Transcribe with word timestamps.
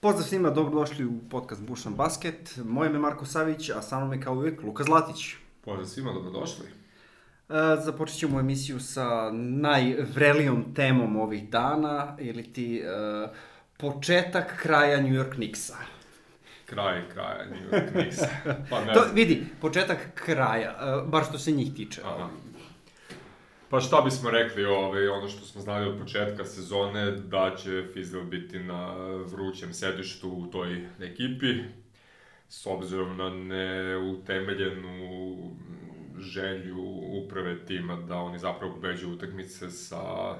Pozdrav 0.00 0.24
svima, 0.24 0.50
dobrodošli 0.50 1.04
u 1.04 1.12
podcast 1.30 1.62
Bušan 1.62 1.94
Basket. 1.94 2.58
Moje 2.64 2.86
ime 2.86 2.96
je 2.96 3.00
Marko 3.00 3.26
Savić, 3.26 3.70
a 3.70 3.82
sa 3.82 3.98
mnom 3.98 4.12
je 4.12 4.20
kao 4.20 4.34
uvijek 4.34 4.62
Luka 4.62 4.84
Zlatić. 4.84 5.34
Pozdrav 5.64 5.86
svima, 5.86 6.12
dobrodošli. 6.12 6.66
E, 6.66 7.52
započet 7.84 8.18
ćemo 8.18 8.40
emisiju 8.40 8.80
sa 8.80 9.30
najvrelijom 9.32 10.74
temom 10.74 11.16
ovih 11.16 11.50
dana, 11.50 12.16
ili 12.18 12.52
ti 12.52 12.78
e, 12.78 12.86
početak 13.76 14.62
kraja 14.62 15.00
New 15.00 15.12
York 15.12 15.34
Knicksa. 15.34 15.76
Kraj, 16.66 17.08
kraja 17.12 17.46
New 17.46 17.70
York 17.70 17.92
Knicksa. 17.92 18.28
Pa 18.70 18.84
ne 18.84 18.92
To, 18.92 19.04
vidi, 19.14 19.46
početak 19.60 19.98
kraja, 20.14 20.70
e, 20.70 21.08
bar 21.08 21.24
što 21.24 21.38
se 21.38 21.52
njih 21.52 21.74
tiče. 21.74 22.00
Aha. 22.04 22.28
Pa 23.70 23.80
šta 23.80 24.00
bismo 24.00 24.30
rekli, 24.30 24.64
ovaj, 24.64 25.08
ono 25.08 25.28
što 25.28 25.44
smo 25.44 25.60
znali 25.60 25.88
od 25.88 25.98
početka 25.98 26.44
sezone, 26.44 27.10
da 27.10 27.56
će 27.56 27.84
Fizdale 27.92 28.24
biti 28.24 28.58
na 28.58 28.94
vrućem 29.26 29.74
sedištu 29.74 30.30
u 30.30 30.46
toj 30.46 30.86
ekipi, 31.00 31.46
s 32.48 32.66
obzirom 32.66 33.16
na 33.16 33.30
neutemeljenu 33.30 35.38
želju 36.18 36.82
uprave 37.24 37.66
tima 37.66 37.96
da 37.96 38.16
oni 38.16 38.38
zapravo 38.38 38.74
pobeđuju 38.74 39.14
utakmice 39.14 39.70
sa 39.70 40.34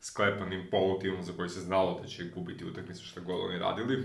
sklepanim 0.00 0.68
polutimom 0.70 1.22
za 1.22 1.32
koji 1.32 1.48
se 1.48 1.60
znalo 1.60 2.00
da 2.00 2.08
će 2.08 2.24
gubiti 2.24 2.64
utakmice 2.64 3.02
šta 3.02 3.20
god 3.20 3.40
oni 3.40 3.58
radili. 3.58 4.04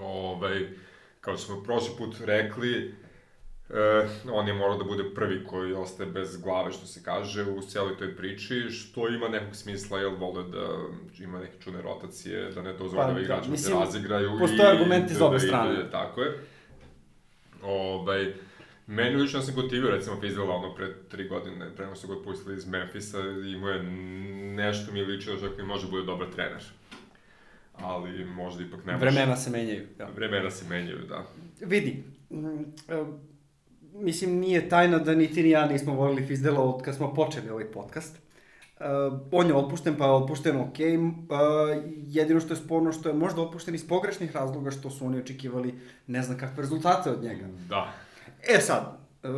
Ovaj, 0.00 0.68
kao 1.20 1.36
što 1.36 1.46
smo 1.46 1.62
prošli 1.62 1.94
put 1.98 2.16
rekli, 2.24 2.94
E, 3.72 4.06
on 4.30 4.48
je 4.48 4.54
morao 4.54 4.78
da 4.78 4.84
bude 4.84 5.04
prvi 5.06 5.44
koji 5.44 5.72
ostaje 5.74 6.10
bez 6.10 6.36
glave, 6.36 6.72
što 6.72 6.86
se 6.86 7.02
kaže, 7.02 7.42
u 7.44 7.60
cijeloj 7.60 7.96
toj 7.96 8.16
priči, 8.16 8.60
što 8.70 9.08
ima 9.08 9.28
nekog 9.28 9.56
smisla, 9.56 10.00
jer 10.00 10.10
vole 10.10 10.42
da 10.44 10.66
ima 11.20 11.38
neke 11.38 11.52
čudne 11.60 11.82
rotacije, 11.82 12.50
da 12.50 12.62
ne 12.62 12.72
dozvoljava 12.72 13.08
Pa, 13.08 13.14
pa, 13.14 13.20
igračima 13.20 13.52
da 13.52 13.58
se 13.58 13.72
razigraju. 13.74 14.38
postoje 14.38 14.70
argumenti 14.70 15.14
da- 15.14 15.24
obe 15.24 15.30
da 15.30 15.36
ide- 15.38 15.46
strane. 15.48 15.90
Tako 15.90 16.22
je. 16.22 16.38
Ovaj, 17.62 18.34
meni 18.86 19.16
lično 19.16 19.40
sam 19.40 19.54
gotivio, 19.54 19.90
recimo, 19.90 20.20
Fizdala, 20.20 20.54
ono, 20.54 20.74
pre 20.74 20.94
tri 21.02 21.28
godine, 21.28 21.70
pre 21.76 21.84
nego 21.84 21.96
su 21.96 22.08
ga 22.08 22.14
otpustili 22.14 22.56
iz 22.56 22.66
Memphisa, 22.66 23.18
imao 23.46 23.70
je 23.70 23.82
nešto 24.54 24.92
mi 24.92 25.02
ličio 25.02 25.34
da 25.34 25.40
čak 25.40 25.58
i 25.58 25.62
može 25.62 25.84
da 25.84 25.90
bude 25.90 26.04
dobar 26.04 26.26
trener. 26.28 26.62
Ali 27.74 28.24
možda 28.24 28.62
ipak 28.64 28.84
ne 28.84 28.92
može. 28.92 29.04
Vremena 29.04 29.36
se 29.36 29.50
menjaju. 29.50 29.86
Da. 29.98 30.04
Vremena 30.06 30.50
se 30.50 30.68
menjaju, 30.68 30.98
da. 31.08 31.26
Vidi, 31.60 32.04
mm, 32.30 32.60
e, 32.88 33.04
mislim, 33.94 34.38
nije 34.38 34.68
tajna 34.68 34.98
da 34.98 35.14
ni 35.14 35.32
ti 35.32 35.42
ni 35.42 35.50
ja 35.50 35.66
nismo 35.66 35.94
volili 35.94 36.26
Fizdela 36.26 36.60
od 36.60 36.82
kad 36.82 36.94
smo 36.94 37.14
počeli 37.14 37.50
ovaj 37.50 37.64
podcast. 37.64 38.18
Uh, 38.80 38.86
on 39.32 39.46
je 39.46 39.54
otpušten, 39.54 39.94
pa 39.98 40.04
je 40.04 40.10
otpušten 40.10 40.56
ok. 40.56 40.68
Uh, 40.68 41.38
jedino 42.06 42.40
što 42.40 42.52
je 42.52 42.56
sporno 42.56 42.92
što 42.92 43.08
je 43.08 43.14
možda 43.14 43.42
otpušten 43.42 43.74
iz 43.74 43.88
pogrešnih 43.88 44.34
razloga 44.34 44.70
što 44.70 44.90
su 44.90 45.06
oni 45.06 45.18
očekivali 45.18 45.74
ne 46.06 46.22
znam 46.22 46.38
kakve 46.38 46.62
rezultate 46.62 47.10
od 47.10 47.22
njega. 47.22 47.46
Da. 47.68 47.92
E 48.48 48.60
sad, 48.60 48.98
uh, 49.22 49.30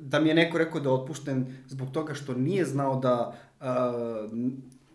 da 0.00 0.20
mi 0.20 0.28
je 0.28 0.34
neko 0.34 0.58
rekao 0.58 0.80
da 0.80 0.88
je 0.88 0.94
otpušten 0.94 1.56
zbog 1.66 1.90
toga 1.90 2.14
što 2.14 2.34
nije 2.34 2.64
znao 2.64 2.96
da, 2.96 3.34
uh, 3.60 3.66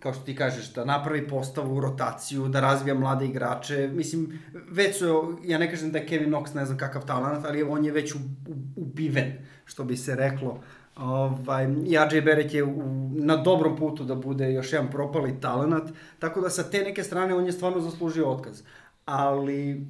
kao 0.02 0.13
što 0.13 0.23
ti 0.23 0.35
kažeš, 0.35 0.73
da 0.73 0.85
napravi 0.85 1.27
postavu, 1.27 1.80
rotaciju, 1.80 2.47
da 2.47 2.59
razvija 2.59 2.95
mlade 2.95 3.25
igrače. 3.25 3.89
Mislim, 3.94 4.39
već 4.69 4.97
su, 4.97 5.38
ja 5.43 5.58
ne 5.58 5.69
kažem 5.69 5.91
da 5.91 5.99
je 5.99 6.08
Kevin 6.08 6.30
Knox 6.30 6.55
ne 6.55 6.66
znam 6.66 6.77
kakav 6.77 7.05
talent, 7.05 7.45
ali 7.45 7.63
on 7.63 7.85
je 7.85 7.91
već 7.91 8.16
u, 8.16 8.17
u, 8.17 8.53
ubiven, 8.75 9.33
što 9.66 9.83
bi 9.83 9.97
se 9.97 10.16
reklo. 10.16 10.59
Ovaj, 10.95 11.67
I 11.85 11.97
RJ 12.11 12.21
Barrett 12.21 12.53
je 12.53 12.63
u, 12.63 13.09
na 13.13 13.38
dobrom 13.38 13.77
putu 13.77 14.03
da 14.03 14.16
bude 14.16 14.53
još 14.53 14.73
jedan 14.73 14.91
propali 14.91 15.39
talent, 15.41 15.89
tako 16.19 16.41
da 16.41 16.49
sa 16.49 16.63
te 16.63 16.83
neke 16.83 17.03
strane 17.03 17.36
on 17.36 17.45
je 17.45 17.52
stvarno 17.52 17.80
zaslužio 17.80 18.30
otkaz. 18.30 18.63
Ali 19.05 19.88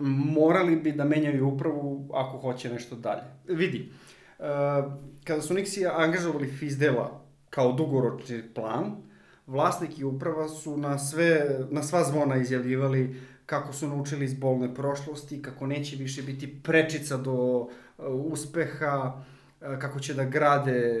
morali 0.00 0.76
bi 0.76 0.92
da 0.92 1.04
menjaju 1.04 1.48
upravu 1.48 2.08
ako 2.14 2.38
hoće 2.38 2.70
nešto 2.70 2.96
dalje. 2.96 3.22
Vidi, 3.48 3.92
uh, 4.38 4.44
kada 5.24 5.42
su 5.42 5.54
Nixi 5.54 5.90
angažovali 5.96 6.48
Fizdela 6.48 7.20
kao 7.50 7.72
dugoročni 7.72 8.42
plan, 8.54 9.05
vlasnik 9.46 9.98
i 9.98 10.04
uprava 10.04 10.48
su 10.48 10.76
na, 10.76 10.98
sve, 10.98 11.58
na 11.70 11.82
sva 11.82 12.04
zvona 12.04 12.36
izjavljivali 12.36 13.16
kako 13.46 13.72
su 13.72 13.88
naučili 13.88 14.24
iz 14.24 14.34
bolne 14.34 14.74
prošlosti, 14.74 15.42
kako 15.42 15.66
neće 15.66 15.96
više 15.96 16.22
biti 16.22 16.62
prečica 16.62 17.16
do 17.16 17.32
uh, 17.32 17.68
uspeha, 18.08 19.12
uh, 19.60 19.78
kako 19.78 20.00
će 20.00 20.14
da 20.14 20.24
grade 20.24 21.00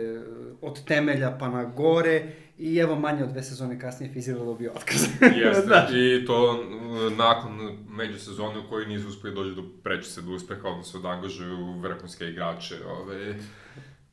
od 0.60 0.84
temelja 0.84 1.36
pa 1.38 1.48
na 1.48 1.64
gore 1.64 2.32
i 2.58 2.76
evo 2.76 2.96
manje 2.96 3.24
od 3.24 3.30
dve 3.30 3.42
sezone 3.42 3.80
kasnije 3.80 4.12
Fizdela 4.12 4.44
dobio 4.44 4.72
otkaz. 4.76 5.02
Jeste, 5.42 5.62
Znaš. 5.66 5.90
i 5.90 6.24
to 6.26 6.62
m, 6.62 7.16
nakon 7.16 7.78
međusezone 7.90 8.58
u 8.58 8.68
kojoj 8.68 8.86
nisu 8.86 9.08
uspeli 9.08 9.34
dođu 9.34 9.54
do 9.54 9.62
prečice 9.82 10.20
do 10.20 10.32
uspeha, 10.32 10.68
odnosno 10.68 11.00
da 11.00 11.08
angažuju 11.08 11.80
vrhunske 11.80 12.24
igrače, 12.24 12.74
ove, 12.86 13.34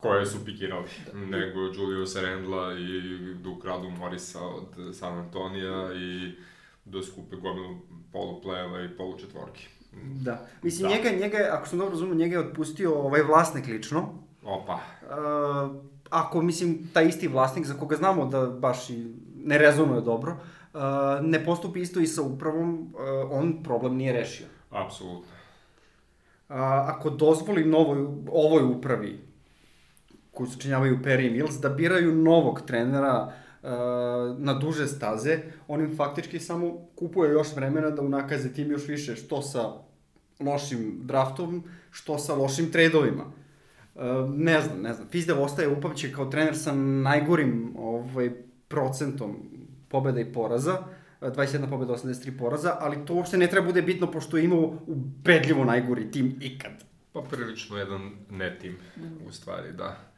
koje 0.04 0.26
su 0.26 0.46
pikirali, 0.46 0.88
nego 1.14 1.60
Juliusa 1.60 2.22
Randla 2.22 2.74
i 2.74 3.02
da 3.44 3.50
ukradu 3.50 3.90
Morisa 3.90 4.40
od 4.42 4.96
San 4.96 5.18
Antonija 5.18 5.94
i 5.94 6.32
da 6.86 7.04
skupe 7.04 7.36
gomilu 7.36 7.76
polupleva 8.12 8.82
i 8.84 8.90
polučetvorki. 8.98 9.68
Da. 10.04 10.48
Mislim, 10.64 10.90
Da. 10.90 10.96
njega, 10.96 11.10
njega, 11.10 11.38
je, 11.38 11.50
ako 11.50 11.68
sam 11.68 11.80
dobro 11.80 11.92
razumio, 11.92 12.16
njega 12.16 12.36
je 12.36 12.48
otpustio 12.48 13.00
ovaj 13.00 13.22
vlasnik 13.22 13.68
lično. 13.68 14.10
Opa, 14.46 14.80
Uh, 15.04 15.76
ako, 16.10 16.42
mislim, 16.42 16.90
taj 16.94 17.08
isti 17.08 17.28
vlasnik, 17.28 17.66
za 17.66 17.74
koga 17.74 17.96
znamo 17.96 18.26
da 18.26 18.48
baš 18.48 18.90
i 18.90 19.14
ne 19.44 19.58
rezonuje 19.58 20.02
dobro, 20.02 20.32
uh, 20.74 20.80
ne 21.22 21.46
postupi 21.46 21.82
isto 21.82 22.00
i 22.00 22.08
sa 22.08 22.22
upravom, 22.22 22.94
uh, 22.94 23.32
on 23.32 23.64
problem 23.64 23.96
nije 23.96 24.14
rešio. 24.14 24.48
apsolutno. 24.70 25.32
A, 26.50 26.86
ako 26.88 27.10
dozvoli 27.10 27.66
novoj, 27.66 27.98
ovoj 28.32 28.64
upravi, 28.64 29.20
koju 30.34 30.48
sačinjavaju 30.48 31.00
Perry 31.04 31.28
i 31.28 31.30
Mills, 31.30 31.56
da 31.56 31.70
biraju 31.70 32.16
novog 32.16 32.62
trenera 32.62 33.34
uh, 33.64 33.70
na 34.38 34.54
duže 34.54 34.88
staze, 34.88 35.40
on 35.68 35.82
im 35.82 35.96
faktički 35.98 36.40
samo 36.40 36.88
kupuje 36.96 37.32
još 37.32 37.56
vremena 37.56 37.90
da 37.90 38.02
unakaze 38.02 38.54
tim 38.54 38.72
još 38.72 38.88
više, 38.88 39.16
što 39.16 39.42
sa 39.42 39.72
lošim 40.40 41.00
draftom, 41.04 41.64
što 41.92 42.18
sa 42.18 42.36
lošim 42.36 42.72
tradovima. 42.72 43.24
Uh, 43.96 44.02
ne 44.30 44.62
znam, 44.62 44.82
ne 44.82 44.94
znam. 44.94 45.08
Fizdel 45.08 45.44
ostaje 45.44 45.68
upamćen 45.68 46.14
kao 46.14 46.26
trener 46.26 46.58
sa 46.58 46.76
najgorim 46.76 47.74
ovaj, 47.78 48.32
procentom 48.68 49.36
pobjeda 49.90 50.20
i 50.20 50.34
poraza, 50.34 50.74
uh, 50.74 50.86
21 51.32 51.70
pobjeda, 51.70 51.94
83 51.94 52.38
poraza, 52.38 52.78
ali 52.80 53.06
to 53.06 53.14
uopšte 53.14 53.38
ne 53.38 53.48
treba 53.48 53.68
bude 53.68 53.82
bitno 53.82 54.12
pošto 54.12 54.38
je 54.38 54.44
imao 54.44 54.78
ubedljivo 54.88 55.66
najgori 55.66 56.12
tim 56.12 56.36
ikad. 56.42 56.72
Pa 57.14 57.22
prilično 57.22 57.78
jedan 57.78 58.12
ne 58.30 58.60
tim, 58.60 58.78
u 59.28 59.32
stvari, 59.32 59.72
da. 59.72 60.13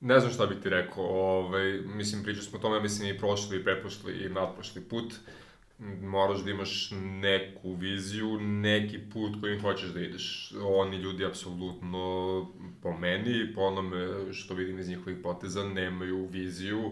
Ne 0.00 0.20
znam 0.20 0.32
šta 0.32 0.46
bih 0.46 0.58
ti 0.62 0.68
rekao, 0.68 1.04
ovaj, 1.04 1.80
mislim, 1.80 2.22
pričali 2.22 2.44
smo 2.44 2.58
o 2.58 2.62
tome, 2.62 2.80
mislim, 2.80 3.14
i 3.14 3.18
prošli, 3.18 3.56
i 3.56 3.64
preprošli, 3.64 4.12
i 4.12 4.28
nadprošli 4.28 4.82
put. 4.82 5.14
Moraš 6.02 6.44
da 6.44 6.50
imaš 6.50 6.90
neku 7.20 7.74
viziju, 7.74 8.40
neki 8.40 8.98
put 9.12 9.40
kojim 9.40 9.60
hoćeš 9.60 9.88
da 9.88 10.00
ideš. 10.00 10.54
Oni 10.64 10.96
ljudi, 10.96 11.24
apsolutno, 11.24 12.46
po 12.82 12.98
meni, 12.98 13.52
po 13.54 13.60
onome 13.60 14.32
što 14.32 14.54
vidim 14.54 14.78
iz 14.78 14.88
njihovih 14.88 15.18
poteza, 15.22 15.64
nemaju 15.64 16.26
viziju, 16.26 16.90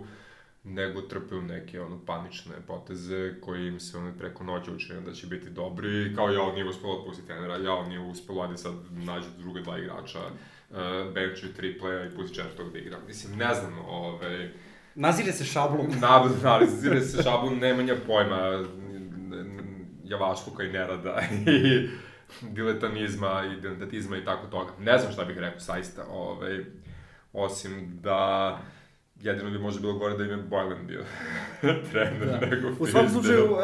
nego 0.65 1.01
trpaju 1.01 1.43
neke 1.43 1.81
ono 1.81 1.99
panične 2.07 2.55
poteze 2.67 3.41
koji 3.41 3.69
im 3.69 3.81
se 3.81 3.99
ono 3.99 4.13
preko 4.19 4.45
noći 4.45 4.71
učine 4.71 5.01
da 5.01 5.13
će 5.13 5.27
biti 5.27 5.51
dobri, 5.51 6.15
kao 6.17 6.31
ja 6.31 6.53
nije 6.53 6.69
uspelo 6.69 6.93
otpustiti 6.93 7.29
trenera, 7.29 7.57
ja 7.57 7.89
nije 7.89 8.01
uspelo, 8.01 8.43
ajde 8.43 8.57
sad 8.57 8.75
nađe 8.91 9.29
druga 9.39 9.61
dva 9.61 9.79
igrača, 9.79 10.19
uh, 10.71 10.77
benchu 11.15 11.47
tri 11.57 11.79
playa 11.81 12.13
i 12.13 12.17
pusti 12.17 12.37
četvrtog 12.37 12.73
da 12.73 12.79
igra. 12.79 12.99
Mislim, 13.07 13.39
ne 13.39 13.55
znam, 13.55 13.79
ove, 13.89 14.51
Nazire 14.95 15.33
se 15.33 15.45
šablom. 15.45 15.87
analizira 16.03 17.01
se 17.11 17.23
šablon 17.23 17.59
nemanja 17.59 17.97
pojma, 18.07 18.65
javašluka 20.05 20.63
i 20.63 20.73
nerada 20.73 21.23
i 21.47 21.89
diletanizma 22.43 23.45
i 23.53 23.61
diletantizma 23.61 24.17
i 24.17 24.25
tako 24.25 24.47
toga. 24.47 24.73
Ne 24.81 24.99
znam 24.99 25.13
šta 25.13 25.25
bih 25.25 25.39
rekao, 25.39 25.61
saista, 25.61 26.05
ovaj, 26.11 26.65
osim 27.33 28.01
da 28.03 28.59
jedino 29.21 29.51
bi 29.51 29.59
možda 29.59 29.81
bilo 29.81 29.93
gore 29.95 30.17
da 30.17 30.25
im 30.25 30.31
je 30.31 30.37
Boylan 30.37 30.87
bio 30.87 31.05
trener 31.91 32.27
Da. 32.27 32.47
nego 32.47 32.69
U 32.79 32.87
svakom 32.87 33.11
slučaju, 33.11 33.45
uh, 33.45 33.61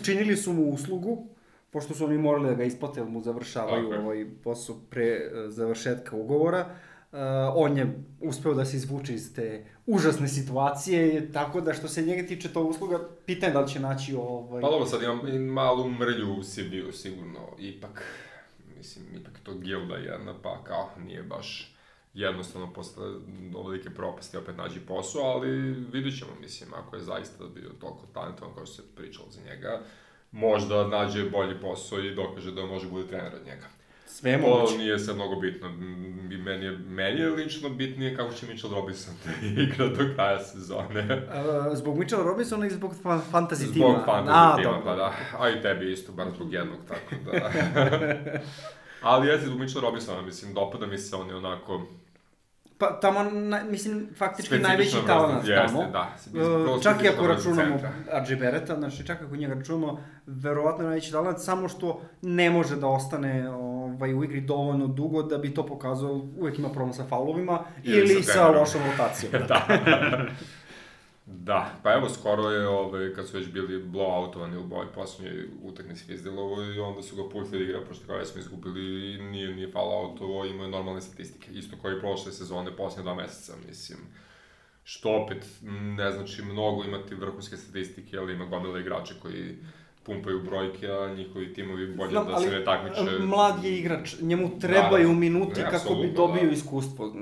učinili 0.00 0.36
su 0.36 0.52
mu 0.52 0.62
uslugu, 0.70 1.31
pošto 1.72 1.94
su 1.94 2.04
oni 2.04 2.18
morali 2.18 2.48
da 2.48 2.54
ga 2.54 2.64
isplate, 2.64 3.00
jer 3.00 3.08
mu 3.08 3.22
završavaju 3.22 3.92
je. 3.92 3.98
ovaj 3.98 4.26
posao 4.44 4.76
pre 4.90 5.16
uh, 5.16 5.52
završetka 5.52 6.16
ugovora. 6.16 6.66
Uh, 7.12 7.18
on 7.54 7.76
je 7.78 8.04
uspeo 8.20 8.54
da 8.54 8.64
se 8.64 8.76
izvuče 8.76 9.14
iz 9.14 9.34
te 9.34 9.64
užasne 9.86 10.28
situacije, 10.28 11.32
tako 11.32 11.60
da 11.60 11.74
što 11.74 11.88
se 11.88 12.02
njega 12.02 12.28
tiče 12.28 12.52
to 12.52 12.62
usluga, 12.62 13.08
pitanje 13.26 13.52
da 13.52 13.60
li 13.60 13.68
će 13.68 13.80
naći 13.80 14.14
ovaj... 14.14 14.62
Pa 14.62 14.70
dobro, 14.70 14.86
sad 14.86 15.02
imam 15.02 15.28
i 15.28 15.38
malu 15.38 15.90
mrlju 15.90 16.34
u 16.38 16.42
Sibiju, 16.42 16.92
sigurno, 16.92 17.40
ipak, 17.58 18.04
mislim, 18.76 19.04
ipak 19.20 19.40
to 19.42 19.54
gilda 19.54 19.96
jedna, 19.96 20.34
pa 20.42 20.64
kao, 20.64 20.88
nije 21.06 21.22
baš 21.22 21.74
jednostavno 22.14 22.72
posle 22.72 23.06
ovolike 23.54 23.90
propasti 23.90 24.36
opet 24.36 24.56
nađi 24.56 24.80
posao, 24.80 25.22
ali 25.22 25.50
vidit 25.92 26.18
ćemo, 26.18 26.30
mislim, 26.40 26.70
ako 26.74 26.96
je 26.96 27.02
zaista 27.02 27.44
bio 27.54 27.70
toliko 27.80 28.06
talentovan 28.14 28.54
kao 28.54 28.66
što 28.66 28.74
se 28.74 28.94
pričalo 28.96 29.26
za 29.30 29.40
njega, 29.50 29.80
možda 30.32 30.88
nađe 30.88 31.24
bolji 31.24 31.54
posao 31.60 31.98
i 32.00 32.14
dokaže 32.14 32.52
da 32.52 32.66
može 32.66 32.88
bude 32.88 33.06
trener 33.08 33.34
od 33.34 33.46
njega. 33.46 33.66
Sve 34.06 34.30
je 34.30 34.40
To 34.42 34.48
moguće. 34.48 34.78
nije 34.78 34.98
sad 34.98 35.16
mnogo 35.16 35.36
bitno. 35.36 35.68
Meni 36.44 36.64
je, 36.64 36.70
meni 36.78 37.20
je 37.20 37.30
lično 37.30 37.68
bitnije 37.68 38.16
kako 38.16 38.32
će 38.34 38.46
Mitchell 38.46 38.74
Robinson 38.74 39.14
da 39.24 39.62
igra 39.62 39.86
do 39.88 40.14
kraja 40.14 40.38
sezone. 40.38 41.06
Uh, 41.68 41.76
zbog 41.76 41.98
Mitchella 41.98 42.24
Robinsona 42.24 42.66
i 42.66 42.70
zbog 42.70 42.94
fa 43.02 43.20
fantasy 43.32 43.72
tima. 43.72 43.86
Zbog 43.86 43.96
fantasy 44.06 44.30
A, 44.32 44.56
tima, 44.56 44.72
dobro. 44.72 44.82
pa 44.84 44.94
da. 44.96 45.12
A 45.38 45.50
i 45.50 45.62
tebi 45.62 45.92
isto, 45.92 46.12
bar 46.12 46.26
zbog 46.36 46.52
jednog, 46.58 46.78
tako 46.88 47.14
da. 47.24 47.50
Ali 49.02 49.28
jeste 49.28 49.46
zbog 49.46 49.60
Mitchella 49.60 49.86
Robinsona, 49.86 50.22
mislim, 50.22 50.54
dopada 50.54 50.86
mi 50.86 50.98
se 50.98 51.16
on 51.16 51.28
je 51.28 51.36
onako... 51.36 51.86
Pa 52.82 52.98
tamo, 53.00 53.22
na, 53.22 53.64
mislim, 53.70 54.08
faktički 54.18 54.58
najveći 54.58 54.96
talent 55.06 55.48
jeste, 55.48 55.66
tamo. 55.66 55.84
da. 55.92 56.14
Uh, 56.26 56.82
čak 56.82 56.94
i 56.94 57.08
Specifična 57.08 57.10
ako 57.14 57.26
računamo 57.26 57.78
Beretta, 58.36 58.76
znači 58.76 59.06
čak 59.06 59.22
ako 59.22 59.36
njega 59.36 59.54
računamo, 59.54 60.00
verovatno 60.26 60.84
najveći 60.84 61.12
talent, 61.12 61.38
samo 61.40 61.68
što 61.68 62.00
ne 62.22 62.50
može 62.50 62.76
da 62.76 62.86
ostane 62.86 63.50
ovaj, 63.50 64.14
u 64.14 64.24
igri 64.24 64.40
dovoljno 64.40 64.86
dugo 64.86 65.22
da 65.22 65.38
bi 65.38 65.54
to 65.54 65.66
pokazao, 65.66 66.28
uvek 66.38 66.58
ima 66.58 66.68
problem 66.68 66.92
sa 66.92 67.04
faulovima 67.08 67.64
Ili 67.82 68.12
ili, 68.12 68.22
sa 68.22 68.32
sa, 68.32 68.48
lošom 68.48 68.80
rotacijom. 68.90 69.32
da. 69.48 69.66
Da, 71.26 71.70
pa 71.82 71.92
evo, 71.92 72.08
skoro 72.08 72.50
je, 72.50 72.68
ovaj, 72.68 73.14
kad 73.14 73.28
su 73.28 73.36
već 73.36 73.48
bili 73.48 73.84
blowoutovani 73.84 74.56
u 74.56 74.74
ovoj 74.74 74.92
posljednjoj 74.94 75.48
utakmici 75.62 76.04
Fizdelovo 76.04 76.62
i 76.62 76.78
onda 76.78 77.02
su 77.02 77.16
ga 77.16 77.22
pustili 77.32 77.64
da 77.64 77.70
igra, 77.70 77.86
pošto 77.88 78.06
kao 78.06 78.24
smo 78.24 78.40
izgubili 78.40 79.14
i 79.14 79.22
nije, 79.22 79.54
nije 79.54 79.70
falloutovo, 79.70 80.44
imao 80.44 80.64
je 80.64 80.70
normalne 80.70 81.00
statistike. 81.00 81.52
Isto 81.52 81.76
kao 81.82 81.92
i 81.92 82.00
prošle 82.00 82.32
sezone, 82.32 82.76
posljednje 82.76 83.02
dva 83.02 83.14
meseca, 83.14 83.52
mislim. 83.68 83.98
Što 84.84 85.10
opet 85.10 85.46
ne 85.96 86.10
znači 86.10 86.42
mnogo 86.42 86.84
imati 86.84 87.14
vrhunske 87.14 87.56
statistike, 87.56 88.18
ali 88.18 88.32
ima 88.32 88.44
gomila 88.44 88.80
igrača 88.80 89.14
koji 89.22 89.56
pumpaju 90.02 90.42
brojke, 90.42 90.86
a 90.86 91.14
njihovi 91.14 91.54
timovi 91.54 91.94
bolje 91.94 92.10
Znam, 92.10 92.26
da 92.26 92.38
se 92.38 92.50
ne 92.50 92.64
takmiče. 92.64 93.18
Mlad 93.20 93.64
je 93.64 93.78
igrač, 93.78 94.20
njemu 94.20 94.58
trebaju 94.58 95.08
Da, 95.08 95.14
da. 95.14 95.20
minuti 95.20 95.60
Ne, 95.60 95.70
kako 95.70 95.94
bi 95.94 96.12
dobio 96.16 96.44
da. 96.44 96.50
iskustvo. 96.50 97.14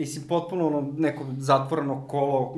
Mislim, 0.00 0.28
potpuno 0.28 0.66
ono 0.66 0.92
neko 0.98 1.26
zatvoreno 1.38 2.06
kolo 2.08 2.54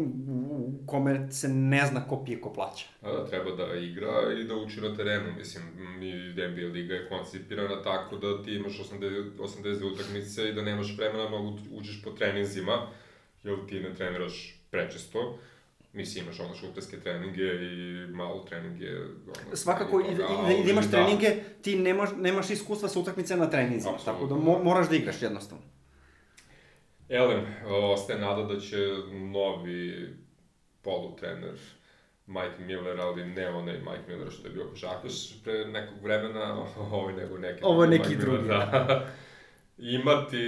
u 0.51 0.87
kome 0.87 1.33
se 1.33 1.49
ne 1.49 1.87
zna 1.87 2.09
ko 2.09 2.25
pije, 2.25 2.41
ko 2.41 2.53
plaća. 2.53 2.87
A 3.01 3.13
da, 3.13 3.27
treba 3.27 3.51
da 3.51 3.75
igra 3.75 4.13
i 4.41 4.45
da 4.45 4.55
uči 4.55 4.81
na 4.81 4.97
terenu, 4.97 5.33
mislim, 5.37 5.63
mi 5.99 6.13
NBA 6.49 6.73
liga 6.73 6.95
je 6.95 7.09
koncipirana 7.09 7.83
tako 7.83 8.17
da 8.17 8.43
ti 8.43 8.55
imaš 8.55 8.79
80, 8.79 9.31
82 9.39 9.93
utakmice 9.93 10.49
i 10.49 10.53
da 10.53 10.63
nemaš 10.63 10.97
vremena 10.97 11.29
mnogo 11.29 11.59
učiš 11.73 12.03
po 12.05 12.11
treninzima, 12.11 12.87
jer 13.45 13.57
ti 13.69 13.81
ne 13.81 13.95
treniraš 13.95 14.61
prečesto. 14.71 15.39
Mislim, 15.93 16.25
imaš 16.25 16.41
ono 16.41 16.55
šuterske 16.55 17.01
treninge 17.01 17.43
i 17.43 18.07
malo 18.13 18.45
treninge. 18.49 18.89
Ono, 18.97 19.57
Svakako, 19.57 20.01
i, 20.01 20.13
i, 20.13 20.15
da, 20.15 20.25
i 20.61 20.65
da 20.65 20.71
imaš 20.71 20.85
da. 20.85 20.91
treninge, 20.91 21.43
ti 21.63 21.79
nemaš, 21.79 22.11
nemaš 22.17 22.51
iskustva 22.51 22.89
sa 22.89 23.01
utakmice 23.01 23.37
na 23.37 23.51
treninzima, 23.51 23.95
Apsolutno. 23.95 24.13
tako 24.13 24.35
da 24.35 24.45
mo, 24.45 24.65
moraš 24.65 24.89
da 24.89 24.97
igraš 24.97 25.23
jednostavno. 25.23 25.72
Elem, 27.13 27.41
ostaje 27.93 28.21
nada 28.21 28.43
da 28.43 28.61
će 28.61 28.77
novi 29.33 30.09
polutrener 30.83 31.59
Mike 32.27 32.65
Miller, 32.67 33.01
ali 33.01 33.25
ne 33.25 33.49
onaj 33.49 33.75
Mike 33.75 34.03
Miller 34.09 34.31
što 34.31 34.49
je 34.49 34.55
bio 34.55 34.67
košarkaš 34.71 35.43
pre 35.45 35.65
nekog 35.65 36.03
vremena, 36.03 36.65
ovaj 36.93 37.15
nego 37.15 37.39
neki 37.39 37.61
Ovo 37.63 37.87
neki 37.87 38.09
Mike 38.09 38.21
drugi, 38.21 38.43
Miller, 38.43 38.59
da. 38.59 39.07
imati 39.99 40.45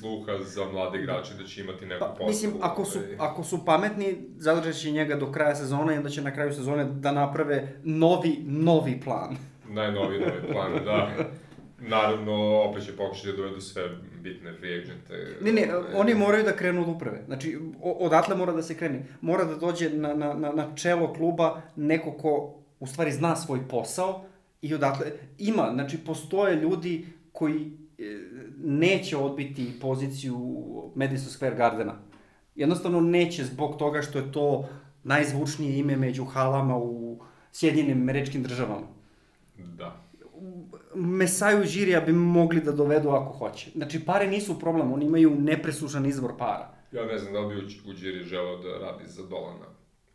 sluha 0.00 0.38
za 0.38 0.64
mlade 0.64 0.98
igrače, 0.98 1.34
da 1.34 1.44
će 1.44 1.60
imati 1.60 1.86
neku 1.86 2.00
Pa, 2.00 2.06
postavu. 2.06 2.28
mislim, 2.28 2.52
ako 2.60 2.84
su, 2.84 2.98
ovaj. 2.98 3.16
ako 3.18 3.44
su 3.44 3.64
pametni, 3.64 4.16
zadržat 4.36 4.74
će 4.74 4.90
njega 4.90 5.16
do 5.16 5.32
kraja 5.32 5.54
sezone 5.54 5.94
i 5.94 5.96
onda 5.96 6.08
će 6.08 6.22
na 6.22 6.34
kraju 6.34 6.52
sezone 6.52 6.84
da 6.84 7.12
naprave 7.12 7.80
novi, 7.84 8.36
novi 8.46 9.00
plan. 9.04 9.36
Najnoviji 9.68 10.20
novi 10.20 10.52
plan, 10.52 10.84
da. 10.84 11.10
Naravno, 11.94 12.60
opet 12.62 12.84
će 12.84 12.96
pokušati 12.96 13.30
da 13.30 13.36
dovedu 13.36 13.60
sve 13.60 13.98
bitne 14.26 14.52
free 14.52 14.78
agente. 14.80 15.38
Ne, 15.40 15.52
ne, 15.52 15.76
ovaj, 15.76 15.94
oni 15.94 16.14
moraju 16.14 16.44
da 16.44 16.56
krenu 16.56 16.82
od 16.82 16.88
uprave. 16.88 17.22
Znači, 17.26 17.58
odatle 17.80 18.36
mora 18.36 18.52
da 18.52 18.62
se 18.62 18.74
krene. 18.74 19.04
Mora 19.20 19.44
da 19.44 19.56
dođe 19.56 19.90
na, 19.90 20.14
na, 20.14 20.34
na, 20.34 20.52
na 20.52 20.74
čelo 20.76 21.12
kluba 21.12 21.62
neko 21.76 22.12
ko 22.12 22.54
u 22.80 22.86
stvari 22.86 23.12
zna 23.12 23.36
svoj 23.36 23.68
posao 23.68 24.24
i 24.62 24.74
odatle 24.74 25.06
ima, 25.38 25.70
znači 25.74 25.98
postoje 25.98 26.56
ljudi 26.56 27.06
koji 27.32 27.72
e, 27.98 28.02
neće 28.64 29.16
odbiti 29.16 29.72
poziciju 29.80 30.38
Madison 30.94 31.32
Square 31.32 31.56
Gardena. 31.56 31.94
Jednostavno 32.54 33.00
neće 33.00 33.44
zbog 33.44 33.76
toga 33.78 34.02
što 34.02 34.18
je 34.18 34.32
to 34.32 34.68
najzvučnije 35.02 35.78
ime 35.78 35.96
među 35.96 36.24
halama 36.24 36.76
u 36.76 37.18
Sjedinjenim 37.52 38.02
američkim 38.02 38.42
državama. 38.42 38.86
Da. 39.58 40.05
Mesaju 40.94 41.64
Žirija 41.64 42.00
bi 42.00 42.12
mogli 42.12 42.60
da 42.60 42.72
dovedu 42.72 43.08
ako 43.08 43.32
hoće. 43.32 43.70
Znači, 43.70 44.04
pare 44.04 44.26
nisu 44.26 44.58
problem, 44.58 44.92
oni 44.92 45.04
imaju 45.04 45.30
nepresušan 45.30 46.06
izvor 46.06 46.32
para. 46.38 46.74
Ja 46.92 47.04
ne 47.04 47.18
znam 47.18 47.32
da 47.32 47.40
li 47.40 47.54
bi 47.54 47.60
u- 47.60 47.90
Uđiri 47.90 48.24
želeo 48.24 48.56
da 48.56 48.78
radi 48.78 49.04
za 49.06 49.22
Dolana. 49.22 49.66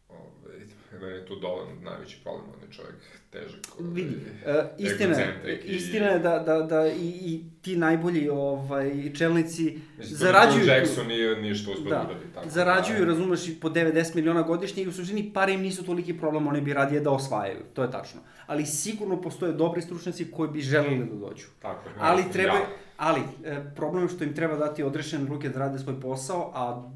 Ove, 0.09 0.53
meni 0.93 1.13
je 1.13 1.25
tu 1.25 1.35
Dolan 1.35 1.67
najveći 1.81 2.17
problem, 2.23 2.45
on 2.47 2.61
je 2.61 2.71
čovjek 2.71 2.95
težak. 3.29 3.59
Vidi, 3.79 4.15
e, 4.45 4.63
istina, 4.77 5.15
je- 5.17 5.61
istina 5.65 6.05
je 6.05 6.19
da, 6.19 6.39
da, 6.39 6.57
da 6.59 6.87
i, 6.87 6.93
i 7.21 7.43
ti 7.61 7.75
najbolji 7.75 8.29
ovaj, 8.29 8.91
čelnici 9.13 9.63
Mislim, 9.97 10.17
zarađuju... 10.17 10.55
Phil 10.55 10.69
Jackson 10.69 11.07
nije 11.07 11.35
ništa 11.37 11.71
uspio 11.71 11.83
da 11.85 11.95
Da, 11.95 12.01
uradi. 12.01 12.25
Tako 12.33 12.49
zarađuju, 12.49 12.99
da, 12.99 13.05
razumeš, 13.05 13.47
i 13.47 13.55
po 13.55 13.69
90 13.69 14.15
miliona 14.15 14.41
godišnje 14.41 14.83
i 14.83 14.87
u 14.87 14.91
suštini 14.91 15.31
pare 15.33 15.53
im 15.53 15.61
nisu 15.61 15.83
toliki 15.83 16.17
problem, 16.17 16.47
oni 16.47 16.61
bi 16.61 16.73
radije 16.73 17.01
da 17.01 17.11
osvajaju, 17.11 17.59
to 17.73 17.83
je 17.83 17.91
tačno. 17.91 18.21
Ali 18.45 18.65
sigurno 18.65 19.21
postoje 19.21 19.53
dobri 19.53 19.81
stručnjaci 19.81 20.31
koji 20.31 20.49
bi 20.49 20.61
želeli 20.61 21.05
da 21.05 21.15
dođu. 21.17 21.45
Tako 21.61 21.89
je. 21.89 21.95
Ali 21.99 22.23
treba, 22.33 22.53
Ja, 22.53 22.65
ali 22.97 23.21
e, 23.45 23.63
problem 23.75 24.03
je 24.03 24.09
što 24.09 24.23
im 24.23 24.35
treba 24.35 24.55
dati 24.55 24.83
odrešene 24.83 25.25
ruke 25.25 25.49
da 25.49 25.59
rade 25.59 25.79
svoj 25.79 26.01
posao, 26.01 26.51
a 26.53 26.91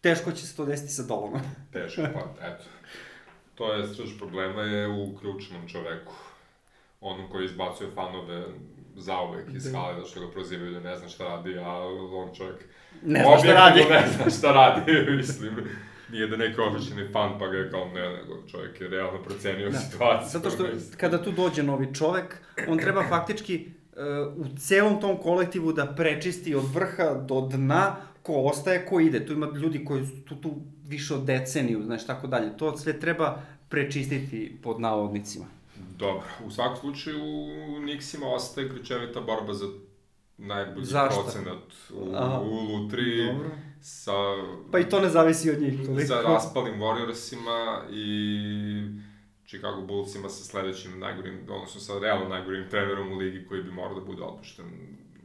teško 0.00 0.32
će 0.32 0.46
se 0.46 0.56
to 0.56 0.64
desiti 0.64 0.92
sa 0.92 1.02
Dolanom. 1.02 1.40
teško, 1.72 2.02
pa 2.14 2.46
eto. 2.46 2.64
To 3.60 3.72
je 3.72 3.86
srž 3.86 4.18
problema 4.18 4.62
je 4.62 4.88
u 4.88 5.16
ključnom 5.16 5.68
čoveku. 5.68 6.12
Onom 7.00 7.28
koji 7.30 7.44
izbacuje 7.44 7.90
fanove 7.94 8.44
zauvek 8.96 9.46
iz 9.54 9.64
Da. 9.64 9.78
hale, 9.78 9.94
da 9.94 10.06
što 10.06 10.20
ga 10.20 10.30
prozivaju 10.30 10.72
da 10.72 10.80
ne 10.80 10.96
zna 10.96 11.08
šta 11.08 11.24
radi, 11.26 11.58
a 11.58 11.76
on 12.14 12.34
čovjek 12.34 12.64
Ne 13.02 13.20
zna 13.20 13.38
šta 13.38 13.52
radi. 13.54 13.80
ne 13.90 14.02
zna 14.08 14.30
šta 14.30 14.52
radi, 14.52 14.92
mislim. 15.16 15.56
Nije 16.10 16.26
da 16.26 16.36
neki 16.36 16.60
obični 16.60 17.08
fan 17.12 17.38
pa 17.38 17.46
ga 17.46 17.56
je 17.56 17.70
kao 17.70 17.84
ne, 17.86 18.08
nego 18.10 18.46
čovjek 18.48 18.80
je 18.80 18.88
realno 18.88 19.22
procenio 19.22 19.70
Da. 19.70 19.78
situaciju. 19.78 20.28
Zato 20.32 20.50
što 20.50 20.64
kada 20.96 21.22
tu 21.22 21.32
dođe 21.32 21.62
novi 21.62 21.94
čovek, 21.94 22.36
on 22.68 22.78
treba 22.78 23.08
faktički 23.08 23.56
e, 23.56 24.00
u 24.36 24.56
celom 24.58 25.00
tom 25.00 25.16
kolektivu 25.16 25.72
da 25.72 25.86
prečisti 25.88 26.54
od 26.54 26.74
vrha 26.74 27.14
do 27.16 27.40
dna 27.42 27.96
ko 28.22 28.32
ostaje, 28.34 28.86
ko 28.86 29.00
ide. 29.00 29.26
Tu 29.26 29.32
ima 29.32 29.48
ljudi 29.54 29.84
koji 29.84 30.06
su 30.06 30.20
tu, 30.20 30.34
tu 30.36 30.54
više 30.84 31.14
od 31.14 31.24
deceniju, 31.24 31.82
znaš, 31.82 32.06
tako 32.06 32.26
dalje. 32.26 32.56
To 32.56 32.76
sve 32.76 33.00
treba 33.00 33.42
prečistiti 33.70 34.58
pod 34.62 34.80
navodnicima. 34.80 35.44
Dobro, 35.98 36.22
u 36.46 36.50
svakom 36.50 36.76
slučaju 36.76 37.20
Nixima 37.80 38.26
ostaje 38.26 38.68
grčevita 38.68 39.20
borba 39.20 39.54
za 39.54 39.66
najbolji 40.38 40.84
Zašto? 40.86 41.22
procenat 41.22 41.62
u, 41.94 42.14
Aha. 42.14 42.40
u 42.40 42.54
Lutri 42.54 43.26
Dobro. 43.26 43.50
sa, 43.82 44.12
Pa 44.72 44.78
i 44.78 44.88
to 44.88 45.00
ne 45.00 45.08
zavisi 45.08 45.50
od 45.50 45.60
njih. 45.60 45.86
Toliko. 45.86 46.06
sa 46.06 46.22
raspalim 46.22 46.74
Warriorsima 46.80 47.80
i 47.92 48.06
Chicago 49.46 49.80
Bullsima 49.82 50.28
sa 50.28 50.44
sledećim 50.44 50.98
najgorim, 50.98 51.38
odnosno 51.50 51.80
sa 51.80 51.98
realno 51.98 52.28
najgorim 52.28 52.68
trenerom 52.70 53.12
u 53.12 53.16
ligi 53.16 53.46
koji 53.48 53.62
bi 53.62 53.70
morao 53.70 53.94
da 54.00 54.06
bude 54.06 54.22
otpušten 54.22 54.66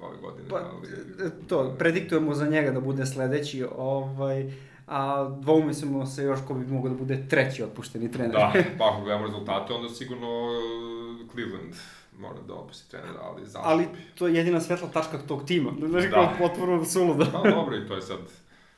ove 0.01 0.17
godine. 0.17 0.49
Pa, 0.49 0.55
ali, 0.55 0.87
e, 1.27 1.31
to, 1.47 1.75
prediktujemo 1.79 2.33
za 2.33 2.47
njega 2.47 2.71
da 2.71 2.79
bude 2.79 3.05
sledeći, 3.05 3.65
ovaj, 3.77 4.53
a 4.87 5.29
dvoumislimo 5.39 6.05
se 6.05 6.23
još 6.23 6.39
ko 6.47 6.53
bi 6.53 6.67
mogao 6.67 6.89
da 6.89 6.97
bude 6.97 7.27
treći 7.29 7.63
otpušteni 7.63 8.11
trener. 8.11 8.31
Da, 8.31 8.53
pa 8.79 8.89
ako 8.91 9.01
gledamo 9.01 9.25
rezultate, 9.25 9.73
onda 9.73 9.89
sigurno 9.89 10.27
uh, 10.29 11.31
Cleveland 11.31 11.73
mora 12.19 12.41
da 12.47 12.53
opusti 12.53 12.91
trenera, 12.91 13.19
ali 13.21 13.45
zašto 13.45 13.69
Ali 13.69 13.87
to 14.15 14.27
je 14.27 14.35
jedina 14.35 14.61
svetla 14.61 14.87
tačka 14.87 15.17
tog 15.17 15.45
tima. 15.45 15.71
Znaš, 15.89 16.03
Da. 16.03 16.09
kao 16.09 16.29
potpuno 16.37 16.85
suludo. 16.85 17.25
Pa 17.33 17.49
dobro, 17.49 17.77
i 17.77 17.87
to 17.87 17.95
je 17.95 18.01
sad 18.01 18.19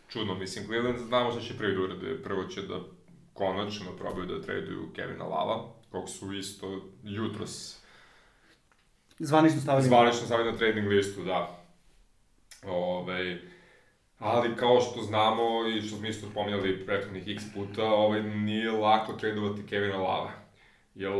čudno. 0.08 0.36
Mislim, 0.36 0.66
Cleveland 0.66 0.98
znamo 1.00 1.32
šta 1.32 1.42
će 1.42 1.58
prvi 1.58 1.76
da 1.76 1.82
urade. 1.82 2.24
Prvo 2.24 2.44
će 2.44 2.62
da 2.62 2.80
konačno 3.34 3.92
probaju 4.00 4.26
da 4.26 4.42
traduju 4.42 4.90
Kevina 4.96 5.24
Lava, 5.26 5.64
kog 5.92 6.10
su 6.10 6.34
isto 6.34 6.82
jutros 7.04 7.78
Zvanično 9.20 9.62
stavili. 9.62 9.88
zvanično 9.88 10.26
stavili 10.26 10.52
na 10.52 10.58
trading 10.58 10.88
listu, 10.88 11.24
da. 11.24 11.60
Ove, 12.66 13.42
ali 14.20 14.56
kao 14.56 14.82
što 14.82 15.02
znamo 15.02 15.68
i 15.68 15.82
što 15.82 15.98
smo 15.98 16.08
isto 16.08 16.28
pominjali 16.34 16.86
prethodnih 16.86 17.28
x 17.28 17.44
puta, 17.54 17.84
ovaj, 17.84 18.24
nije 18.24 18.72
lako 18.72 19.14
tradovati 19.14 19.66
Kevina 19.70 19.98
Lava. 19.98 20.32
Jer 20.96 21.12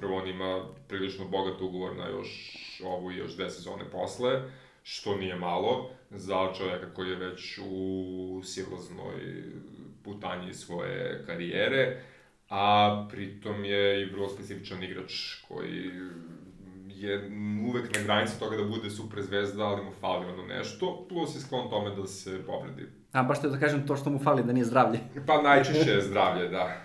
prvo 0.00 0.16
on 0.16 0.28
ima 0.28 0.64
prilično 0.88 1.24
bogat 1.24 1.60
ugovor 1.60 1.96
na 1.96 2.08
još 2.08 2.56
ovu 2.84 3.12
i 3.12 3.16
još 3.16 3.36
dve 3.36 3.50
sezone 3.50 3.90
posle, 3.90 4.42
što 4.82 5.16
nije 5.16 5.36
malo 5.36 5.90
za 6.10 6.52
čovjeka 6.58 6.94
koji 6.94 7.10
je 7.10 7.16
već 7.16 7.58
u 7.70 8.40
silaznoj 8.44 9.44
putanji 10.04 10.54
svoje 10.54 11.24
karijere. 11.26 12.02
a 12.48 13.06
pritom 13.10 13.64
je 13.64 14.02
i 14.02 14.10
vrlo 14.10 14.28
specifičan 14.28 14.82
igrač 14.82 15.34
koji 15.48 15.90
je 16.96 17.30
uvek 17.68 17.96
na 17.96 18.02
granici 18.02 18.38
toga 18.38 18.56
da 18.56 18.64
bude 18.64 18.90
super 18.90 19.22
zvezda, 19.22 19.64
ali 19.64 19.84
mu 19.84 19.90
fali 20.00 20.26
ono 20.26 20.42
nešto, 20.46 21.06
plus 21.08 21.34
je 21.34 21.40
sklon 21.40 21.70
tome 21.70 21.90
da 21.90 22.06
se 22.06 22.42
povredi. 22.46 22.86
A 23.12 23.22
baš 23.22 23.40
te 23.40 23.48
da 23.48 23.58
kažem 23.58 23.86
to 23.86 23.96
što 23.96 24.10
mu 24.10 24.18
fali, 24.18 24.42
da 24.44 24.52
nije 24.52 24.64
zdravlje. 24.64 25.00
Pa 25.26 25.42
najčešće 25.42 25.90
je 25.90 26.00
zdravlje, 26.08 26.48
da. 26.48 26.76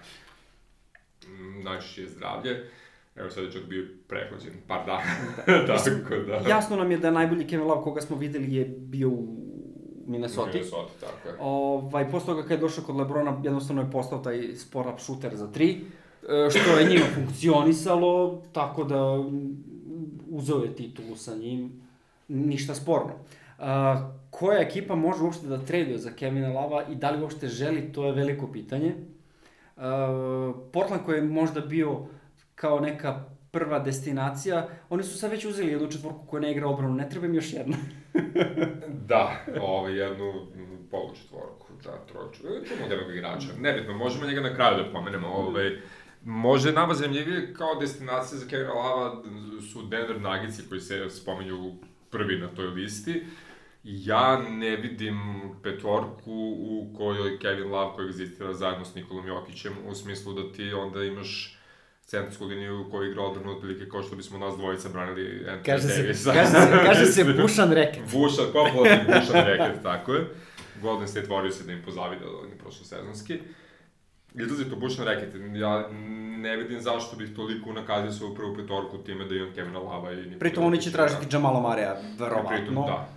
Mm, 1.27 1.63
Najčešće 1.63 2.01
je 2.01 2.09
zdravlje. 2.09 2.69
Evo 3.15 3.29
sad 3.29 3.43
je 3.43 3.51
čak 3.51 3.63
bio 3.63 3.85
prehlađen 4.07 4.53
par 4.67 4.85
dana. 4.85 5.01
Da. 5.47 5.77
Tako 5.83 6.15
da. 6.15 6.49
Jasno 6.49 6.75
nam 6.75 6.91
je 6.91 6.97
da 6.97 7.11
najbolji 7.11 7.47
Kevin 7.47 7.67
Love 7.67 7.83
koga 7.83 8.01
smo 8.01 8.17
videli 8.17 8.55
je 8.55 8.65
bio 8.65 9.09
u 9.09 9.37
Minnesota. 10.07 10.51
Minnesota, 10.53 10.91
tako 10.99 11.29
je. 11.29 11.35
Ovaj, 11.39 12.11
posle 12.11 12.25
toga 12.25 12.41
kad 12.41 12.51
je 12.51 12.57
došao 12.57 12.83
kod 12.83 12.95
Lebrona, 12.95 13.41
jednostavno 13.43 13.81
je 13.81 13.91
postao 13.91 14.19
taj 14.19 14.37
sport-up 14.37 14.97
shooter 14.99 15.35
za 15.35 15.51
tri, 15.51 15.81
e, 16.29 16.49
što 16.49 16.79
je 16.79 16.89
njima 16.89 17.05
funkcionisalo, 17.15 18.41
tako 18.53 18.83
da 18.83 18.97
uzeo 20.31 20.63
je 20.63 20.75
titulu 20.75 21.15
sa 21.15 21.35
njim, 21.35 21.71
ništa 22.27 22.75
sporno. 22.75 23.13
Uh, 23.13 23.65
koja 24.29 24.59
ekipa 24.59 24.95
može 24.95 25.23
uopšte 25.23 25.47
da 25.47 25.57
traduje 25.57 25.97
za 25.97 26.11
Kevina 26.11 26.49
Lava 26.49 26.83
i 26.89 26.95
da 26.95 27.11
li 27.11 27.21
uopšte 27.21 27.47
želi, 27.47 27.91
to 27.93 28.05
je 28.05 28.11
veliko 28.11 28.51
pitanje. 28.51 28.95
Uh, 29.75 29.83
Portland 30.73 31.05
koji 31.05 31.17
je 31.17 31.23
možda 31.23 31.61
bio 31.61 31.99
kao 32.55 32.79
neka 32.79 33.25
prva 33.51 33.79
destinacija, 33.79 34.67
oni 34.89 35.03
su 35.03 35.17
sad 35.17 35.31
već 35.31 35.45
uzeli 35.45 35.71
jednu 35.71 35.91
četvorku 35.91 36.25
koja 36.27 36.41
ne 36.41 36.51
igra 36.51 36.67
obranu, 36.67 36.93
ne 36.93 37.09
treba 37.09 37.25
im 37.25 37.35
još 37.35 37.53
jedna. 37.53 37.77
Da, 39.11 39.45
ovaj, 39.61 39.93
jednu 39.93 40.33
mm, 40.33 40.87
polu 40.91 41.15
četvorku, 41.15 41.67
da, 41.83 42.05
troču. 42.05 42.43
Ču 42.67 42.73
modernog 42.81 43.15
igrača. 43.15 43.47
Nebitno, 43.59 43.93
možemo 43.93 44.25
njega 44.25 44.41
na 44.41 44.55
kraju 44.55 44.83
da 44.83 44.91
pomenemo. 44.91 45.27
Ovaj, 45.27 45.77
može 46.25 46.71
nama 46.71 46.93
zanimljivije 46.93 47.53
kao 47.53 47.75
destinacija 47.79 48.39
za 48.39 48.47
Kevina 48.47 48.73
Lava 48.73 49.23
su 49.73 49.81
Denver 49.81 50.21
Nuggetsi 50.21 50.69
koji 50.69 50.81
se 50.81 51.09
spominju 51.09 51.73
prvi 52.09 52.37
na 52.39 52.47
toj 52.47 52.65
listi. 52.67 53.23
Ja 53.83 54.41
ne 54.49 54.75
vidim 54.75 55.19
petvorku 55.63 56.31
u 56.59 56.93
kojoj 56.97 57.39
Kevin 57.39 57.71
Love 57.71 57.95
koji 57.95 58.05
egzistira 58.07 58.53
zajedno 58.53 58.85
s 58.85 58.95
Nikolom 58.95 59.27
Jokićem, 59.27 59.73
u 59.87 59.95
smislu 59.95 60.33
da 60.33 60.51
ti 60.51 60.73
onda 60.73 61.03
imaš 61.03 61.57
centarsku 62.05 62.45
liniju 62.45 62.87
koja 62.91 63.09
igra 63.09 63.21
odbranu 63.23 63.51
otprilike 63.51 63.89
kao 63.89 64.03
što 64.03 64.15
bismo 64.15 64.37
nas 64.39 64.57
dvojica 64.57 64.89
branili 64.89 65.45
Anthony 65.47 65.65
Kaže 65.65 65.87
se, 65.87 66.01
Davisa. 66.01 66.33
kaže 66.33 66.51
se, 66.51 66.83
kaže 66.85 67.05
se 67.05 67.23
bušan 67.41 67.71
reket. 67.71 68.03
Bušan, 68.13 68.45
popularni 68.53 69.05
bušan 69.05 69.45
reket, 69.45 69.83
tako 69.83 70.13
je. 70.13 70.27
Golden 70.81 71.07
State 71.07 71.27
Warriors 71.27 71.59
je 71.61 71.65
da 71.65 71.71
im 71.71 71.81
pozavide 71.85 72.25
oni 72.25 72.57
prošlo 72.57 72.85
sezonski. 72.85 73.39
Izlazi 74.35 74.69
to 74.69 74.75
bušan 74.75 75.05
reket. 75.05 75.35
Ja 75.55 75.87
ne 76.37 76.55
vidim 76.57 76.81
zašto 76.81 77.15
bih 77.15 77.35
toliko 77.35 77.69
unakazio 77.69 78.11
svoju 78.11 78.35
prvu 78.35 78.55
petorku 78.55 78.97
time 78.97 79.25
da 79.25 79.35
imam 79.35 79.53
Kevina 79.53 79.79
Lava 79.79 80.13
i 80.13 80.39
Pritom 80.39 80.63
oni 80.65 80.81
će 80.81 80.91
tražiti 80.91 81.35
Jamala 81.35 81.59
Mareja, 81.61 81.95
Pritom, 81.95 82.17
verovatno. 82.19 82.85
da. 82.85 83.09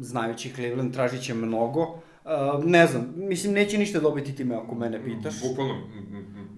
Znajući 0.00 0.52
Cleveland, 0.54 0.94
tražit 0.94 1.22
će 1.22 1.34
mnogo. 1.34 1.82
Uh, 1.82 2.64
ne 2.64 2.86
znam, 2.86 3.12
mislim, 3.16 3.52
neće 3.52 3.78
ništa 3.78 4.00
dobiti 4.00 4.36
time 4.36 4.54
ako 4.54 4.74
mene 4.74 5.04
pitaš. 5.04 5.40
Bukvalno, 5.42 5.74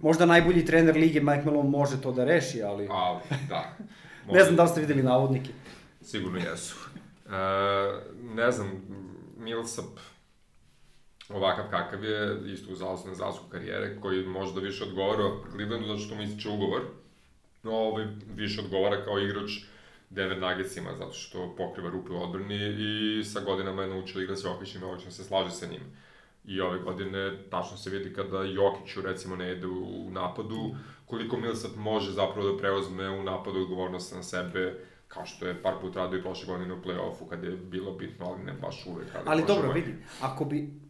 Možda 0.02 0.26
najbolji 0.26 0.64
trener 0.64 0.96
lige 0.96 1.20
Mike 1.20 1.42
Malone 1.44 1.68
može 1.70 2.00
to 2.00 2.12
da 2.12 2.24
reši, 2.24 2.62
ali... 2.62 2.88
ali, 2.90 3.20
da. 3.48 3.76
Ne 4.32 4.44
znam 4.44 4.56
da 4.56 4.62
li 4.62 4.68
ste 4.68 4.80
videli 4.80 5.02
navodnike. 5.02 5.50
Sigurno 6.02 6.38
jesu. 6.38 6.76
E, 7.26 7.30
ne 8.34 8.50
znam, 8.50 8.70
Millsap, 9.38 9.98
ovakav 11.28 11.64
kakav 11.71 12.04
je, 12.04 12.40
isto 12.52 12.73
u 12.73 12.76
zalasku 12.76 13.09
na 13.09 13.14
zalasku 13.14 13.45
karijere, 13.49 14.00
koji 14.00 14.26
možda 14.26 14.61
više 14.61 14.85
odgovara 14.85 15.31
Clevelandu 15.50 15.87
zato 15.87 15.99
što 15.99 16.14
mu 16.14 16.23
ističe 16.23 16.49
ugovor, 16.49 16.83
no 17.62 17.73
ovaj 17.73 18.07
više 18.35 18.61
odgovara 18.61 19.04
kao 19.04 19.19
igrač 19.19 19.50
Denver 20.11 20.38
Nuggetsima, 20.40 20.90
zato 20.99 21.12
što 21.12 21.54
pokriva 21.57 21.90
rupe 21.90 22.12
u 22.12 22.23
odbrani 22.23 22.57
i 22.78 23.25
sa 23.25 23.40
godinama 23.40 23.83
je 23.83 23.88
naučio 23.88 24.23
igra 24.23 24.37
s 24.37 24.45
Jokićem 24.45 24.83
i 24.83 24.85
obično 24.85 25.11
se 25.11 25.25
slaže 25.25 25.50
sa 25.50 25.66
njim. 25.66 25.83
I 26.45 26.61
ove 26.61 26.78
godine 26.78 27.33
tačno 27.50 27.76
se 27.76 27.90
vidi 27.90 28.14
kada 28.14 28.43
Jokiću 28.43 29.00
recimo 29.00 29.37
ne 29.37 29.52
ide 29.52 29.66
u 29.66 30.11
napadu, 30.11 30.75
koliko 31.07 31.37
Millsap 31.37 31.76
može 31.76 32.12
zapravo 32.12 32.52
da 32.52 32.59
preuzme 32.59 33.11
u 33.11 33.23
napadu 33.23 33.61
odgovornost 33.61 34.14
na 34.14 34.23
sebe, 34.23 34.75
kao 35.09 35.26
što 35.26 35.47
je 35.47 35.62
par 35.62 35.75
puta 35.81 36.00
radio 36.00 36.19
i 36.19 36.23
prošle 36.23 36.47
godine 36.47 36.75
u 36.75 36.83
play-offu 36.83 37.28
kad 37.31 37.45
je 37.45 37.50
bilo 37.50 37.93
bitno, 37.93 38.26
ali 38.26 38.45
ne 38.45 38.52
baš 38.52 38.87
uvek. 38.87 39.07
Ali, 39.26 39.45
dobro, 39.47 39.73
vidi, 39.73 39.95
ako 40.21 40.45
bi 40.45 40.84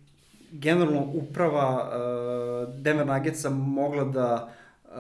generalno 0.59 1.11
uprava 1.15 1.89
uh, 1.89 2.75
Denver 2.83 3.07
Nuggetsa 3.07 3.51
mogla 3.51 4.05
da 4.05 4.55
uh, 4.85 4.91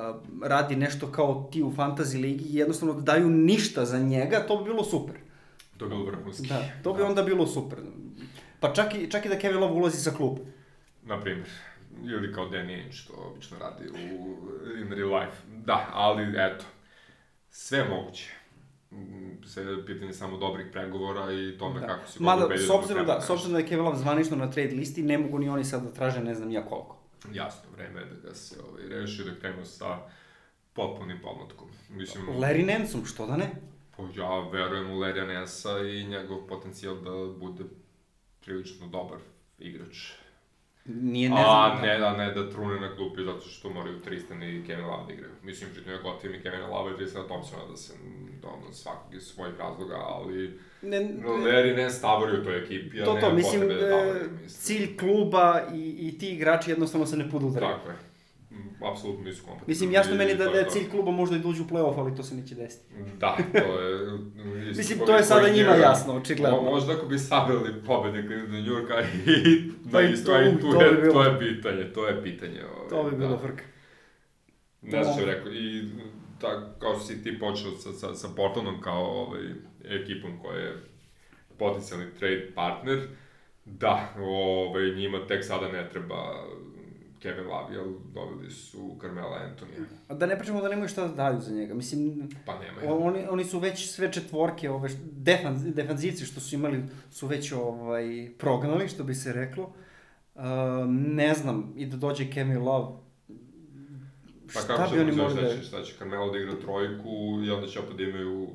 radi 0.42 0.76
nešto 0.76 1.12
kao 1.12 1.48
ti 1.52 1.62
u 1.62 1.72
fantasy 1.72 2.20
ligi 2.20 2.44
i 2.44 2.56
jednostavno 2.56 2.94
da 2.94 3.00
daju 3.00 3.30
ništa 3.30 3.84
za 3.84 3.98
njega, 3.98 4.46
to 4.48 4.56
bi 4.56 4.64
bilo 4.64 4.84
super. 4.84 5.14
To 5.76 5.84
je 5.84 5.88
bilo 5.88 6.04
vrhunski. 6.04 6.48
Da, 6.48 6.62
to 6.82 6.92
bi 6.92 7.02
onda 7.02 7.22
bilo 7.22 7.46
super. 7.46 7.78
Pa 8.60 8.72
čak 8.72 8.94
i, 8.94 9.10
čak 9.10 9.24
i 9.26 9.28
da 9.28 9.38
Kevin 9.38 9.60
Love 9.60 9.74
ulazi 9.74 9.96
sa 9.96 10.10
kluba. 10.10 10.40
Na 11.02 11.20
primjer. 11.20 11.48
Ili 12.04 12.34
kao 12.34 12.48
Danny 12.48 12.74
Ainge, 12.74 12.92
što 12.92 13.12
obično 13.32 13.58
radi 13.58 13.88
u 13.88 14.36
in 14.80 14.92
real 14.92 15.20
life. 15.20 15.36
Da, 15.64 15.88
ali 15.92 16.34
eto, 16.36 16.64
sve 17.50 17.84
moguće. 17.88 18.30
Je 19.56 19.86
pitanje 19.86 20.12
samo 20.12 20.36
dobrih 20.36 20.66
pregovora 20.72 21.32
i 21.32 21.58
tome 21.58 21.80
Da. 21.80 21.86
kako 21.86 22.06
si 22.06 22.18
ga 22.18 22.24
Mada, 22.24 22.58
s 22.58 22.70
obzirom 22.70 23.06
da, 23.06 23.20
s 23.20 23.30
obzirom 23.30 23.52
da 23.52 23.58
je 23.58 23.66
Kevin 23.66 23.84
Love 23.84 23.98
zvanično 23.98 24.36
na 24.36 24.50
trade 24.50 24.74
listi, 24.74 25.02
ne 25.02 25.18
mogu 25.18 25.38
ni 25.38 25.48
oni 25.48 25.64
sad 25.64 25.82
da 25.82 25.92
traže 25.92 26.20
ne 26.20 26.34
znam 26.34 26.50
ja 26.50 26.66
koliko. 26.66 26.96
Jasno, 27.32 27.70
vreme 27.76 28.00
je 28.00 28.06
da 28.06 28.28
ga 28.28 28.34
se 28.34 28.56
ovaj, 28.68 28.82
reši, 28.88 29.24
da 29.24 29.34
krenu 29.40 29.64
sa 29.64 29.98
potpunim 30.72 31.18
pomlatkom. 31.22 31.68
Mislim, 31.90 32.26
Larry 32.26 32.66
Nansom, 32.66 33.04
što 33.04 33.26
da 33.26 33.36
ne? 33.36 33.50
pa 33.96 34.02
ja 34.16 34.48
verujem 34.48 34.90
u 34.90 34.94
Larry 34.94 35.26
Nessa 35.26 35.78
i 35.78 36.04
njegov 36.04 36.46
potencijal 36.46 36.94
da 36.94 37.38
bude 37.38 37.64
prilično 38.44 38.86
dobar 38.86 39.18
igrač. 39.58 40.12
Nije 40.84 41.30
ne 41.30 41.36
A 41.40 41.70
znam. 41.76 41.82
ne, 41.88 41.98
da, 41.98 42.16
ne 42.16 42.32
da 42.34 42.50
trune 42.50 42.80
na 42.80 42.96
klupi 42.96 43.24
zato 43.24 43.40
što 43.40 43.70
moraju 43.70 44.00
Tristan 44.00 44.42
i 44.42 44.64
Kevin 44.66 44.84
Love 44.84 45.04
da 45.06 45.12
igraju. 45.12 45.32
Mislim, 45.42 45.70
pritom 45.74 45.92
ja 45.92 46.02
gotivim 46.02 46.40
i 46.40 46.42
Kevin 46.42 46.60
Love 46.60 46.92
i 46.92 46.96
Tristana 46.96 47.26
Thompsona 47.26 47.62
da 47.70 47.76
se, 47.76 47.92
da 48.42 48.48
ono, 48.48 48.72
svakog 48.72 49.14
iz 49.14 49.22
svojih 49.22 49.54
razloga, 49.58 49.94
ali 49.96 50.58
ne, 50.82 50.98
Larry 51.24 51.76
ne 51.76 51.90
stavori 51.90 52.40
u 52.40 52.44
toj 52.44 52.58
ekipi, 52.58 53.02
a 53.02 53.04
To, 53.04 53.14
nema 53.14 53.28
to, 53.28 53.34
mislim, 53.34 53.60
potrebe 53.60 53.80
da 53.80 53.86
e, 53.86 53.90
stavori, 53.90 54.20
mislim. 54.42 54.48
cilj 54.48 54.96
kluba 54.96 55.62
i, 55.74 55.96
i 56.08 56.18
ti 56.18 56.28
igrači 56.28 56.70
jednostavno 56.70 57.06
se 57.06 57.16
ne 57.16 57.30
podudaraju. 57.30 57.72
Tako 57.72 57.90
je. 57.90 57.96
Mm, 58.54 58.84
Apsolutno 58.84 59.24
nisu 59.24 59.38
kompatibilni. 59.38 59.68
Mislim, 59.68 59.92
jasno 59.92 60.14
meni 60.14 60.34
da, 60.34 60.44
da 60.44 60.50
je 60.52 60.64
to. 60.64 60.70
cilj 60.70 60.90
kluba 60.90 61.10
možda 61.12 61.36
i 61.36 61.40
da 61.40 61.48
uđu 61.48 61.62
u 61.62 61.66
play-off, 61.66 61.98
ali 61.98 62.16
to 62.16 62.22
se 62.22 62.34
neće 62.34 62.54
desiti. 62.54 62.84
Da, 63.18 63.36
to 63.54 63.80
je... 63.80 64.18
Mislim, 64.68 64.98
to 64.98 65.16
je 65.16 65.22
sada 65.24 65.48
njima 65.48 65.70
jasno, 65.72 66.14
očigledno. 66.14 66.58
Mo- 66.58 66.64
Možda 66.64 66.92
ako 66.92 67.06
bi 67.06 67.18
sabili 67.18 67.58
pobede 67.86 68.22
Cleveland 68.22 68.52
New 68.52 68.64
Yorka 68.64 69.00
i 69.26 69.62
Pa 69.92 70.00
na 70.00 70.00
i 70.00 70.12
isto, 70.12 70.32
to- 70.32 70.42
i 70.42 70.52
tu 70.52 70.72
to 70.72 70.82
je, 70.82 70.92
bilo- 70.92 71.12
to 71.12 71.22
je 71.24 71.38
pitanje, 71.40 71.84
to 71.84 72.08
je 72.08 72.22
pitanje. 72.22 72.60
Ovaj, 72.66 72.88
To 72.88 73.04
bi 73.04 73.16
bilo 73.16 73.30
da. 73.30 73.38
frka. 73.38 73.64
Ne 74.82 75.04
znam 75.04 75.14
što 75.14 75.24
rekao, 75.26 75.52
i 75.52 75.82
ta, 76.40 76.74
kao 76.74 76.98
si 76.98 77.22
ti 77.22 77.38
počeo 77.38 77.70
sa, 77.72 77.92
sa, 77.92 78.14
sa 78.14 78.28
Portlandom 78.28 78.80
kao 78.80 79.04
ovaj, 79.04 79.42
ekipom 79.84 80.38
koja 80.38 80.58
je 80.58 80.82
potencijalni 81.58 82.06
trade 82.12 82.52
partner, 82.54 83.00
da, 83.64 84.14
ovaj, 84.18 84.90
njima 84.90 85.26
tek 85.26 85.44
sada 85.44 85.68
ne 85.68 85.88
treba 85.88 86.44
Kevin 87.24 87.46
Love, 87.46 87.74
jer 87.74 87.84
dobili 88.14 88.50
su 88.50 88.96
Carmela 89.00 89.36
Antonija. 89.40 89.78
A 90.08 90.14
da 90.14 90.26
ne 90.26 90.38
pričamo 90.38 90.60
da 90.60 90.68
nemaju 90.68 90.88
šta 90.88 91.08
da 91.08 91.14
daju 91.14 91.40
za 91.40 91.52
njega. 91.52 91.74
Mislim, 91.74 92.28
Pa 92.46 92.52
nema 92.54 92.92
o- 92.92 92.98
oni, 92.98 93.26
oni 93.26 93.44
su 93.44 93.58
već 93.58 93.86
sve 93.86 94.12
četvorke, 94.12 94.70
ove, 94.70 94.88
š- 94.88 94.96
defan, 95.04 95.72
defanzivci 95.72 96.24
što 96.24 96.40
su 96.40 96.54
imali, 96.54 96.82
su 97.10 97.26
već 97.26 97.52
ovaj, 97.52 98.04
prognali, 98.38 98.88
što 98.88 99.04
bi 99.04 99.14
se 99.14 99.32
reklo. 99.32 99.72
Uh, 100.34 100.42
ne 100.88 101.34
znam, 101.34 101.72
i 101.76 101.86
da 101.86 101.96
dođe 101.98 102.30
Kevin 102.30 102.58
Love, 102.58 102.96
Pa 104.46 104.60
šta 104.60 104.76
kako 104.76 104.94
bi 104.94 105.00
oni 105.00 105.12
mogli 105.12 105.34
da... 105.34 105.40
šta 105.42 105.56
će, 105.56 105.62
šta 105.62 105.82
će 105.82 105.94
Carmelo 105.98 106.30
da 106.30 106.38
igra 106.38 106.52
trojku 106.54 107.08
i 107.46 107.50
onda 107.50 107.66
će 107.66 107.78
opet 107.80 107.96
da 107.96 108.02
imaju 108.02 108.48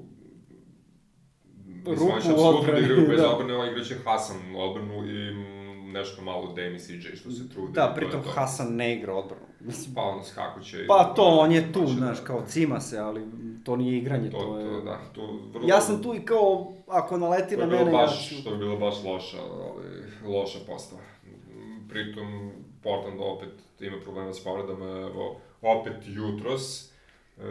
Rupu 1.86 1.92
Mislim, 2.06 2.22
će 2.22 2.30
u 2.30 2.34
apsolutno 2.34 2.74
da 2.74 2.80
igraju 2.80 3.08
bez 3.08 3.20
da. 3.20 3.72
igraće 3.72 3.96
Hasan 4.06 4.56
u 4.56 4.62
odbranu 4.62 5.06
i 5.06 5.34
nešto 5.92 6.22
malo 6.22 6.48
Dame 6.48 6.76
i 6.76 6.80
CJ 6.80 7.16
što 7.16 7.32
se 7.32 7.50
trude. 7.50 7.72
Da, 7.74 7.94
pritom 7.96 8.24
to. 8.24 8.30
Hasan 8.30 8.76
ne 8.76 8.96
igra 8.96 9.14
odbranu. 9.14 9.46
Mislim, 9.60 9.96
Pa 9.96 10.02
on 10.02 10.24
skakuće. 10.24 10.86
Pa 10.88 11.14
to, 11.16 11.24
on 11.24 11.52
je 11.52 11.74
tu, 11.74 11.80
Pa 11.82 11.88
znaš, 11.88 12.18
da- 12.18 12.24
kao 12.24 12.44
cima 12.48 12.80
se, 12.80 12.98
ali 12.98 13.22
to 13.66 13.76
nije 13.76 13.98
igranje, 13.98 14.30
To, 14.30 14.38
to, 14.38 14.60
je... 14.60 14.66
to, 14.66 14.82
da, 14.82 15.00
to 15.14 15.40
vrlo... 15.54 15.68
Ja 15.68 15.82
sam 15.82 16.04
tu 16.04 16.16
i 16.16 16.26
kao, 16.26 16.74
ako 16.88 17.18
naleti 17.18 17.58
na 17.58 17.66
mene, 17.66 17.92
ja 17.92 17.98
baš, 17.98 18.30
ću... 18.30 18.44
to 18.44 18.52
je 18.52 18.58
bilo 18.58 18.78
baš 18.78 19.04
loša, 19.04 19.44
ovaj, 19.44 19.86
loša 20.26 20.60
postava. 20.68 21.02
Pritom, 21.90 22.52
Portland 22.84 23.20
opet 23.22 23.50
ima 23.80 23.98
problema 24.04 24.34
s 24.34 24.44
povredama, 24.44 24.86
evo, 24.86 25.36
opet 25.62 25.96
jutros, 26.06 26.86
e, 26.86 27.44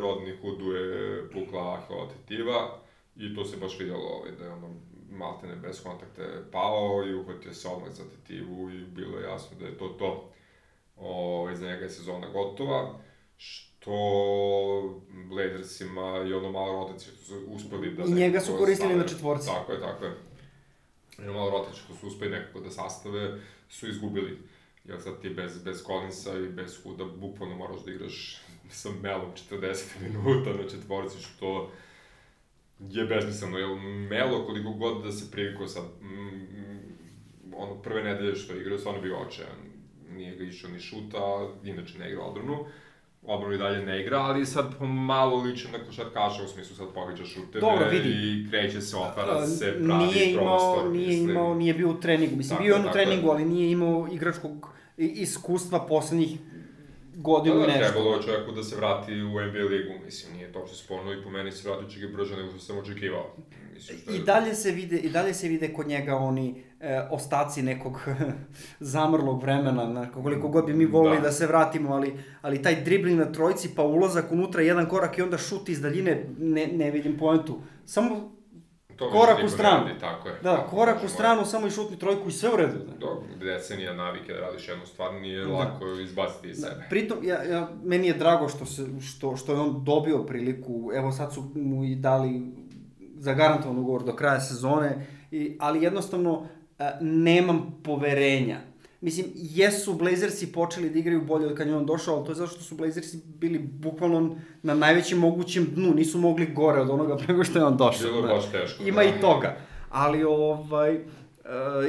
Rodney 0.00 0.40
Hoodu 0.42 0.72
je 0.72 1.30
pukla 1.30 1.80
tetiva 2.16 2.78
i 3.16 3.34
to 3.34 3.44
se 3.44 3.56
baš 3.56 3.78
vidjelo 3.78 4.02
ovaj, 4.02 4.30
da 4.38 4.44
je 4.44 4.52
ono 4.52 4.68
maltene 5.10 5.56
bez 5.56 5.82
kontakte 5.82 6.42
pao 6.52 7.04
i 7.06 7.14
uhvatio 7.14 7.54
se 7.54 7.68
odmah 7.68 7.92
za 7.92 8.04
tetivu 8.04 8.70
i 8.70 8.84
bilo 8.84 9.18
je 9.18 9.28
jasno 9.28 9.56
da 9.60 9.66
je 9.66 9.78
to 9.78 9.88
to. 9.88 10.32
ovaj, 10.96 11.56
za 11.56 11.66
njega 11.66 11.84
je 11.84 11.90
sezona 11.90 12.28
gotova, 12.28 12.98
što 13.36 13.92
Blazersima 15.28 16.24
i 16.28 16.32
ono 16.32 16.52
malo 16.52 16.72
rotacije 16.72 17.12
što 17.14 17.24
su 17.24 17.44
uspeli 17.46 17.94
da... 17.94 18.02
I 18.02 18.10
njega 18.10 18.40
su 18.40 18.56
koristili 18.58 18.90
stave. 18.90 19.02
na 19.02 19.08
četvorci. 19.08 19.46
Tako 19.46 19.72
je, 19.72 19.80
tako 19.80 20.04
je. 20.04 20.16
I 21.18 21.22
ono 21.22 21.32
malo 21.32 21.50
rotacije 21.50 21.82
što 21.84 21.94
su 21.94 22.06
uspeli 22.06 22.30
nekako 22.30 22.60
da 22.60 22.70
sastave, 22.70 23.40
su 23.68 23.88
izgubili. 23.88 24.38
Jer 24.84 25.02
sad 25.02 25.20
ti 25.20 25.30
bez, 25.30 25.62
bez 25.62 25.84
Collinsa 25.86 26.38
i 26.38 26.48
bez 26.48 26.82
Huda 26.82 27.04
bukvalno 27.04 27.56
moraš 27.56 27.80
da 27.84 27.90
igraš 27.90 28.40
sa 28.70 28.88
Melom 29.02 29.32
40 29.50 29.84
minuta 30.00 30.50
na 30.62 30.68
četvorci, 30.68 31.22
što 31.22 31.70
je 32.88 33.04
besmisleno, 33.04 33.58
jer 33.58 33.68
Melo 34.10 34.46
koliko 34.46 34.70
god 34.70 35.04
da 35.04 35.12
se 35.12 35.30
privikao 35.30 35.66
sad, 35.66 35.84
mm, 36.02 37.54
ono 37.56 37.74
prve 37.82 38.02
nedelje 38.04 38.36
što 38.36 38.52
je 38.52 38.60
igrao, 38.60 38.78
stvarno 38.78 39.00
bio 39.00 39.18
očajan. 39.18 39.56
Nije 40.10 40.36
ga 40.36 40.44
išao 40.44 40.70
ni 40.70 40.80
šuta, 40.80 41.48
inače 41.64 41.98
ne 41.98 42.10
igra 42.10 42.22
odbranu. 42.22 42.64
Odbranu 43.22 43.54
i 43.54 43.58
dalje 43.58 43.86
ne 43.86 44.00
igra, 44.00 44.18
ali 44.18 44.46
sad 44.46 44.78
pomalo 44.78 45.36
liče 45.42 45.68
na 45.72 45.78
košarkaša, 45.86 46.42
u 46.42 46.48
smislu 46.48 46.76
sad 46.76 46.86
pogađa 46.94 47.24
šuteve 47.24 47.60
Dobro, 47.60 47.88
vidi. 47.90 48.08
i 48.08 48.50
kreće 48.50 48.80
se, 48.80 48.96
otvara 48.96 49.46
se, 49.46 49.78
pravi 49.86 50.06
nije 50.06 50.30
imao, 50.30 50.44
prostor. 50.44 50.90
nije 50.92 51.08
mislim. 51.08 51.30
imao, 51.30 51.54
nije 51.54 51.74
bio 51.74 51.90
u 51.90 52.00
treningu. 52.00 52.36
Mislim, 52.36 52.56
Tako 52.56 52.62
bio 52.62 52.74
je, 52.74 52.80
on 52.80 52.88
u 52.88 52.92
treningu, 52.92 53.30
ali 53.30 53.44
nije 53.44 53.70
imao 53.70 54.08
igračkog 54.12 54.68
iskustva 54.96 55.86
poslednjih 55.86 56.38
godinu 57.22 57.56
Da, 57.56 57.64
i 57.64 57.66
da, 57.66 57.72
nešto. 57.72 57.92
trebalo 57.92 58.16
je 58.16 58.22
čovjeku 58.22 58.52
da 58.52 58.62
se 58.62 58.76
vrati 58.76 59.12
u 59.12 59.28
NBA 59.28 59.64
ligu, 59.70 59.92
mislim, 60.04 60.36
nije 60.36 60.52
to 60.52 60.58
uopšte 60.58 60.76
sporno 60.76 61.12
i 61.12 61.22
po 61.22 61.30
meni 61.30 61.52
se 61.52 61.68
vrati 61.68 61.94
čega 61.94 62.16
brže 62.16 62.36
nego 62.36 62.50
što 62.50 62.58
sam 62.58 62.78
očekivao. 62.78 63.36
Mislim, 63.74 63.98
što 63.98 64.10
je... 64.10 64.16
I 64.16 64.22
dalje 64.22 64.54
se 64.54 64.70
vide, 64.70 64.96
i 64.96 65.08
dalje 65.08 65.34
se 65.34 65.48
vide 65.48 65.72
kod 65.72 65.86
njega 65.86 66.16
oni 66.16 66.64
e, 66.80 67.00
ostaci 67.10 67.62
nekog 67.62 68.00
zamrlog 68.94 69.42
vremena, 69.42 69.86
na 69.86 70.12
koliko 70.12 70.48
god 70.48 70.66
bi 70.66 70.74
mi 70.74 70.84
volili 70.86 71.16
da. 71.16 71.22
Da. 71.22 71.28
da 71.28 71.32
se 71.32 71.46
vratimo, 71.46 71.94
ali, 71.94 72.14
ali 72.42 72.62
taj 72.62 72.80
dribling 72.84 73.18
na 73.18 73.32
trojci, 73.32 73.74
pa 73.76 73.82
ulazak 73.82 74.32
unutra, 74.32 74.62
jedan 74.62 74.88
korak 74.88 75.18
i 75.18 75.22
onda 75.22 75.38
šut 75.38 75.68
iz 75.68 75.80
daljine, 75.80 76.24
ne, 76.38 76.66
ne 76.66 76.90
vidim 76.90 77.18
poentu. 77.18 77.60
Samo, 77.84 78.39
To 79.00 79.10
korak 79.10 79.44
u 79.44 79.48
stranu. 79.48 79.86
radi, 79.86 80.00
tako 80.00 80.28
je. 80.28 80.34
da, 80.42 80.56
Tako, 80.56 80.70
korak 80.70 80.96
u 80.96 80.98
znači, 80.98 81.14
stranu, 81.14 81.44
samo 81.44 81.66
i 81.66 81.70
šutni 81.70 81.98
trojku 81.98 82.28
i 82.28 82.32
sve 82.32 82.50
u 82.52 82.56
redu. 82.56 82.78
Da. 82.78 82.92
Dobro, 82.98 83.22
decenija 83.40 83.94
navike 83.94 84.32
da 84.32 84.40
radiš 84.40 84.68
jednu 84.68 84.86
stvar 84.86 85.14
nije 85.14 85.44
Da. 85.44 85.52
lako 85.52 85.86
izbaciti 85.86 86.48
iz 86.48 86.56
sebe. 86.56 86.86
Pritom, 86.90 87.18
ja, 87.22 87.42
ja, 87.42 87.68
meni 87.84 88.06
je 88.06 88.14
drago 88.14 88.48
što, 88.48 88.66
se, 88.66 88.86
što, 89.00 89.36
što 89.36 89.52
je 89.52 89.58
on 89.60 89.84
dobio 89.84 90.18
priliku, 90.18 90.90
evo 90.94 91.12
sad 91.12 91.34
su 91.34 91.44
mu 91.54 91.84
i 91.84 91.94
dali 91.94 92.42
zagarantovan 93.16 93.78
ugovor 93.78 94.04
do 94.04 94.16
kraja 94.16 94.40
sezone, 94.40 95.06
i, 95.30 95.56
ali 95.60 95.82
jednostavno 95.82 96.46
a, 96.78 96.90
nemam 97.00 97.80
poverenja. 97.84 98.58
Mislim, 99.00 99.26
jesu 99.34 99.94
Blazersi 99.94 100.52
počeli 100.52 100.90
da 100.90 100.98
igraju 100.98 101.24
bolje 101.24 101.46
od 101.46 101.56
kad 101.56 101.66
je 101.66 101.76
on 101.76 101.86
došao, 101.86 102.16
ali 102.16 102.24
to 102.24 102.30
je 102.30 102.34
zato 102.34 102.50
što 102.50 102.62
su 102.62 102.74
Blazersi 102.74 103.22
bili 103.24 103.58
bukvalno 103.58 104.36
na 104.62 104.74
najvećem 104.74 105.18
mogućem 105.18 105.66
dnu, 105.74 105.94
nisu 105.94 106.18
mogli 106.18 106.46
gore 106.46 106.80
od 106.80 106.90
onoga 106.90 107.16
prego 107.24 107.44
što 107.44 107.58
je 107.58 107.64
on 107.64 107.76
došao. 107.76 108.10
Bilo 108.10 108.20
znaš. 108.20 108.32
baš 108.32 108.52
teško. 108.52 108.82
Ima 108.82 109.02
da. 109.02 109.08
i 109.08 109.20
toga. 109.20 109.56
Ali 109.90 110.24
ovaj, 110.24 110.94
e, 110.94 111.00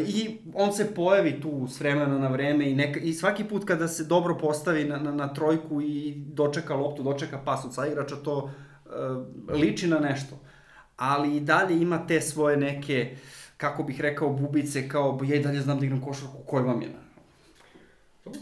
i 0.07 0.37
on 0.53 0.73
se 0.73 0.95
pojavi 0.95 1.41
tu 1.41 1.67
s 1.67 1.79
vremena 1.79 2.17
na 2.17 2.27
vreme 2.27 2.71
i, 2.71 2.75
neka, 2.75 2.99
i 2.99 3.13
svaki 3.13 3.43
put 3.43 3.65
kada 3.65 3.87
se 3.87 4.03
dobro 4.03 4.37
postavi 4.37 4.83
na, 4.83 4.97
na, 4.97 5.11
na 5.11 5.33
trojku 5.33 5.81
i 5.81 6.13
dočeka 6.15 6.75
loptu, 6.75 7.03
dočeka 7.03 7.37
pas 7.45 7.65
od 7.65 7.73
saigrača, 7.73 8.15
to 8.15 8.51
e, 9.49 9.53
liči 9.53 9.87
na 9.87 9.99
nešto. 9.99 10.39
Ali 10.97 11.37
i 11.37 11.39
dalje 11.39 11.81
ima 11.81 12.07
te 12.07 12.21
svoje 12.21 12.57
neke, 12.57 13.15
kako 13.57 13.83
bih 13.83 14.01
rekao, 14.01 14.29
bubice, 14.29 14.87
kao 14.87 15.19
ja 15.23 15.35
i 15.35 15.43
dalje 15.43 15.61
znam 15.61 15.79
da 15.79 15.85
igram 15.85 16.01
košarku, 16.01 16.37
koji 16.45 16.63
vam 16.63 16.81
je? 16.81 17.00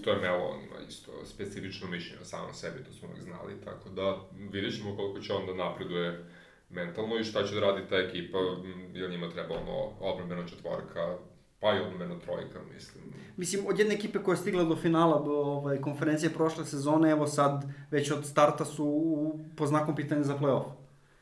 To, 0.04 0.12
je 0.12 0.22
Melo, 0.22 0.46
on 0.46 0.64
ima 0.64 0.88
isto 0.90 1.12
specifično 1.26 1.88
mišljenje 1.88 2.22
o 2.22 2.26
samom 2.26 2.54
sebi, 2.54 2.84
to 2.84 2.94
smo 2.94 3.08
uvijek 3.08 3.24
znali, 3.24 3.62
tako 3.66 3.90
da 3.90 4.18
vidjet 4.52 4.78
ćemo 4.78 4.96
koliko 4.96 5.20
će 5.20 5.34
on 5.34 5.46
da 5.46 5.54
napreduje 5.54 6.26
mentalno 6.70 7.18
i 7.18 7.24
šta 7.24 7.44
će 7.44 7.54
da 7.54 7.60
radi 7.60 7.88
ta 7.90 7.96
ekipa, 7.96 8.38
m, 8.38 8.96
jer 8.96 9.10
njima 9.10 9.30
treba 9.30 9.56
ono 9.56 9.92
odbrambena 10.00 10.48
četvorka, 10.48 11.18
pa 11.60 11.76
i 11.76 11.80
odbrambena 11.80 12.20
trojka, 12.20 12.60
mislim. 12.74 13.04
Mislim, 13.38 13.66
od 13.68 13.80
jedne 13.80 13.96
ekipe 13.96 14.20
koja 14.20 14.34
je 14.34 14.38
stigla 14.38 14.64
do 14.64 14.76
finala 14.76 15.24
ovaj, 15.26 15.82
konferencije 15.82 16.30
prošle 16.30 16.66
sezone, 16.66 17.12
evo 17.12 17.28
sad 17.28 17.64
već 17.92 18.12
od 18.12 18.26
starta 18.26 18.66
su 18.66 18.86
u, 18.86 19.40
po 19.58 19.66
znakom 19.66 19.96
pitanja 19.96 20.24
za 20.24 20.38
playoff. 20.38 20.72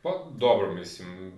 Pa 0.01 0.25
dobro, 0.37 0.73
mislim, 0.73 1.33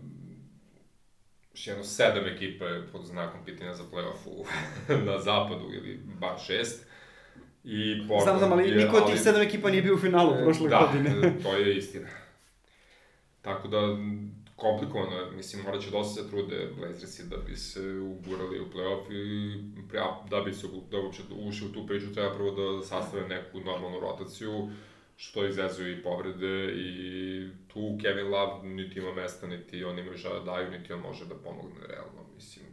još 1.54 1.67
jedno 1.67 1.84
sedam 1.84 2.26
ekipa 2.26 2.65
je 2.65 2.88
pod 2.88 3.06
znakom 3.06 3.46
pitanja 3.46 3.74
za 3.74 3.84
play-off 3.84 4.26
u, 4.26 4.46
na 5.12 5.20
zapadu 5.20 5.65
ili 5.74 6.00
bar 6.20 6.39
šest. 6.39 6.88
I 7.72 8.08
Portland 8.08 8.24
Znam, 8.24 8.38
znam, 8.40 8.52
ali 8.52 8.70
je- 8.70 8.76
niko 8.76 8.98
od 8.98 9.12
tih 9.12 9.22
sedam 9.22 9.42
ekipa 9.42 9.70
nije 9.70 9.82
bio 9.82 9.94
u 9.94 10.00
finalu 10.00 10.34
E, 10.34 10.44
prošle 10.44 10.70
da, 10.70 10.80
godine. 10.82 11.34
to 11.44 11.54
je 11.54 11.78
istina. 11.78 12.08
Tako 13.42 13.68
da, 13.68 13.78
komplikovano 14.56 15.16
je, 15.16 15.32
mislim, 15.32 15.64
morat 15.64 15.82
će 15.82 15.92
dosta 15.92 16.24
se 16.24 16.30
trude 16.30 16.68
Blazersi 16.78 17.30
da 17.30 17.38
bi 17.38 17.56
se 17.56 17.82
ugurali 17.92 18.60
u 18.60 18.66
play-off 18.66 19.12
i 19.12 19.58
da 20.30 20.42
bi 20.42 20.54
se 20.54 20.68
da 20.92 20.98
uopće 20.98 21.22
ušli 21.40 21.68
u 21.68 21.74
tu 21.74 21.88
priču 21.88 22.14
treba 22.14 22.34
prvo 22.34 22.52
da 22.52 22.86
sastave 22.86 23.28
neku 23.28 23.60
normalnu 23.60 24.00
rotaciju, 24.00 24.70
što 25.18 25.46
izazuje 25.46 25.94
i 25.94 26.04
povrede 26.04 26.72
i 26.72 26.92
tu 27.68 27.98
Kevin 28.02 28.28
Love 28.28 28.70
niti 28.70 29.00
ima 29.00 29.14
mesta, 29.14 29.48
niti 29.48 29.84
on 29.84 30.00
ima 30.00 30.18
šta 30.18 30.30
da 30.30 30.40
daju, 30.42 30.72
niti 30.72 30.94
on 30.94 31.00
može 31.00 31.26
da 31.26 31.36
pomogne 31.36 31.88
realno, 31.88 32.22
mislim. 32.36 32.66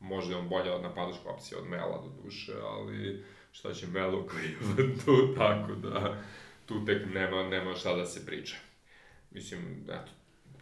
Možda 0.00 0.34
je 0.34 0.40
on 0.40 0.48
bolja 0.48 0.78
napadačka 0.78 1.30
opcija 1.30 1.58
od 1.58 1.68
Mela 1.68 2.02
do 2.02 2.22
duše, 2.24 2.52
ali 2.64 3.24
šta 3.52 3.72
će 3.72 3.86
Melo 3.86 4.26
Clevelandu, 4.30 5.34
tako 5.38 5.74
da 5.74 6.22
tu 6.66 6.84
tek 6.84 7.14
nema, 7.14 7.48
nema 7.48 7.74
šta 7.74 7.96
da 7.96 8.06
se 8.06 8.26
priča. 8.26 8.56
Mislim, 9.30 9.84
eto, 9.84 10.12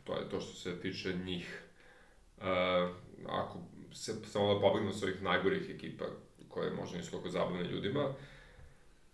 to 0.05 0.15
je 0.15 0.29
to 0.29 0.41
što 0.41 0.53
se 0.53 0.81
tiče 0.81 1.13
njih. 1.25 1.63
Uh, 2.39 2.45
ako 3.29 3.59
se 3.93 4.15
samo 4.25 4.55
da 4.55 4.61
pobegnu 4.61 4.93
s 4.93 5.03
ovih 5.03 5.23
najgorih 5.23 5.71
ekipa, 5.71 6.05
koje 6.49 6.71
možda 6.71 6.99
nisu 6.99 7.11
toliko 7.11 7.29
zabavne 7.29 7.65
ljudima, 7.65 8.15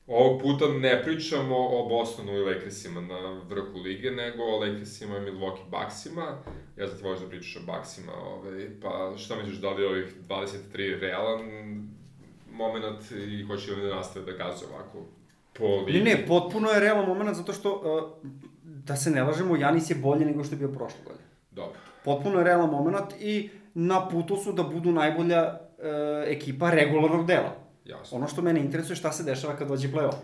Ovog 0.06 0.42
puta 0.42 0.68
ne 0.68 1.02
pričamo 1.02 1.56
o 1.56 1.88
Bostonu 1.88 2.36
i 2.36 2.40
Lakersima 2.40 3.00
na 3.00 3.40
vrhu 3.48 3.78
lige, 3.78 4.10
nego 4.10 4.42
o 4.42 4.58
Lakersima 4.58 5.16
i 5.16 5.20
Milwaukee 5.20 5.70
Bucksima. 5.70 6.42
Ja 6.76 6.86
znam 6.86 6.98
ti 6.98 7.04
voliš 7.04 7.20
da 7.20 7.28
pričaš 7.28 7.56
o 7.56 7.72
Bucksima, 7.72 8.12
ovaj, 8.12 8.68
pa 8.82 9.14
šta 9.18 9.36
misliš 9.36 9.56
da 9.56 9.70
li 9.70 9.84
ovih 9.84 10.14
23 10.28 11.00
realan 11.00 11.42
moment 12.56 13.10
i 13.10 13.42
hoće 13.42 13.72
li 13.72 13.88
da 13.88 13.94
nastave 13.94 14.32
da 14.32 14.44
gaze 14.44 14.64
ovako 14.74 14.98
po 15.58 15.84
ligi? 15.86 15.98
Ne, 15.98 16.04
ne, 16.04 16.26
potpuno 16.26 16.70
je 16.70 16.80
realan 16.80 17.06
moment 17.06 17.36
zato 17.36 17.52
što, 17.52 17.72
uh, 17.74 18.30
da 18.62 18.96
se 18.96 19.10
ne 19.10 19.22
lažemo, 19.22 19.56
Janis 19.56 19.90
je 19.90 19.96
bolji 19.96 20.24
nego 20.24 20.44
što 20.44 20.54
je 20.54 20.58
bio 20.58 20.68
prošle 20.68 20.98
godine. 21.04 21.26
Dobro. 21.50 21.78
Potpuno 22.04 22.38
je 22.38 22.44
realan 22.44 22.70
moment 22.70 23.12
i 23.20 23.50
na 23.74 24.08
putu 24.08 24.36
su 24.36 24.52
da 24.52 24.62
budu 24.62 24.92
najbolja 24.92 25.42
uh, 25.48 25.84
ekipa 26.26 26.70
regularnog 26.70 27.26
dela. 27.26 27.66
Jasno. 27.84 28.18
Ono 28.18 28.28
što 28.28 28.42
mene 28.42 28.60
interesuje 28.60 28.96
šta 28.96 29.12
se 29.12 29.24
dešava 29.24 29.56
kad 29.56 29.68
dođe 29.68 29.88
play-off. 29.88 30.16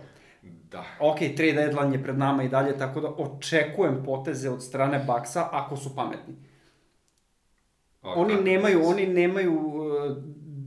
Da. 0.42 0.84
Ok, 1.00 1.18
trade 1.18 1.52
deadline 1.52 1.92
je 1.92 2.02
pred 2.02 2.18
nama 2.18 2.42
i 2.42 2.48
dalje, 2.48 2.78
tako 2.78 3.00
da 3.00 3.08
očekujem 3.08 4.02
poteze 4.04 4.50
od 4.50 4.62
strane 4.62 5.04
Baksa 5.06 5.48
ako 5.52 5.76
su 5.76 5.96
pametni. 5.96 6.34
A, 8.02 8.12
Oni 8.16 8.34
nemaju, 8.34 8.86
oni 8.86 9.06
nemaju 9.06 9.52
uh, 9.52 10.16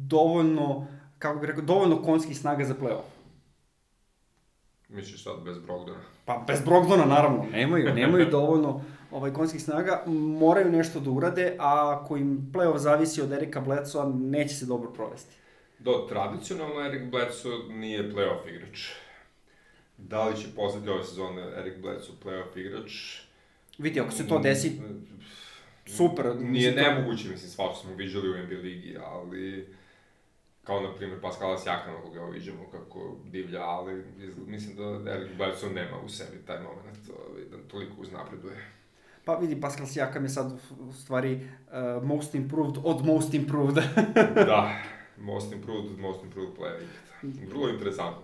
dovoljno, 0.07 0.87
kako 1.25 1.39
bih 1.39 1.47
rekao, 1.47 1.63
dovoljno 1.63 2.01
konskih 2.03 2.37
snaga 2.37 2.65
za 2.65 2.73
play-off. 2.73 3.09
Misliš 4.89 5.23
sad 5.23 5.43
bez 5.45 5.59
Brogdona? 5.59 5.99
Pa 6.25 6.43
bez 6.47 6.61
Brogdona 6.65 7.05
naravno, 7.05 7.45
nemaju, 7.51 7.93
nemaju 7.93 8.25
dovoljno 8.25 8.81
ovaj 9.11 9.33
konskih 9.33 9.63
snaga, 9.63 10.03
moraju 10.39 10.71
nešto 10.71 10.99
da 10.99 11.09
urade, 11.09 11.55
a 11.59 11.99
ako 11.99 12.17
im 12.17 12.51
play-off 12.53 12.77
zavisi 12.77 13.21
od 13.21 13.31
Erika 13.31 13.61
Bledsoa, 13.61 14.11
neće 14.15 14.55
se 14.55 14.65
dobro 14.65 14.91
provesti. 14.93 15.35
Do, 15.79 16.05
tradicionalno 16.09 16.85
Eric 16.85 17.11
Bledsoe 17.11 17.57
nije 17.69 18.13
playoff 18.13 18.49
igrač. 18.55 18.89
Da 19.97 20.27
li 20.27 20.37
će 20.37 20.47
postati 20.55 20.89
ove 20.89 21.03
sezone 21.03 21.41
Eric 21.41 21.81
Bledsoe 21.81 22.15
playoff 22.23 22.57
igrač? 22.57 22.91
Vidi, 23.77 23.99
ako 23.99 24.11
se 24.11 24.27
to 24.27 24.39
desi, 24.39 24.81
super. 25.85 26.25
Nije 26.25 26.71
mislim, 26.71 26.75
nemoguće, 26.75 27.29
mislim, 27.29 27.51
svašta 27.51 27.81
smo 27.81 27.95
viđali 27.95 28.29
u 28.29 28.43
NBA 28.43 28.61
ligi, 28.61 28.97
ali 29.05 29.67
kao 30.65 30.81
na 30.81 30.93
primjer 30.95 31.21
Pascala 31.21 31.57
Sjakana 31.57 32.01
koga 32.01 32.19
evo 32.19 32.29
viđamo 32.29 32.69
kako 32.71 33.15
divlja, 33.25 33.61
ali 33.61 34.03
mislim 34.47 34.75
da 34.75 35.11
Eric 35.11 35.37
Bledsoe 35.37 35.69
nema 35.69 35.99
u 36.05 36.09
sebi 36.09 36.37
taj 36.45 36.59
moment, 36.59 37.09
ovaj, 37.29 37.43
da 37.45 37.57
toliko 37.67 38.01
uznapreduje. 38.01 38.71
Pa 39.25 39.35
vidi, 39.35 39.61
Pascal 39.61 39.85
Siakam 39.87 40.23
je 40.23 40.29
sad 40.29 40.51
u 40.79 40.93
stvari 40.93 41.35
uh, 41.35 42.03
most 42.03 42.35
improved 42.35 42.75
od 42.83 43.05
most 43.05 43.33
improved. 43.33 43.75
da, 44.35 44.73
most 45.31 45.53
improved, 45.53 45.99
most 45.99 46.23
improved 46.23 46.53
player. 46.57 46.85
Vrlo 47.49 47.69
interesantno. 47.69 48.21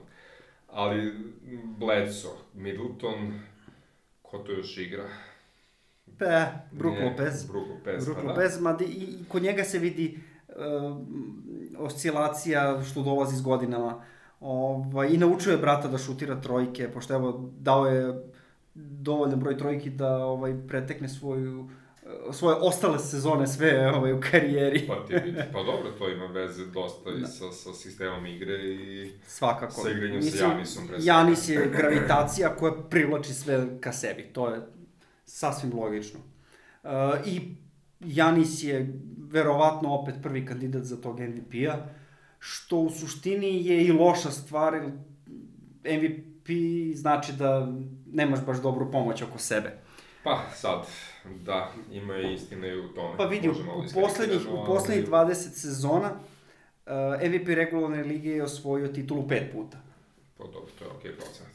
Ali 0.67 1.13
Bledsoe, 1.77 2.37
Middleton, 2.53 3.39
ko 4.21 4.37
to 4.37 4.51
još 4.51 4.77
igra? 4.77 5.09
Pe, 6.17 6.45
Brook 6.71 6.93
Nije, 6.93 7.09
Lopez. 7.09 7.45
Brook 7.45 7.67
Lopez, 7.67 8.05
Brook 8.05 8.17
pa 8.17 8.23
da. 8.23 8.29
Lopez, 8.29 8.61
mada 8.61 8.85
i, 8.85 8.87
i 8.87 9.25
kod 9.29 9.43
njega 9.43 9.63
se 9.63 9.79
vidi 9.79 10.17
uh, 10.17 10.30
oscilacija 11.77 12.83
što 12.83 13.03
dolazi 13.03 13.35
s 13.35 13.41
godinama. 13.41 14.03
Ovaj, 14.39 15.09
I 15.13 15.17
naučio 15.17 15.51
je 15.51 15.57
brata 15.57 15.87
da 15.87 15.97
šutira 15.97 16.41
trojke, 16.41 16.91
pošto 16.91 17.13
evo 17.13 17.49
dao 17.59 17.87
je 17.87 18.31
dovoljan 18.73 19.39
broj 19.39 19.57
trojki 19.57 19.89
da 19.89 20.25
ovaj 20.25 20.67
pretekne 20.67 21.09
svoju 21.09 21.69
svoje 22.31 22.55
ostale 22.55 22.99
sezone 22.99 23.47
sve 23.47 23.91
ovaj, 23.95 24.13
u 24.13 24.19
karijeri. 24.31 24.87
Pa 24.87 25.05
ti 25.05 25.13
pa 25.53 25.63
dobro, 25.63 25.91
to 25.97 26.09
ima 26.09 26.25
veze 26.25 26.65
dosta 26.65 27.11
da. 27.11 27.17
i 27.17 27.25
sa, 27.25 27.51
sa 27.51 27.73
sistemom 27.73 28.25
igre 28.25 28.53
i 28.53 29.11
Svakako. 29.27 29.81
sa 29.81 29.89
igranjem 29.89 30.15
Mislim, 30.15 30.39
sa 30.39 30.45
Janisom. 30.45 30.87
Pre 30.87 30.97
Janis 30.99 31.49
je 31.49 31.71
gravitacija 31.77 32.55
koja 32.55 32.73
privlači 32.89 33.33
sve 33.33 33.79
ka 33.81 33.91
sebi, 33.93 34.23
to 34.33 34.49
je 34.49 34.61
sasvim 35.25 35.79
logično. 35.79 36.19
Uh, 36.83 36.89
I 37.25 37.55
Janis 37.99 38.63
je 38.63 38.93
verovatno 39.31 39.93
opet 39.93 40.15
prvi 40.23 40.45
kandidat 40.45 40.83
za 40.83 41.01
tog 41.01 41.19
MVP-a, 41.19 41.75
što 42.39 42.77
u 42.77 42.89
suštini 42.89 43.65
je 43.65 43.85
i 43.85 43.91
loša 43.91 44.31
stvar, 44.31 44.81
MVP 45.83 46.47
znači 46.95 47.33
da 47.33 47.71
nemaš 48.05 48.39
baš 48.45 48.61
dobru 48.61 48.91
pomoć 48.91 49.21
oko 49.21 49.37
sebe. 49.37 49.77
Pa 50.23 50.39
sad, 50.55 50.87
da, 51.45 51.71
ima 51.91 52.17
istine 52.17 52.69
i 52.69 52.79
u 52.79 52.87
tome. 52.87 53.17
Pa 53.17 53.25
vidi, 53.25 53.49
u, 53.49 53.51
u 53.51 53.83
poslednjih, 53.93 54.41
u 54.51 54.65
poslednjih 54.65 55.07
20 55.09 55.33
sezona 55.33 56.11
uh, 56.11 57.29
MVP 57.29 57.47
regularne 57.47 58.03
lige 58.03 58.29
je 58.29 58.43
osvojio 58.43 58.87
titulu 58.87 59.27
pet 59.27 59.51
puta. 59.51 59.77
Pa 60.37 60.43
dobro, 60.43 60.71
to 60.79 60.85
je 60.85 60.91
okej 60.91 61.11
okay 61.11 61.15
procenat. 61.15 61.51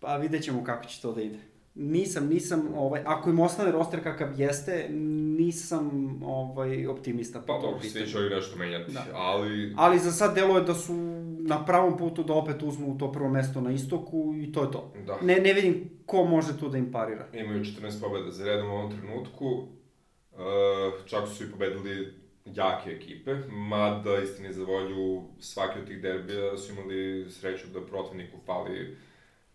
Pa 0.00 0.16
vidjet 0.16 0.44
ćemo 0.44 0.64
kako 0.64 0.84
će 0.84 1.02
to 1.02 1.12
da 1.12 1.22
ide. 1.22 1.38
Nisam, 1.78 2.28
nisam, 2.28 2.74
ovaj, 2.76 3.02
ako 3.06 3.30
im 3.30 3.40
ostane 3.40 3.72
roster 3.72 4.02
kakav 4.02 4.40
jeste, 4.40 4.86
nisam 5.38 5.90
ovaj, 6.22 6.86
optimista. 6.86 7.40
Pa 7.46 7.52
dobro, 7.52 7.80
svi 7.80 8.06
će 8.06 8.18
ovih 8.18 8.30
nešto 8.30 8.56
menjati, 8.56 8.92
da. 8.92 9.06
ali... 9.14 9.74
Ali 9.76 9.98
za 9.98 10.12
sad 10.12 10.34
deluje 10.34 10.62
da 10.62 10.74
su 10.74 10.94
na 11.38 11.64
pravom 11.64 11.96
putu 11.96 12.22
da 12.22 12.32
opet 12.32 12.62
uzmu 12.62 12.98
to 12.98 13.12
prvo 13.12 13.28
mesto 13.28 13.60
na 13.60 13.72
istoku 13.72 14.34
i 14.42 14.52
to 14.52 14.62
je 14.62 14.70
to. 14.70 14.92
Da. 15.06 15.18
Ne, 15.22 15.36
ne 15.36 15.52
vidim 15.52 15.90
ko 16.06 16.24
može 16.24 16.58
tu 16.58 16.68
da 16.68 16.78
im 16.78 16.92
parira. 16.92 17.26
Imaju 17.32 17.64
14 17.64 18.00
pobjeda 18.00 18.30
za 18.30 18.44
redom 18.44 18.70
u 18.70 18.74
ovom 18.74 18.92
trenutku, 18.98 19.46
uh, 19.46 20.38
čak 21.06 21.28
su 21.28 21.44
i 21.44 21.50
pobedili 21.50 22.14
jake 22.44 22.90
ekipe, 22.90 23.34
mada 23.50 24.18
istini 24.22 24.52
za 24.52 24.64
volju 24.64 25.22
svaki 25.38 25.78
od 25.78 25.86
tih 25.86 26.02
derbija 26.02 26.56
su 26.56 26.72
imali 26.72 27.30
sreću 27.30 27.66
da 27.74 27.86
protivniku 27.86 28.36
fali 28.46 28.96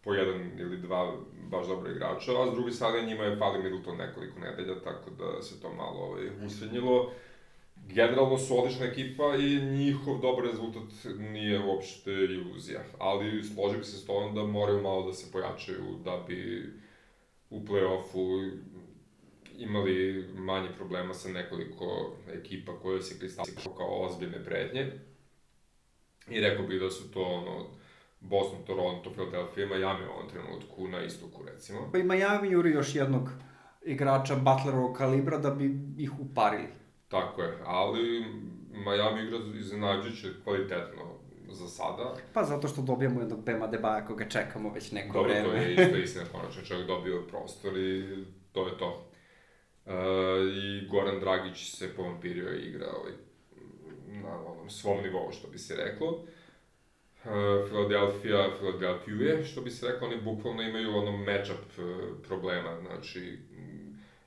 po 0.04 0.14
jedan 0.14 0.60
ili 0.60 0.78
dva 0.78 1.18
baš 1.50 1.68
dobra 1.68 1.92
igrača, 1.92 2.32
a 2.32 2.52
s 2.52 2.54
druge 2.54 2.72
strane 2.72 3.08
njima 3.08 3.24
je 3.24 3.38
fali 3.38 3.64
Middleton 3.64 3.98
nekoliko 3.98 4.40
nedelja, 4.40 4.80
tako 4.84 5.10
da 5.10 5.42
se 5.42 5.62
to 5.62 5.74
malo 5.74 6.00
ovaj, 6.00 6.46
usrednjilo. 6.46 7.12
Generalno 7.88 8.38
su 8.38 8.60
odlična 8.60 8.86
ekipa 8.86 9.36
i 9.36 9.62
njihov 9.62 10.22
dobar 10.22 10.46
rezultat 10.46 10.84
nije 11.20 11.66
uopšte 11.66 12.12
iluzija, 12.12 12.84
ali 12.98 13.44
složio 13.44 13.80
bi 13.80 13.86
se 13.86 13.98
s 13.98 14.06
tom 14.06 14.36
da 14.36 14.44
moraju 14.44 14.82
malo 14.82 15.08
da 15.08 15.14
se 15.14 15.32
pojačaju 15.32 15.84
da 16.06 16.24
bi 16.28 16.64
u 17.50 17.60
play-offu 17.60 18.52
imali 19.58 20.28
manje 20.36 20.70
problema 20.78 21.14
sa 21.14 21.30
nekoliko 21.30 22.16
ekipa 22.34 22.80
koje 22.80 23.02
se 23.02 23.20
kristalizuju 23.20 23.76
kao 23.78 24.02
ozbiljne 24.02 24.46
prednje. 24.46 24.92
I 26.30 26.40
rekao 26.40 26.68
bih 26.68 26.80
da 26.80 26.90
su 26.90 27.12
to 27.12 27.22
ono, 27.22 27.81
Boston, 28.22 28.64
Toronto, 28.66 29.10
Philadelphia, 29.10 29.66
Miami 29.66 30.06
u 30.06 30.12
ovom 30.12 30.30
trenutku 30.30 30.88
na 30.88 31.04
istoku, 31.04 31.44
recimo. 31.44 31.90
Pa 31.92 31.98
i 31.98 32.04
Miami 32.04 32.52
juri 32.52 32.72
još 32.72 32.96
jednog 32.96 33.30
igrača 33.86 34.36
Butlerovog 34.36 34.98
kalibra 34.98 35.38
da 35.38 35.52
bi 35.52 35.80
ih 35.98 36.20
uparili. 36.20 36.68
Tako 37.08 37.42
je, 37.42 37.58
ali 37.66 38.26
Miami 38.72 39.24
igra 39.24 39.38
iznenađujuće 39.60 40.28
kvalitetno 40.44 41.04
za 41.50 41.68
sada. 41.68 42.16
Pa 42.34 42.44
zato 42.44 42.68
što 42.68 42.82
dobijamo 42.82 43.20
jednog 43.20 43.44
Bema 43.44 43.68
Debaja 43.68 44.06
koga 44.06 44.30
čekamo 44.30 44.74
već 44.74 44.92
neko 44.92 45.14
Dobro, 45.14 45.34
vreme. 45.34 45.44
Dobro, 45.44 45.60
to 45.60 45.66
je 45.66 45.74
isto 45.74 45.98
istina, 45.98 46.26
konačno 46.32 46.64
čovjek 46.64 46.88
dobio 46.88 47.22
prostor 47.30 47.78
i 47.78 48.26
to 48.52 48.68
je 48.68 48.78
to. 48.78 49.08
Uh, 49.86 49.94
I 50.64 50.88
Goran 50.88 51.20
Dragić 51.20 51.78
se 51.78 51.96
povampirio 51.96 52.54
i 52.54 52.68
igra 52.68 52.88
ovaj, 53.00 53.14
na 54.08 54.52
onom 54.52 54.70
svom 54.70 55.04
nivou, 55.04 55.32
što 55.32 55.48
bi 55.48 55.58
se 55.58 55.76
reklo. 55.76 56.08
Uh, 56.08 56.28
Philadelphia, 57.68 58.50
Philadelphia, 58.58 59.46
što 59.46 59.62
bi 59.62 59.72
se 59.72 59.88
rekao, 59.88 60.08
oni 60.08 60.22
bukvalno 60.22 60.62
imaju 60.62 60.96
ono 60.96 61.18
matchup 61.18 61.80
uh, 61.80 61.86
problema, 62.28 62.78
znači 62.82 63.40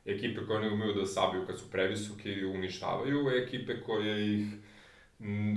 ekipe 0.04 0.46
koje 0.46 0.60
ne 0.60 0.72
umeju 0.72 0.92
da 0.92 1.06
sabiju 1.06 1.46
kad 1.46 1.58
su 1.58 1.70
previsoki 1.70 2.32
i 2.32 2.44
uništavaju, 2.44 3.28
ekipe 3.44 3.80
koje 3.80 4.34
ih 4.34 4.46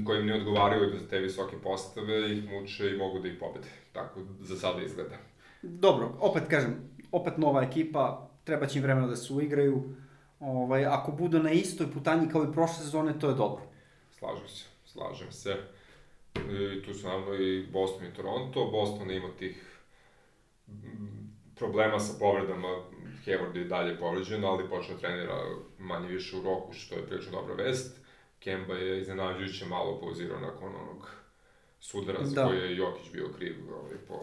koje 0.05 0.19
im 0.19 0.27
ne 0.27 0.35
odgovaraju 0.35 0.99
za 0.99 1.07
te 1.07 1.19
visoke 1.19 1.57
postave, 1.57 2.33
ih 2.33 2.49
muče 2.49 2.89
i 2.89 2.97
mogu 2.97 3.19
da 3.19 3.27
ih 3.27 3.37
pobede. 3.39 3.67
Tako 3.93 4.19
za 4.39 4.55
sada 4.55 4.81
izgleda. 4.81 5.15
Dobro, 5.61 6.11
opet 6.19 6.43
kažem, 6.49 6.75
opet 7.11 7.37
nova 7.37 7.63
ekipa, 7.63 8.29
treba 8.43 8.65
će 8.65 8.79
im 8.79 8.83
vremena 8.83 9.07
da 9.07 9.15
se 9.15 9.33
uigraju. 9.33 9.95
Ovaj, 10.39 10.85
ako 10.85 11.11
budu 11.11 11.39
na 11.39 11.51
istoj 11.51 11.91
putanji 11.93 12.29
kao 12.29 12.43
i 12.43 12.53
prošle 12.53 12.75
sezone, 12.75 13.19
to 13.19 13.29
je 13.29 13.35
dobro. 13.35 13.63
Slažem 14.11 14.47
se, 14.47 14.65
slažem 14.85 15.31
se. 15.31 15.55
I 16.51 16.81
tu 16.81 16.93
su 16.93 17.07
naravno 17.07 17.35
i 17.35 17.67
Boston 17.67 18.07
i 18.07 18.13
Toronto. 18.13 18.65
Boston 18.65 19.11
ima 19.11 19.29
tih 19.39 19.79
problema 21.55 21.99
sa 21.99 22.13
povredama, 22.19 22.83
Hayward 23.25 23.55
je 23.55 23.63
dalje 23.63 23.97
povređen, 23.97 24.45
ali 24.45 24.69
počeo 24.69 24.95
da 24.95 25.01
trenira 25.01 25.43
manje 25.79 26.07
više 26.07 26.37
u 26.37 26.41
roku, 26.41 26.73
što 26.73 26.95
je 26.95 27.05
prilično 27.05 27.31
dobra 27.31 27.63
vest. 27.63 28.01
Kemba 28.39 28.73
je 28.73 29.01
iznenađujuće 29.01 29.65
malo 29.65 29.99
pauzirao 29.99 30.39
nakon 30.39 30.75
onog 30.75 31.11
sudara 31.79 32.25
za 32.25 32.41
da. 32.41 32.47
koji 32.47 32.57
je 32.57 32.77
Jokić 32.77 33.11
bio 33.11 33.29
kriv 33.37 33.55
ovaj, 33.73 33.97
po 34.07 34.15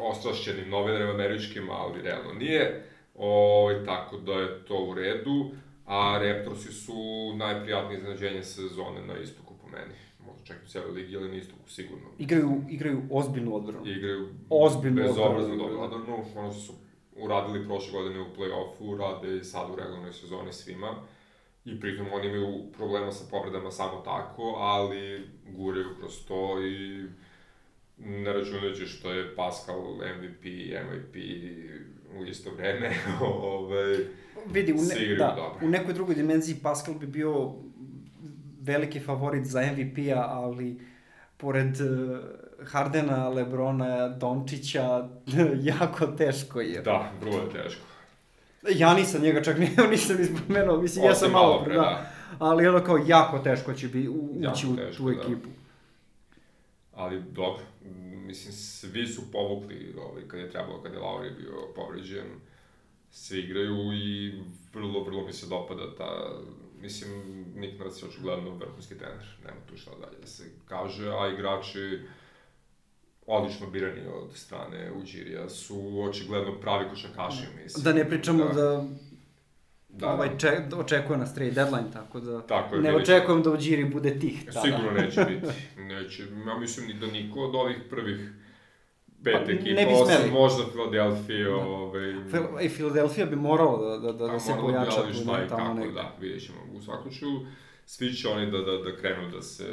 ostrašćenim 0.00 0.70
novinarima 0.70 1.10
američkim, 1.10 1.70
ali 1.70 2.02
realno 2.02 2.32
nije. 2.32 2.86
Ovaj, 3.14 3.84
tako 3.84 4.16
da 4.16 4.32
je 4.32 4.64
to 4.64 4.84
u 4.84 4.94
redu, 4.94 5.50
a 5.86 6.18
Raptorsi 6.22 6.72
su 6.72 7.32
najprijatnije 7.36 7.98
iznenađenje 7.98 8.42
sezone 8.42 9.06
na 9.06 9.18
istoku 9.18 9.54
po 9.62 9.68
meni 9.68 10.09
čak 10.44 10.56
i 10.56 10.64
u 10.64 10.68
cijeloj 10.68 10.92
ligi, 10.92 11.16
ali 11.16 11.28
na 11.28 11.36
istoku 11.36 11.70
sigurno. 11.70 12.06
Igraju, 12.18 12.62
igraju 12.70 13.02
ozbiljnu 13.10 13.54
odbranu. 13.54 13.86
Igraju 13.86 14.28
ozbiljnu 14.50 15.02
bezobrazno 15.02 15.56
dobru 15.56 15.80
odbranu. 15.80 16.24
Ono 16.36 16.52
su 16.52 16.72
uradili 17.16 17.66
prošle 17.66 17.92
godine 17.92 18.20
u 18.20 18.26
play-offu, 18.38 18.98
rade 18.98 19.36
i 19.36 19.44
sad 19.44 19.70
u 19.70 19.76
regularnoj 19.76 20.12
sezoni 20.12 20.52
svima. 20.52 20.94
I 21.64 21.80
pritom 21.80 22.06
oni 22.12 22.26
imaju 22.26 22.72
problema 22.76 23.12
sa 23.12 23.24
povredama 23.30 23.70
samo 23.70 24.00
tako, 24.04 24.42
ali 24.42 25.28
guraju 25.48 25.88
kroz 25.98 26.24
to 26.28 26.62
i 26.62 27.04
ne 27.98 28.32
računajući 28.32 28.86
što 28.86 29.12
je 29.12 29.36
Pascal 29.36 29.94
MVP, 29.94 30.44
MVP 30.90 31.16
u 32.18 32.24
isto 32.26 32.50
vreme, 32.50 32.94
ovaj, 33.42 33.96
Vidi, 34.52 34.72
u, 34.72 34.76
ne, 34.76 35.14
da, 35.14 35.34
dobro. 35.36 35.66
u 35.66 35.70
nekoj 35.70 35.94
drugoj 35.94 36.14
dimenziji 36.14 36.56
Pascal 36.62 36.94
bi 36.94 37.06
bio 37.06 37.52
veliki 38.60 39.00
favorit 39.00 39.46
za 39.46 39.60
MVP-a, 39.60 40.20
ali 40.28 40.80
pored 41.36 41.80
uh, 41.80 42.18
Hardena, 42.66 43.28
Lebrona, 43.28 44.08
Dončića, 44.08 45.08
jako 45.70 46.06
teško 46.06 46.60
je. 46.60 46.82
Da, 46.82 47.12
vrlo 47.20 47.38
je 47.38 47.50
teško. 47.50 47.82
Ja 48.74 48.94
nisam 48.94 49.22
njega 49.22 49.42
čak 49.42 49.58
nije, 49.58 49.88
nisam 49.90 50.20
ispomenuo, 50.20 50.80
mislim, 50.80 51.04
ja 51.04 51.14
sam 51.14 51.32
malo 51.32 51.64
pre, 51.64 51.74
da. 51.74 51.80
da. 51.80 52.10
Ali 52.38 52.68
ono 52.68 52.84
kao 52.84 52.98
jako 53.06 53.38
teško 53.38 53.74
će 53.74 53.88
bi 53.88 54.08
ući 54.08 54.66
u 54.66 54.76
teško, 54.76 55.02
tu 55.02 55.10
da. 55.10 55.20
ekipu. 55.20 55.48
Da. 55.48 55.60
Ali 56.94 57.22
dobro, 57.22 57.62
mislim, 58.26 58.52
svi 58.52 59.06
su 59.06 59.32
povukli 59.32 59.94
ovaj, 59.98 60.22
kad 60.28 60.40
je 60.40 60.50
trebalo, 60.50 60.82
kad 60.82 60.92
je 60.92 60.98
Lauri 60.98 61.30
bio 61.30 61.52
povređen, 61.76 62.26
svi 63.10 63.40
igraju 63.40 63.92
i 63.92 64.32
vrlo, 64.74 65.04
vrlo 65.04 65.26
mi 65.26 65.32
se 65.32 65.46
dopada 65.46 65.94
ta 65.98 66.40
mislim, 66.80 67.10
Nick 67.56 67.78
Nurse 67.80 68.06
je 68.06 68.08
očigledno 68.08 68.50
vrhunski 68.50 68.98
trener, 68.98 69.26
nema 69.44 69.60
tu 69.68 69.76
šta 69.76 69.90
dalje 69.90 70.18
da 70.20 70.26
se 70.26 70.44
kaže, 70.68 71.08
a 71.10 71.28
igrači 71.34 72.00
odlično 73.26 73.70
birani 73.70 74.06
od 74.06 74.36
strane 74.36 74.92
Uđirija 74.92 75.48
su 75.48 76.02
očigledno 76.08 76.60
pravi 76.60 76.88
košakaši, 76.90 77.46
mislim. 77.62 77.84
Da 77.84 77.92
ne 77.92 78.08
pričamo 78.08 78.44
da, 78.44 78.52
da 78.52 78.84
Da, 79.88 80.12
ovaj 80.12 80.28
da. 80.28 80.38
če, 80.38 80.50
očekuje 80.76 81.18
nas 81.18 81.34
trade 81.34 81.50
deadline, 81.50 81.90
tako 81.92 82.20
da 82.20 82.42
tako 82.46 82.74
je, 82.74 82.82
ne 82.82 82.94
očekujem 82.96 83.42
da 83.42 83.50
Uđiri 83.50 83.84
bude 83.84 84.18
tih 84.18 84.44
tada. 84.46 84.60
Sigurno 84.60 84.90
neće 84.90 85.24
biti. 85.30 85.80
Neće. 85.82 86.22
Ja 86.46 86.58
mislim 86.58 86.86
ni 86.86 86.94
da 86.94 87.06
niko 87.06 87.40
od 87.40 87.54
ovih 87.54 87.76
prvih 87.90 88.30
pet 89.24 89.46
pa, 89.46 89.52
ekipa, 89.52 90.02
osim 90.02 90.32
možda 90.32 90.64
Philadelphia, 90.72 91.48
da. 91.48 91.56
ovaj... 91.56 92.10
I 92.62 92.68
Philadelphia 92.68 93.26
bi 93.26 93.36
moralo 93.36 93.88
da, 93.88 93.98
da, 93.98 94.12
da, 94.12 94.26
da 94.26 94.40
se 94.40 94.52
pojača. 94.60 95.02
Da, 95.06 95.12
šta 95.12 95.44
i 95.44 95.48
kako, 95.48 95.74
nekako. 95.74 95.94
da, 95.94 96.16
vidjet 96.20 96.42
ćemo. 96.46 96.58
U 96.74 96.80
svakom 96.80 97.12
ču, 97.12 97.26
svi 97.86 98.12
će 98.12 98.28
oni 98.28 98.50
da, 98.50 98.58
da, 98.58 98.76
da 98.76 98.96
krenu 98.96 99.30
da 99.30 99.42
se 99.42 99.64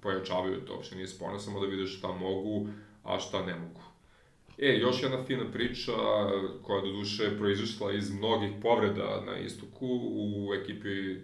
pojačavaju, 0.00 0.60
to 0.60 0.74
uopšte 0.74 0.96
nije 0.96 1.08
sporno, 1.08 1.38
samo 1.38 1.60
da 1.60 1.66
vide 1.66 1.86
šta 1.86 2.08
mogu, 2.12 2.68
a 3.04 3.18
šta 3.18 3.46
ne 3.46 3.54
mogu. 3.54 3.80
E, 4.58 4.78
još 4.78 5.02
jedna 5.02 5.24
fina 5.24 5.44
priča 5.52 5.92
koja 6.62 6.80
do 6.80 6.92
duše 6.92 7.38
proizašla 7.38 7.92
iz 7.92 8.10
mnogih 8.10 8.50
povreda 8.62 9.22
na 9.26 9.38
istoku 9.38 10.00
u 10.12 10.54
ekipi 10.54 11.16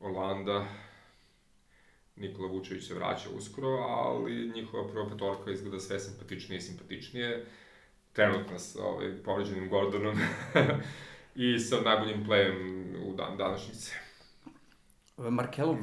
Orlanda, 0.00 0.64
Nikola 2.20 2.48
Vučević 2.48 2.88
se 2.88 2.94
vraća 2.94 3.28
uskoro, 3.36 3.68
ali 3.68 4.52
njihova 4.54 4.88
prva 4.88 5.08
petorka 5.08 5.50
izgleda 5.50 5.80
sve 5.80 6.00
simpatičnije 6.00 6.58
i 6.58 6.60
simpatičnije. 6.60 7.46
Trenutno 8.12 8.58
sa 8.58 8.84
ovaj, 8.84 9.22
povređenim 9.24 9.68
Gordonom 9.68 10.16
i 11.34 11.58
sa 11.58 11.76
najboljim 11.80 12.24
plejem 12.24 12.86
u 13.06 13.14
dan 13.14 13.36
današnjice. 13.36 13.92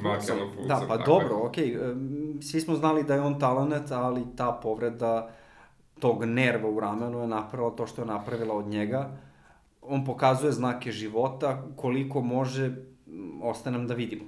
Fulcom. 0.54 0.68
Da, 0.68 0.84
pa 0.88 0.96
tako 0.96 1.10
dobro, 1.10 1.46
okej. 1.46 1.74
em, 1.74 2.38
Svi 2.42 2.60
smo 2.60 2.74
znali 2.74 3.04
da 3.04 3.14
je 3.14 3.20
on 3.20 3.38
talenat, 3.38 3.90
ali 3.90 4.22
ta 4.36 4.60
povreda 4.62 5.30
tog 5.98 6.24
nerva 6.24 6.68
u 6.68 6.80
ramenu 6.80 7.20
je 7.20 7.26
napravila 7.26 7.70
to 7.70 7.86
što 7.86 8.02
je 8.02 8.06
napravila 8.06 8.54
od 8.54 8.66
njega. 8.66 9.10
On 9.82 10.04
pokazuje 10.04 10.52
znake 10.52 10.92
života, 10.92 11.62
koliko 11.76 12.20
može, 12.20 12.76
ostaje 13.42 13.72
nam 13.72 13.86
da 13.86 13.94
vidimo. 13.94 14.24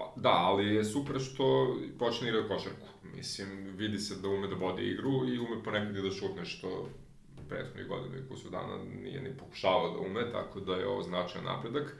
Pa, 0.00 0.12
da, 0.16 0.32
ali 0.32 0.74
je 0.74 0.84
super 0.84 1.20
što 1.20 1.76
počne 1.98 2.28
igra 2.28 2.48
košarku. 2.48 2.86
Mislim, 3.14 3.48
vidi 3.76 3.98
se 3.98 4.14
da 4.22 4.28
ume 4.28 4.48
da 4.48 4.54
vodi 4.54 4.82
igru 4.82 5.28
i 5.28 5.38
ume 5.38 5.62
ponekad 5.64 5.96
i 5.96 6.02
da 6.02 6.10
šutne, 6.10 6.44
što 6.44 6.88
prethodnih 7.48 7.86
godina 7.88 8.16
i 8.16 8.28
kusu 8.28 8.50
dana 8.50 8.84
nije 9.02 9.20
ni 9.22 9.36
pokušavao 9.36 9.90
da 9.90 9.98
ume, 9.98 10.32
tako 10.32 10.60
da 10.60 10.74
je 10.74 10.88
ovo 10.88 11.02
značajan 11.02 11.44
napredak. 11.44 11.96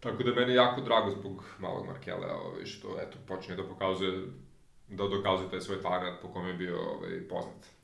Tako 0.00 0.22
da 0.22 0.30
je 0.30 0.36
meni 0.36 0.54
jako 0.54 0.80
drago 0.80 1.10
zbog 1.10 1.44
malog 1.58 1.86
Markele, 1.86 2.32
ovaj, 2.32 2.64
što 2.64 2.96
eto, 3.00 3.18
počinje 3.28 3.56
da 3.56 3.68
pokazuje, 3.68 4.26
da 4.88 5.08
dokazuje 5.08 5.50
taj 5.50 5.60
svoj 5.60 5.82
talent 5.82 6.16
po 6.22 6.28
kome 6.28 6.48
je 6.48 6.54
bio 6.54 6.78
ovaj, 6.80 7.28
poznat. 7.28 7.75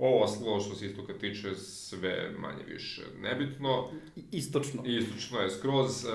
Ovo 0.00 0.22
ostalo 0.22 0.60
što 0.60 0.74
se 0.74 0.86
istoka 0.86 1.12
tiče 1.12 1.54
sve 1.54 2.30
manje 2.38 2.64
više 2.68 3.02
nebitno. 3.22 3.90
Istočno. 4.32 4.82
Istočno 4.86 5.40
je 5.40 5.50
skroz, 5.50 6.04
e, 6.04 6.08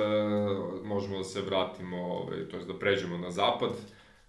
možemo 0.84 1.18
da 1.18 1.24
se 1.24 1.42
vratimo, 1.42 1.98
ovaj, 1.98 2.50
to 2.52 2.58
je 2.58 2.66
da 2.66 2.80
pređemo 2.80 3.18
na 3.18 3.32
zapad. 3.32 3.70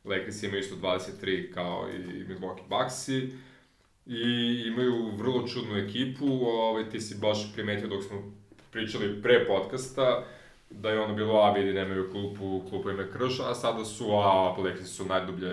Lakers 0.05 0.43
imaju 0.43 0.61
isto 0.61 0.77
23 0.77 1.53
kao 1.55 1.89
i 1.89 2.25
Milwaukee 2.25 2.69
Bucksi. 2.69 3.29
I 4.07 4.63
imaju 4.67 5.17
vrlo 5.17 5.49
čudnu 5.49 5.77
ekipu, 5.77 6.27
ovaj, 6.47 6.91
ti 6.91 7.01
si 7.01 7.15
baš 7.21 7.55
primetio 7.55 7.89
dok 7.89 8.03
smo 8.05 8.33
pričali 8.73 9.23
pre 9.23 9.47
podcasta, 9.47 10.25
da 10.71 10.91
je 10.91 11.01
ono 11.01 11.15
bilo, 11.15 11.35
a 11.35 11.53
vidi, 11.53 11.73
nemaju 11.73 12.11
klupu, 12.13 12.63
klupa 12.71 12.91
im 12.91 12.99
je 12.99 13.11
krš, 13.13 13.41
a 13.41 13.55
sada 13.55 13.85
su, 13.85 14.11
a 14.11 14.57
Lakers 14.59 14.91
su 14.91 15.05
najdublja 15.05 15.51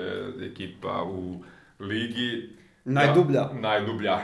ekipa 0.51 1.03
u 1.03 1.43
ligi. 1.79 2.62
Najdublja. 2.85 3.41
Da, 3.41 3.59
najdublja. 3.59 4.19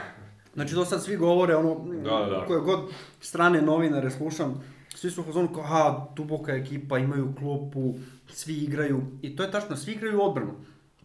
Znači, 0.54 0.74
to 0.74 0.84
sad 0.84 1.02
svi 1.04 1.16
govore, 1.16 1.56
ono, 1.56 1.74
Da, 2.02 2.10
da, 2.10 2.26
da. 2.26 2.44
koje 2.46 2.60
god 2.60 2.80
strane 3.20 3.62
novinare 3.62 4.10
slušam, 4.10 4.62
svi 4.94 5.10
su 5.10 5.20
u 5.20 5.24
fazonu 5.24 5.48
kao, 5.54 5.62
ha, 5.62 6.06
duboka 6.16 6.52
ekipa, 6.52 6.98
imaju 6.98 7.34
klupu, 7.38 7.94
svi 8.28 8.54
igraju, 8.54 9.02
i 9.22 9.36
to 9.36 9.42
je 9.42 9.50
tačno, 9.50 9.76
svi 9.76 9.92
igraju 9.92 10.22
odbranu. 10.22 10.52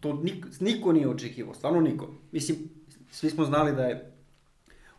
To 0.00 0.12
nik, 0.12 0.46
niko 0.60 0.92
nije 0.92 1.08
očekivao, 1.08 1.54
stvarno 1.54 1.80
niko. 1.80 2.08
Mislim, 2.32 2.58
svi 3.10 3.30
smo 3.30 3.44
znali 3.44 3.72
da 3.76 3.82
je 3.82 4.12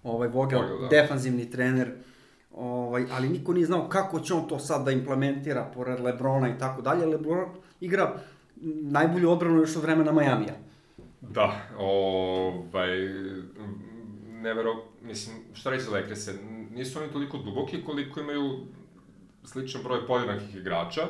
ovaj 0.03 0.27
Vogel, 0.27 0.61
Vogel, 0.61 0.81
da. 0.81 0.87
defanzivni 0.87 1.51
trener, 1.51 1.91
ovaj, 2.55 3.05
ali 3.11 3.29
niko 3.29 3.53
nije 3.53 3.65
znao 3.65 3.89
kako 3.89 4.19
će 4.19 4.33
on 4.33 4.47
to 4.47 4.59
sad 4.59 4.85
da 4.85 4.91
implementira 4.91 5.71
pored 5.73 5.99
Lebrona 5.99 6.49
i 6.49 6.57
tako 6.59 6.81
dalje. 6.81 7.05
Lebron 7.05 7.49
igra 7.79 8.13
najbolju 8.81 9.31
odbranu 9.31 9.57
još 9.59 9.75
od 9.75 9.81
vremena 9.81 10.11
Majamija. 10.11 10.55
Da, 11.29 11.67
ovaj, 11.77 12.89
nevero, 14.27 14.75
mislim, 15.01 15.35
šta 15.53 15.69
reći 15.69 15.83
za 15.83 15.91
Lakerse, 15.91 16.33
nisu 16.71 16.99
oni 16.99 17.11
toliko 17.11 17.37
duboki 17.37 17.83
koliko 17.83 18.19
imaju 18.19 18.59
sličan 19.43 19.83
broj 19.83 20.07
podjednakih 20.07 20.55
igrača, 20.55 21.01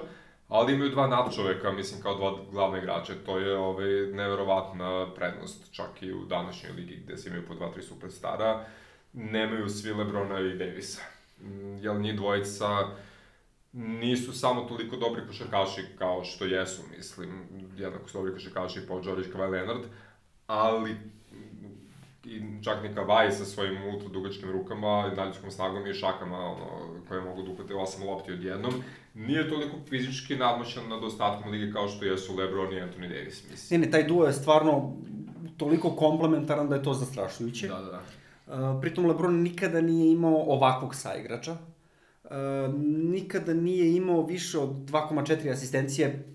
ali 0.48 0.74
imaju 0.74 0.90
dva 0.90 1.08
nadčoveka, 1.08 1.72
mislim, 1.72 2.02
kao 2.02 2.16
dva 2.16 2.38
glavne 2.52 2.80
igrače, 2.80 3.14
to 3.26 3.40
je 3.40 3.58
ovaj, 3.58 3.88
neverovatna 4.14 5.14
prednost, 5.16 5.72
čak 5.72 6.02
i 6.02 6.14
u 6.14 6.26
današnjoj 6.26 6.72
ligi 6.72 7.02
gde 7.06 7.18
se 7.18 7.30
imaju 7.30 7.48
po 7.48 7.54
dva, 7.54 7.72
tri 7.72 7.84
superstara, 7.84 8.66
nemaju 9.14 9.70
svi 9.70 9.94
Lebrona 9.94 10.40
i 10.40 10.58
Davisa. 10.58 11.02
Mm, 11.42 11.78
Jel 11.78 12.02
njih 12.02 12.16
dvojica 12.16 12.68
nisu 13.74 14.34
samo 14.34 14.62
toliko 14.62 14.96
dobri 14.96 15.28
košarkaši 15.28 15.82
kao 15.98 16.24
što 16.24 16.46
jesu, 16.46 16.82
mislim, 16.98 17.30
jednako 17.78 18.10
su 18.10 18.18
dobri 18.18 18.34
košarkaši 18.34 18.88
Paul 18.88 19.02
George 19.02 19.28
i 19.30 19.32
Kawhi 19.32 19.52
Leonard, 19.52 19.84
ali 20.48 20.96
i 22.26 22.64
čak 22.64 22.84
ni 22.84 22.96
Kawhi 22.96 23.32
sa 23.32 23.46
svojim 23.46 23.78
ultra 23.94 24.10
dugačkim 24.10 24.52
rukama, 24.52 25.12
daljinskom 25.16 25.52
snagom 25.52 25.88
i 25.88 25.94
šakama 25.94 26.38
ono, 26.38 26.66
koje 27.08 27.22
mogu 27.22 27.44
da 27.44 27.52
uhvate 27.52 27.74
8 27.74 28.06
lopti 28.08 28.32
odjednom, 28.32 28.74
nije 29.14 29.50
toliko 29.50 29.76
fizički 29.90 30.36
nadmoćan 30.36 30.90
nad 30.90 31.04
ostatkom 31.04 31.52
lige 31.52 31.74
kao 31.74 31.88
što 31.88 32.06
jesu 32.06 32.36
LeBron 32.36 32.74
i 32.74 32.82
Anthony 32.82 33.10
Davis, 33.10 33.50
mislim. 33.52 33.82
Ne, 33.82 33.86
ne, 33.86 33.92
taj 33.92 34.04
duo 34.04 34.26
je 34.26 34.34
stvarno 34.34 34.94
toliko 35.58 35.92
komplementaran 35.96 36.70
da 36.70 36.76
je 36.76 36.84
to 36.84 36.94
zastrašujuće. 36.94 37.68
Da, 37.68 37.80
da, 37.80 37.92
da. 37.92 38.02
Uh, 38.48 38.82
pritom 38.82 39.06
Lebron 39.06 39.42
nikada 39.42 39.82
nije 39.82 40.12
imao 40.12 40.44
ovakvog 40.48 40.96
saigrača. 40.96 41.52
Uh, 42.24 42.32
nikada 43.12 43.54
nije 43.54 43.96
imao 43.96 44.26
više 44.26 44.60
od 44.60 44.70
2,4 44.70 45.52
asistencije 45.52 46.34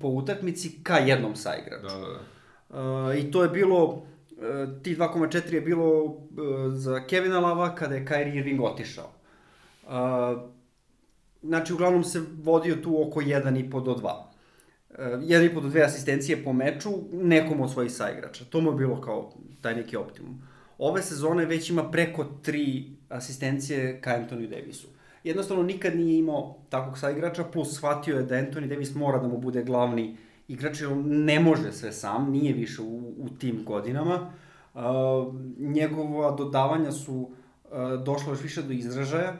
po 0.00 0.08
utakmici 0.08 0.82
ka 0.82 0.98
jednom 0.98 1.36
saigraču. 1.36 1.86
Da, 1.86 1.94
da, 1.94 2.06
da. 2.06 2.35
I 3.18 3.30
to 3.30 3.42
je 3.42 3.48
bilo, 3.48 3.84
uh, 3.84 4.02
ti 4.82 4.96
2,4 4.96 5.54
je 5.54 5.60
bilo 5.60 6.04
uh, 6.04 6.16
za 6.72 7.06
Kevina 7.06 7.40
Lava 7.40 7.74
kada 7.74 7.94
je 7.94 8.06
Kyrie 8.06 8.36
Irving 8.36 8.60
otišao. 8.60 9.12
Znači, 11.42 11.72
uglavnom 11.72 12.04
se 12.04 12.22
vodio 12.42 12.76
tu 12.76 13.02
oko 13.08 13.20
1,5 13.20 13.84
do 13.84 13.94
2. 13.94 13.94
Uh, 13.94 14.96
1,5 14.98 15.54
do 15.54 15.68
2 15.68 15.84
asistencije 15.84 16.44
po 16.44 16.52
meču 16.52 16.90
nekom 17.12 17.60
od 17.60 17.72
svojih 17.72 17.92
saigrača. 17.92 18.44
To 18.44 18.60
mu 18.60 18.70
je 18.70 18.76
bilo 18.76 19.00
kao 19.00 19.32
taj 19.60 19.74
neki 19.74 19.96
optimum. 19.96 20.42
Ove 20.78 21.02
sezone 21.02 21.44
već 21.44 21.70
ima 21.70 21.90
preko 21.90 22.26
3 22.44 22.92
asistencije 23.08 24.00
ka 24.00 24.10
Anthony 24.10 24.48
Davisu. 24.48 24.86
Jednostavno 25.24 25.62
nikad 25.62 25.96
nije 25.96 26.18
imao 26.18 26.56
takvog 26.68 26.98
saigrača, 26.98 27.44
plus 27.44 27.74
shvatio 27.74 28.16
je 28.16 28.22
da 28.22 28.34
Anthony 28.34 28.66
Davis 28.66 28.94
mora 28.94 29.18
da 29.18 29.28
mu 29.28 29.38
bude 29.38 29.62
glavni 29.62 30.16
igrač, 30.48 30.78
ne 31.04 31.40
može 31.40 31.72
sve 31.72 31.92
sam, 31.92 32.30
nije 32.30 32.52
više 32.52 32.82
u, 32.82 33.14
u 33.18 33.28
tim 33.38 33.64
godinama. 33.64 34.32
Uh, 34.74 34.82
njegova 35.58 36.30
dodavanja 36.30 36.92
su 36.92 37.14
uh, 37.14 37.30
došla 38.04 38.32
još 38.32 38.42
više 38.42 38.62
do 38.62 38.72
izražaja, 38.72 39.36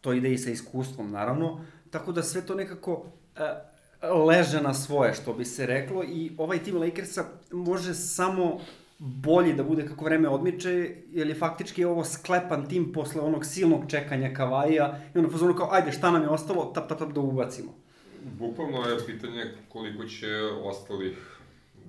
to 0.00 0.12
ide 0.12 0.32
i 0.32 0.38
sa 0.38 0.50
iskustvom 0.50 1.10
naravno, 1.10 1.64
tako 1.90 2.12
da 2.12 2.22
sve 2.22 2.46
to 2.46 2.54
nekako 2.54 2.92
uh, 2.92 4.26
leže 4.26 4.60
na 4.62 4.74
svoje, 4.74 5.14
što 5.14 5.32
bi 5.32 5.44
se 5.44 5.66
reklo, 5.66 6.04
i 6.04 6.32
ovaj 6.38 6.58
tim 6.58 6.76
Lakersa 6.76 7.24
može 7.52 7.94
samo 7.94 8.58
bolji 8.98 9.52
da 9.52 9.62
bude 9.62 9.86
kako 9.86 10.04
vreme 10.04 10.28
odmiče, 10.28 10.96
jer 11.10 11.28
je 11.28 11.34
faktički 11.34 11.84
ovo 11.84 12.04
sklepan 12.04 12.68
tim 12.68 12.92
posle 12.92 13.20
onog 13.20 13.44
silnog 13.46 13.84
čekanja 13.88 14.34
Kavaja 14.34 14.98
i 15.14 15.18
onda 15.18 15.30
fazonu 15.30 15.54
kao, 15.54 15.68
ajde, 15.72 15.92
šta 15.92 16.10
nam 16.10 16.22
je 16.22 16.28
ostalo, 16.28 16.64
tap, 16.64 16.88
tap, 16.88 16.98
tap, 16.98 17.12
da 17.12 17.20
ubacimo. 17.20 17.74
Bukvalno 18.22 18.88
je 18.88 19.06
pitanje 19.06 19.44
koliko 19.68 20.04
će 20.04 20.36
ostalih 20.62 21.38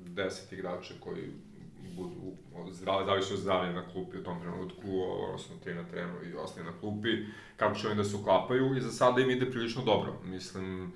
10 0.05 0.53
igrača 0.53 0.93
koji 0.99 1.23
budu 1.95 2.31
zdravi, 2.71 3.05
zavisi 3.05 3.33
od 3.33 3.39
zdravlja 3.39 3.71
na 3.71 3.89
klupi 3.93 4.17
u 4.17 4.23
tom 4.23 4.41
trenutku, 4.41 5.01
odnosno 5.27 5.55
tri 5.63 5.73
na 5.73 5.83
trenu 5.83 6.13
i 6.25 6.35
ostali 6.35 6.65
na 6.65 6.79
klupi, 6.79 7.09
kako 7.57 7.75
će 7.75 7.87
oni 7.87 7.95
da 7.95 8.03
se 8.03 8.15
uklapaju 8.15 8.77
i 8.77 8.81
za 8.81 8.91
sada 8.91 9.21
im 9.21 9.29
ide 9.29 9.51
prilično 9.51 9.83
dobro. 9.83 10.13
Mislim, 10.25 10.93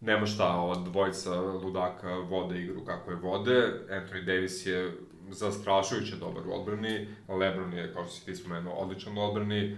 nema 0.00 0.26
šta, 0.26 0.56
ova 0.56 0.74
dvojica 0.74 1.40
ludaka 1.40 2.14
vode 2.14 2.62
igru 2.62 2.84
kako 2.84 3.10
je 3.10 3.16
vode. 3.16 3.72
Anthony 3.90 4.24
Davis 4.24 4.66
je 4.66 4.92
zastrašujuće 5.30 6.16
dobar 6.16 6.48
u 6.48 6.52
odbrani, 6.52 7.08
Lebron 7.28 7.72
je, 7.72 7.92
kao 7.94 8.04
što 8.04 8.12
si 8.12 8.24
ti 8.24 8.36
spomenuo, 8.36 8.74
odličan 8.74 9.18
u 9.18 9.20
odbrani, 9.20 9.76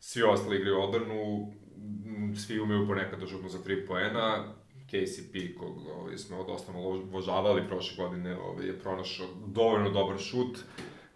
svi 0.00 0.22
ostali 0.22 0.56
igraju 0.56 0.82
odbranu, 0.82 1.52
svi 2.36 2.60
umeju 2.60 2.86
ponekad 2.86 3.20
da 3.20 3.26
šutnu 3.26 3.48
za 3.48 3.58
3 3.58 3.86
poena, 3.86 4.44
KCP, 4.86 5.58
kog 5.58 5.86
ovaj, 6.00 6.18
smo 6.18 6.44
dosta 6.44 6.72
malo 6.72 6.88
obožavali 6.88 7.68
prošle 7.68 8.04
godine, 8.04 8.38
ovaj, 8.38 8.66
je 8.66 8.78
pronašao 8.78 9.26
dovoljno 9.46 9.90
dobar 9.90 10.18
šut, 10.18 10.58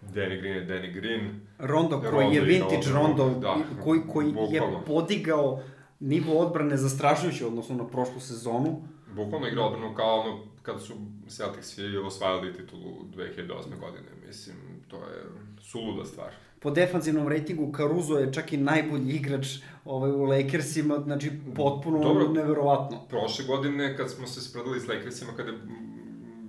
Danny 0.03 0.41
Green 0.41 0.57
je 0.57 0.67
Danny 0.67 0.95
Green, 0.95 1.41
Rondo 1.59 2.01
koji 2.01 2.11
Rondo 2.11 2.35
je 2.35 2.41
vintage 2.41 2.93
Rondo, 2.93 3.31
da, 3.41 3.57
koji, 3.85 4.01
koji 4.13 4.27
je 4.27 4.33
bukvalno. 4.33 4.85
podigao 4.87 5.61
nivo 6.01 6.39
odbrane 6.39 6.77
zastrašujuće 6.77 7.47
odnosno 7.47 7.77
na 7.77 7.87
prošlu 7.87 8.21
sezonu. 8.21 8.83
Bukvalno 9.15 9.49
igra 9.49 9.63
odbranu 9.63 9.95
kao 9.95 10.21
ono 10.21 10.39
kad 10.63 10.83
su 10.83 10.95
Celticsi 11.29 11.97
osvajali 11.97 12.53
titulu 12.53 13.05
2008. 13.17 13.81
godine, 13.81 14.09
mislim, 14.27 14.57
to 14.89 14.97
je 14.97 15.25
suluda 15.61 16.05
stvar. 16.05 16.31
Po 16.61 16.71
defanzivnom 16.71 17.29
rejtingu 17.29 17.73
Caruso 17.77 18.19
je 18.19 18.33
čak 18.33 18.53
i 18.53 18.57
najbolji 18.57 19.13
igrač 19.13 19.47
ovaj, 19.85 20.11
u 20.11 20.23
Lakersima, 20.23 20.99
znači 21.05 21.31
potpuno 21.57 21.99
Dobro. 21.99 22.29
neverovatno. 22.29 23.07
Prošle 23.09 23.45
godine 23.45 23.97
kad 23.97 24.11
smo 24.11 24.27
se 24.27 24.41
spredali 24.41 24.81
s 24.81 24.89
Lakersima, 24.89 25.33
kada 25.37 25.51
je 25.51 25.59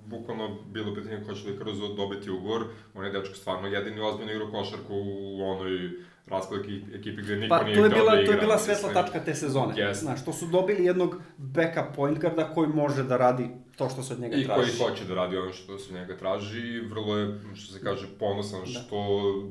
bukvalno 0.06 0.58
bilo 0.72 0.94
pitanje 0.94 1.22
ko 1.26 1.34
će 1.34 1.48
li 1.48 1.58
Caruso 1.58 1.94
dobiti 1.94 2.30
ugovor, 2.30 2.64
on 2.94 3.04
je 3.04 3.12
dečko 3.12 3.34
stvarno 3.34 3.68
jedini 3.68 4.00
ozbiljno 4.00 4.32
igrao 4.32 4.50
košarku 4.50 4.94
u 4.94 5.42
onoj 5.42 5.90
raskoj 6.26 6.58
ekipi 6.94 7.22
gde 7.22 7.36
niko 7.36 7.56
Pa 7.56 7.64
nije 7.64 7.76
to 7.76 7.84
je 7.84 7.90
hteo 7.90 8.00
bila, 8.00 8.14
da 8.14 8.20
igra. 8.20 8.32
to 8.32 8.38
je 8.38 8.40
bila 8.40 8.58
svetla 8.58 8.92
tačka 8.92 9.20
te 9.24 9.34
sezone. 9.34 9.74
Jeste. 9.76 10.04
Znaš, 10.04 10.24
to 10.24 10.32
su 10.32 10.46
dobili 10.46 10.84
jednog 10.84 11.16
backup 11.36 11.96
point 11.96 12.18
guarda 12.20 12.52
koji 12.54 12.68
može 12.68 13.02
da 13.02 13.16
radi 13.16 13.50
to 13.80 13.88
što 13.88 14.02
se 14.02 14.12
od 14.12 14.20
njega 14.20 14.36
I 14.36 14.44
traži. 14.44 14.60
koji 14.78 14.90
hoće 14.90 15.04
da 15.04 15.14
radi 15.14 15.36
ono 15.36 15.52
što 15.52 15.78
se 15.78 15.94
od 15.94 16.00
njega 16.00 16.16
traži 16.16 16.60
i 16.60 16.80
vrlo 16.80 17.16
je, 17.16 17.26
što 17.54 17.72
se 17.72 17.80
kaže, 17.80 18.06
ponosan 18.18 18.66
što 18.66 18.96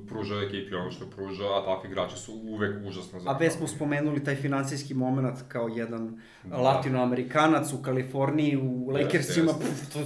pruža 0.08 0.36
ekipi 0.38 0.76
ono 0.76 0.92
što 0.92 1.06
pruža, 1.06 1.44
a 1.46 1.66
takvi 1.66 1.90
igrači 1.90 2.18
su 2.18 2.34
uvek 2.34 2.76
užasno 2.88 3.20
A 3.26 3.38
već 3.38 3.54
smo 3.54 3.68
spomenuli 3.68 4.24
taj 4.24 4.36
finansijski 4.36 4.94
moment 4.94 5.38
kao 5.48 5.68
jedan 5.68 6.22
Da. 6.44 6.58
latinoamerikanac 6.58 7.74
u 7.74 7.82
Kaliforniji, 7.82 8.58
u 8.58 8.90
Lakersima, 8.90 9.52
jeste. 9.52 9.66
pff, 9.66 9.94
to, 9.94 10.00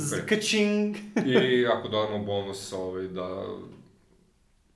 Super. 0.00 0.28
kačing. 0.28 0.96
I 1.26 1.36
ako 1.74 1.88
dodamo 1.88 2.24
bonus 2.24 2.72
ovaj, 2.72 3.08
da 3.08 3.44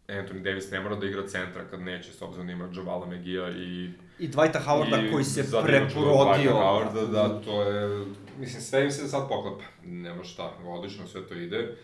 Anthony 0.09 0.43
Davis 0.43 0.71
ne 0.71 0.81
mora 0.81 0.97
da 0.97 1.07
igra 1.07 1.27
centra 1.29 1.65
kad 1.71 1.81
neće, 1.81 2.13
s 2.13 2.23
obzirom 2.23 2.47
da 2.47 2.53
ima 2.53 2.69
Javala 2.77 3.07
Megija 3.07 3.51
i 3.51 3.91
I 4.19 4.29
Dwighta 4.29 4.61
Howarda 4.67 5.09
I 5.09 5.13
koji 5.13 5.25
se 5.25 5.43
preporodio. 5.65 6.53
Dwighta 6.53 6.53
Howarda, 6.53 7.07
da, 7.13 7.41
to 7.41 7.63
je, 7.63 8.07
mislim, 8.39 8.63
sve 8.63 8.85
im 8.85 8.91
se 8.91 9.09
sad 9.09 9.29
poklapa. 9.29 9.65
Nema 9.85 10.25
šta, 10.25 10.53
odlično 10.67 11.07
sve 11.07 11.27
to 11.29 11.35
ide. 11.35 11.77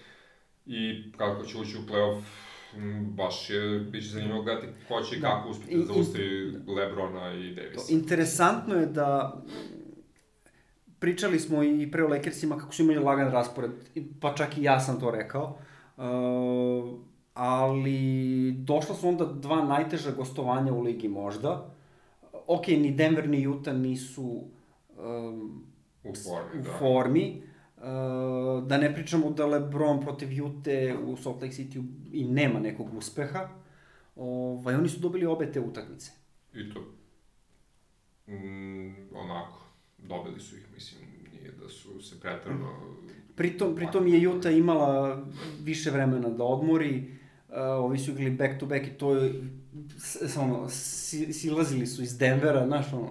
I 0.67 1.13
kako 1.17 1.45
će 1.45 1.59
ući 1.59 1.77
u 1.77 1.93
playoff, 1.93 2.23
baš 3.01 3.51
je, 3.51 3.79
bit 3.81 4.03
će 4.03 4.09
zanimljivo 4.09 4.43
gledati 4.43 4.67
ko 4.89 5.03
će 5.03 5.17
i 5.17 5.21
Da. 5.21 5.29
kako 5.29 5.49
uspiti 5.49 5.77
da 5.77 5.85
zaustavi 5.85 6.53
Lebrona 6.67 7.33
i 7.33 7.55
Davisa. 7.55 7.93
Interesantno 7.93 8.75
je 8.75 8.87
da 8.87 9.43
pričali 10.99 11.41
smo 11.41 11.63
i 11.63 11.91
pre 11.91 12.05
o 12.05 12.09
Lakersima 12.09 12.59
kako 12.59 12.73
su 12.73 12.83
imali 12.83 12.99
lagan 12.99 13.33
raspored, 13.33 13.71
pa 14.21 14.35
čak 14.35 14.59
i 14.59 14.63
ja 14.63 14.81
sam 14.81 15.01
to 15.01 15.11
rekao. 15.11 15.59
Uh, 15.97 16.05
ali 17.35 18.53
došla 18.53 18.95
su 18.95 19.09
onda 19.09 19.25
dva 19.25 19.65
najteža 19.65 20.11
gostovanja 20.11 20.73
u 20.73 20.83
ligi 20.83 21.09
možda. 21.09 21.75
Ok, 22.33 22.69
ni 22.69 22.91
Denver 22.91 23.29
ni 23.29 23.47
Utah 23.47 23.77
nisu 23.77 24.45
um, 24.99 25.65
U 26.05 26.15
formi, 26.15 26.61
u 26.61 26.63
da. 26.63 26.71
formi. 26.79 27.43
Uh, 27.77 28.67
da 28.67 28.79
ne 28.79 28.95
pričamo 28.95 29.31
da 29.31 29.47
LeBron 29.47 30.01
protiv 30.01 30.33
Jute 30.33 30.97
u 31.07 31.17
Salt 31.17 31.43
Lake 31.43 31.55
City 31.55 31.85
i 32.13 32.25
nema 32.25 32.61
nekog 32.61 32.95
uspeha. 32.95 33.49
Ovaj, 34.17 34.75
oni 34.75 34.89
su 34.89 35.01
dobili 35.01 35.27
obe 35.27 35.53
te 35.53 35.61
utakmice. 35.61 36.13
I 36.55 36.75
to, 36.75 36.81
mm, 38.33 38.95
onako, 39.15 39.63
dobili 39.99 40.41
su 40.41 40.57
ih, 40.57 40.67
mislim, 40.75 41.01
nije 41.33 41.53
da 41.53 41.69
su 41.69 42.01
se 42.03 42.21
pretrano... 42.21 42.69
Pritom, 43.35 43.77
pritom 43.77 44.07
je 44.07 44.23
Juta 44.23 44.51
imala 44.51 45.23
više 45.63 45.91
vremena 45.91 46.29
da 46.29 46.45
odmori, 46.45 46.99
uh, 46.99 47.22
ovi 47.55 47.99
su 47.99 48.11
igrali 48.11 48.31
back 48.31 48.61
to 48.61 48.67
back 48.67 48.87
i 48.87 48.91
to 48.91 49.15
je, 49.15 49.33
s, 49.99 50.23
s- 50.23 50.37
ono, 50.37 50.69
si, 50.69 51.33
silazili 51.33 51.87
su 51.87 52.03
iz 52.03 52.19
Denvera, 52.19 52.67
znaš, 52.67 52.93
ono. 52.93 53.11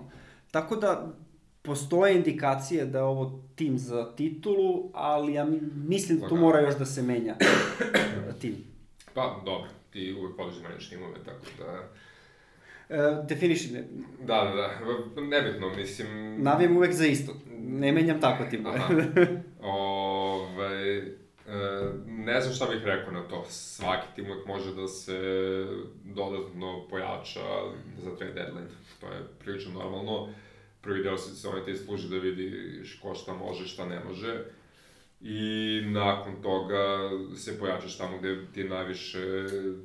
Tako 0.51 0.75
da, 0.75 1.13
postoje 1.61 2.15
indikacije 2.15 2.85
da 2.85 2.97
je 2.97 3.03
ovo 3.03 3.43
tim 3.55 3.77
za 3.77 4.15
titulu, 4.15 4.89
ali 4.93 5.33
ja 5.33 5.45
mi- 5.45 5.59
mislim 5.77 6.19
da 6.19 6.27
tu 6.27 6.35
mora 6.37 6.59
još 6.59 6.77
da 6.77 6.85
se 6.85 7.01
menja 7.03 7.35
uh, 7.35 8.35
tim. 8.41 8.55
Pa, 9.13 9.41
dobro, 9.45 9.69
ti 9.89 10.15
uvek 10.15 10.37
voliš 10.37 10.55
da 10.55 10.63
menjaš 10.63 10.89
timove, 10.89 11.15
tako 11.15 11.45
da... 11.59 11.89
Uh, 12.89 13.25
definiši, 13.25 13.73
ne, 13.73 13.83
Da, 14.19 14.35
da, 14.35 14.51
da, 15.15 15.21
nebitno, 15.21 15.69
mislim... 15.69 16.07
navijam 16.43 16.77
uvek 16.77 16.93
za 16.93 17.05
isto, 17.05 17.33
ne 17.59 17.91
menjam 17.91 18.21
tako 18.21 18.43
timove. 18.45 18.77
Aha. 18.77 18.93
E, 19.63 19.73
ne 22.07 22.41
znam 22.41 22.53
šta 22.53 22.65
bih 22.65 22.83
rekao 22.83 23.13
na 23.13 23.27
to. 23.27 23.45
Svaki 23.49 24.07
tim 24.15 24.25
uvek 24.25 24.45
može 24.45 24.75
da 24.75 24.87
se 24.87 25.19
dodatno 26.03 26.87
pojača 26.89 27.39
za 27.97 28.15
trade 28.15 28.33
deadline. 28.33 28.67
To 28.99 29.07
je 29.07 29.27
prilično 29.39 29.71
normalno. 29.71 30.29
Prvi 30.81 31.03
deo 31.03 31.17
sezone 31.17 31.65
te 31.65 31.75
služi 31.75 32.09
da 32.09 32.17
vidiš 32.17 32.99
ko 33.01 33.15
šta 33.15 33.33
može, 33.33 33.67
šta 33.67 33.85
ne 33.85 34.03
može. 34.03 34.45
I 35.21 35.81
nakon 35.85 36.41
toga 36.41 37.09
se 37.35 37.59
pojačaš 37.59 37.97
tamo 37.97 38.17
gde 38.17 38.45
ti 38.53 38.63
najviše 38.63 39.19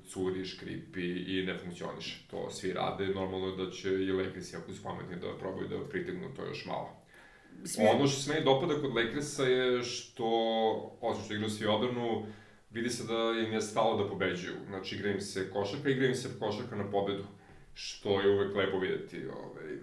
curi, 0.09 0.45
škripi 0.45 1.39
i 1.39 1.45
ne 1.47 1.59
funkcioniše. 1.59 2.27
To 2.31 2.51
svi 2.51 2.73
rade. 2.73 3.07
Normalno 3.07 3.47
je 3.47 3.57
da 3.57 3.71
će 3.71 3.89
i 3.89 4.13
Lakersi, 4.13 4.57
ako 4.57 4.73
su 4.73 4.83
pametni, 4.83 5.17
da 5.17 5.39
probaju 5.39 5.69
da 5.69 5.89
pritegnu 5.89 6.35
to 6.37 6.45
još 6.45 6.67
malo. 6.67 7.06
Svi- 7.64 7.87
Ono 7.88 8.07
što 8.07 8.23
se 8.23 8.33
meni 8.33 8.45
dopada 8.45 8.75
kod 8.75 8.95
Lakersa 8.97 9.45
je 9.45 9.83
što, 9.83 10.27
osim 11.01 11.25
što 11.25 11.35
igraju 11.35 11.51
svi 11.51 11.66
odbranu, 11.66 12.27
vidi 12.71 12.90
se 12.90 13.05
da 13.05 13.14
im 13.40 13.53
je 13.53 13.61
stalo 13.61 13.97
da 13.97 14.09
pobeđuju. 14.09 14.55
Znači, 14.66 14.95
igra 14.95 15.11
im 15.11 15.21
se 15.21 15.51
košarka, 15.51 15.88
igra 15.90 16.07
im 16.07 16.14
se 16.14 16.29
košarka 16.38 16.77
na 16.77 16.90
pobedu, 16.90 17.25
što 17.75 18.21
je 18.21 18.31
uvek 18.31 18.57
lepo 18.57 18.79
videti. 18.79 19.27
Ovaj, 19.27 19.79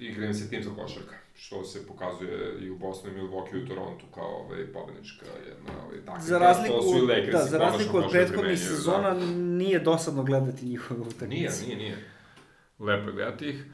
igra 0.00 0.26
im 0.26 0.34
se 0.34 0.50
timska 0.50 0.74
košarka, 0.74 1.14
što 1.34 1.64
se 1.64 1.86
pokazuje 1.86 2.54
i 2.60 2.70
u 2.70 2.78
Bosnu, 2.78 3.10
i 3.10 3.14
Milwaukee, 3.14 3.54
i 3.54 3.64
u 3.64 3.66
Torontu 3.66 4.04
kao 4.14 4.36
ovaj, 4.36 4.66
pobednička 4.66 5.26
jedna 5.48 5.84
ovaj, 5.84 5.96
taktika. 5.96 6.20
Za 6.20 6.38
razliku, 6.38 6.82
su 6.82 6.98
i 6.98 7.00
Lakersi, 7.02 7.30
da, 7.32 7.44
za 7.44 7.58
razliku 7.58 7.96
od 7.96 8.02
da 8.02 8.08
prethodnih 8.08 8.32
primenjuju, 8.32 8.58
sezona 8.76 9.14
nije 9.34 9.78
dosadno 9.78 10.22
gledati 10.24 10.66
njihove 10.66 11.00
Nije, 11.00 11.08
utakmice. 11.08 11.64
nije, 11.64 11.76
nije. 11.76 11.96
Lepo 12.78 13.08
je 13.08 13.14
gledati 13.14 13.48
ih. 13.48 13.64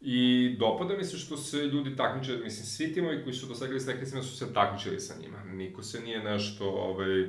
I 0.00 0.56
dopada 0.58 0.96
mi 0.96 1.04
se 1.04 1.16
što 1.16 1.36
se 1.36 1.56
ljudi 1.56 1.96
takmiče, 1.96 2.36
mislim, 2.36 2.66
svi 2.66 2.92
timovi 2.94 3.22
koji 3.22 3.34
su 3.34 3.46
do 3.46 3.54
sada 3.54 3.64
igrali 3.64 3.80
s 3.80 3.86
Lakersima 3.86 4.22
su 4.22 4.36
se 4.36 4.54
takmičili 4.54 5.00
sa 5.00 5.14
njima. 5.22 5.44
Niko 5.44 5.82
se 5.82 6.00
nije 6.00 6.24
nešto 6.24 6.70
ovaj, 6.70 7.28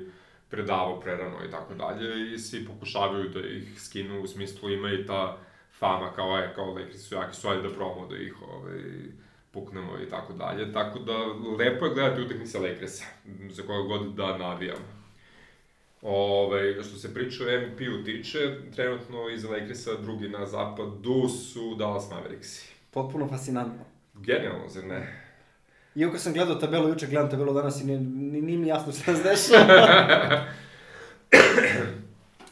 predavao 0.49 0.99
prerano 0.99 1.45
i 1.47 1.51
tako 1.51 1.73
dalje 1.73 2.33
i 2.33 2.39
svi 2.39 2.65
pokušavaju 2.65 3.29
da 3.29 3.39
ih 3.39 3.81
skinu 3.81 4.21
u 4.21 4.27
smislu 4.27 4.69
ima 4.69 4.91
i 4.91 5.05
ta 5.05 5.37
fama 5.79 6.11
kao 6.13 6.37
je, 6.37 6.53
kao 6.55 6.73
Lakersi 6.73 6.99
su 6.99 7.15
jaki 7.15 7.35
su, 7.35 7.47
ajde 7.47 7.61
da 7.61 7.75
probamo 7.75 8.07
da 8.07 8.17
ih 8.17 8.35
ovaj, 8.41 8.81
puknemo 9.51 9.99
i 9.99 10.09
tako 10.09 10.33
dalje. 10.33 10.73
Tako 10.73 10.99
da, 10.99 11.17
lepo 11.57 11.85
je 11.85 11.93
gledati 11.93 12.21
utakmice 12.21 12.59
Lakersa, 12.59 13.05
za 13.49 13.63
koga 13.63 13.87
god 13.87 14.13
da 14.15 14.37
navijam. 14.37 15.00
Ove, 16.01 16.83
što 16.83 16.97
se 16.97 17.13
priča 17.13 17.43
o 17.43 17.47
MVP-u 17.47 18.03
tiče, 18.03 18.39
trenutno 18.75 19.29
iza 19.29 19.49
Lakersa 19.49 19.91
drugi 20.01 20.29
na 20.29 20.45
zapadu 20.45 21.29
su 21.29 21.75
Dallas 21.75 22.09
Mavericksi. 22.11 22.73
Potpuno 22.91 23.27
fascinantno. 23.27 23.85
Genijalno, 24.13 24.69
zar 24.69 24.83
ne? 24.83 25.21
Iako 25.95 26.17
sam 26.17 26.33
gledao 26.33 26.55
tabelu 26.55 26.89
juče, 26.89 27.07
gledam 27.07 27.29
tabelu 27.29 27.53
danas 27.53 27.81
i 27.81 27.85
nije, 27.85 27.99
nije, 27.99 28.41
nije 28.41 28.57
mi 28.57 28.67
jasno 28.67 28.93
šta 28.93 29.15
se 29.15 29.23
dešava. 29.23 30.45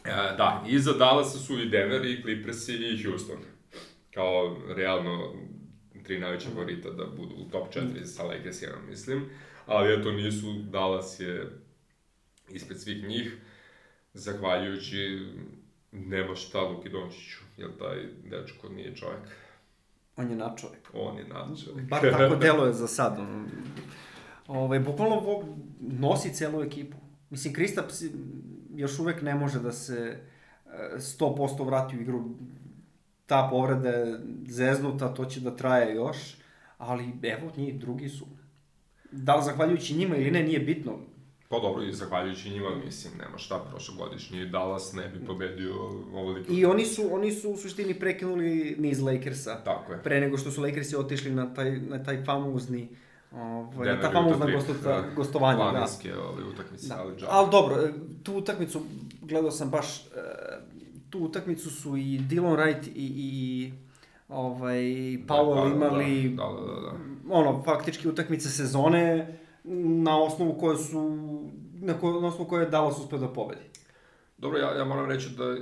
E, 0.06 0.36
da, 0.38 0.64
iza 0.68 0.94
Dallasa 0.94 1.38
su 1.38 1.60
i 1.60 1.70
Denver, 1.70 2.06
i 2.06 2.22
Clippers 2.22 2.70
i 2.70 3.04
Houston. 3.04 3.38
Kao 4.14 4.58
realno 4.76 5.34
tri 6.04 6.20
najveća 6.20 6.50
favorita 6.50 6.90
da 6.90 7.06
budu 7.06 7.36
u 7.36 7.50
top 7.52 7.74
4 7.74 8.06
sa 8.06 8.24
Lakersima, 8.24 8.76
mislim. 8.90 9.30
Ali 9.66 9.94
eto, 9.94 10.12
nisu, 10.12 10.54
Dallas 10.54 11.20
je 11.20 11.50
ispred 12.52 12.82
svih 12.82 13.04
njih, 13.08 13.38
zahvaljujući 14.14 15.28
nema 15.92 16.36
šta 16.36 16.62
Luki 16.62 16.90
Dončiću, 16.90 17.40
jer 17.58 17.70
taj 17.78 17.98
dečko 18.24 18.70
nije 18.70 18.96
čovjek. 18.96 19.24
On 20.16 20.30
je 20.30 20.36
načovek. 20.36 20.90
On 20.94 21.18
je 21.18 21.28
nadčovjek. 21.28 21.90
Bar 21.90 22.02
tako 22.12 22.36
deluje 22.46 22.74
za 22.74 22.88
sad. 22.88 23.18
Ove, 24.48 24.80
bukvalno 24.80 25.20
vo, 25.20 25.58
nosi 25.80 26.34
celu 26.34 26.64
ekipu. 26.64 26.98
Mislim, 27.30 27.54
Kristaps 27.54 28.04
još 28.76 29.00
uvek 29.00 29.22
ne 29.22 29.36
može 29.36 29.60
da 29.60 29.72
se 29.72 30.20
e, 30.66 30.98
100% 30.98 31.66
vrati 31.66 31.98
u 31.98 32.02
igru. 32.02 32.24
Ta 33.26 33.48
povreda 33.52 33.90
je 33.90 34.20
zeznuta, 34.48 35.14
to 35.14 35.26
će 35.26 35.40
da 35.40 35.56
traje 35.56 35.96
još. 35.96 36.18
Ali 36.78 37.14
evo, 37.24 37.52
njih 37.58 37.80
drugi 37.80 38.10
su. 38.10 38.28
Da 39.12 39.36
li 39.36 39.44
zahvaljujući 39.44 39.98
njima 39.98 40.16
ili 40.16 40.32
ne, 40.32 40.44
nije 40.44 40.60
bitno. 40.60 41.00
Pa 41.50 41.60
dobro, 41.60 41.84
i 41.84 41.94
zahvaljujući 41.94 42.50
njima, 42.50 42.76
mislim, 42.86 43.14
nema 43.18 43.38
šta, 43.38 43.60
prošlogodišnji 43.70 44.46
Dallas 44.46 44.94
ne 44.94 45.08
bi 45.08 45.26
pobedio 45.26 45.74
ovoliko. 46.14 46.54
I 46.54 46.66
oni 46.66 46.86
su, 46.86 47.10
oni 47.16 47.32
su 47.32 47.50
u 47.52 47.58
suštini 47.58 48.00
prekinuli 48.00 48.76
niz 48.80 49.02
Lakersa. 49.02 49.64
Tako 49.64 49.94
je. 49.94 50.04
Pre 50.04 50.20
nego 50.20 50.38
što 50.38 50.52
su 50.52 50.62
Lakersi 50.62 50.96
otišli 50.96 51.32
na 51.32 51.54
taj, 51.54 51.80
na 51.80 52.04
taj 52.04 52.26
famozni 52.26 52.88
Ovaj, 53.32 53.88
Denver 53.88 54.02
ta 54.02 54.12
famozna 54.12 54.46
Utah 54.46 54.56
gosto, 54.56 54.74
trip, 54.74 54.84
da. 54.84 55.04
gostovanja, 55.16 55.58
da. 55.64 55.70
Planinske 55.70 56.18
ove 56.18 56.44
utakmice, 56.44 56.88
Da. 56.88 56.96
ali 57.02 57.16
džabe. 57.16 57.32
Ali 57.32 57.52
dobro, 57.52 57.76
e, 57.76 57.94
tu 58.24 58.34
utakmicu, 58.34 58.82
gledao 59.22 59.52
sam 59.52 59.70
baš, 59.70 60.00
e, 60.00 60.10
tu 61.10 61.20
utakmicu 61.20 61.70
su 61.70 61.98
i 61.98 62.20
Dylan 62.30 62.56
Wright 62.56 62.88
i, 62.88 63.14
i 63.18 63.74
ovaj, 64.30 64.80
Powell 65.28 65.70
Da, 65.70 65.76
imali, 65.76 66.30
Da, 66.30 66.44
da, 66.44 66.74
da, 66.74 66.82
da. 66.82 66.94
ono, 67.30 67.64
faktički 67.64 68.08
utakmice 68.08 68.50
sezone, 68.50 69.38
na 70.04 70.22
osnovu 70.22 70.58
koje 70.60 70.78
su, 70.78 71.00
na, 71.94 72.00
ko, 72.00 72.22
na 72.22 72.28
osnovu 72.28 72.50
koje 72.50 72.64
je 72.64 72.70
Dallas 72.70 72.98
uspeo 73.00 73.20
da 73.20 73.28
pobedi. 73.28 73.62
Dobro, 74.38 74.60
ja, 74.60 74.78
ja 74.78 74.86
moram 74.86 75.10
reći 75.10 75.30
da 75.38 75.44
e, 75.44 75.58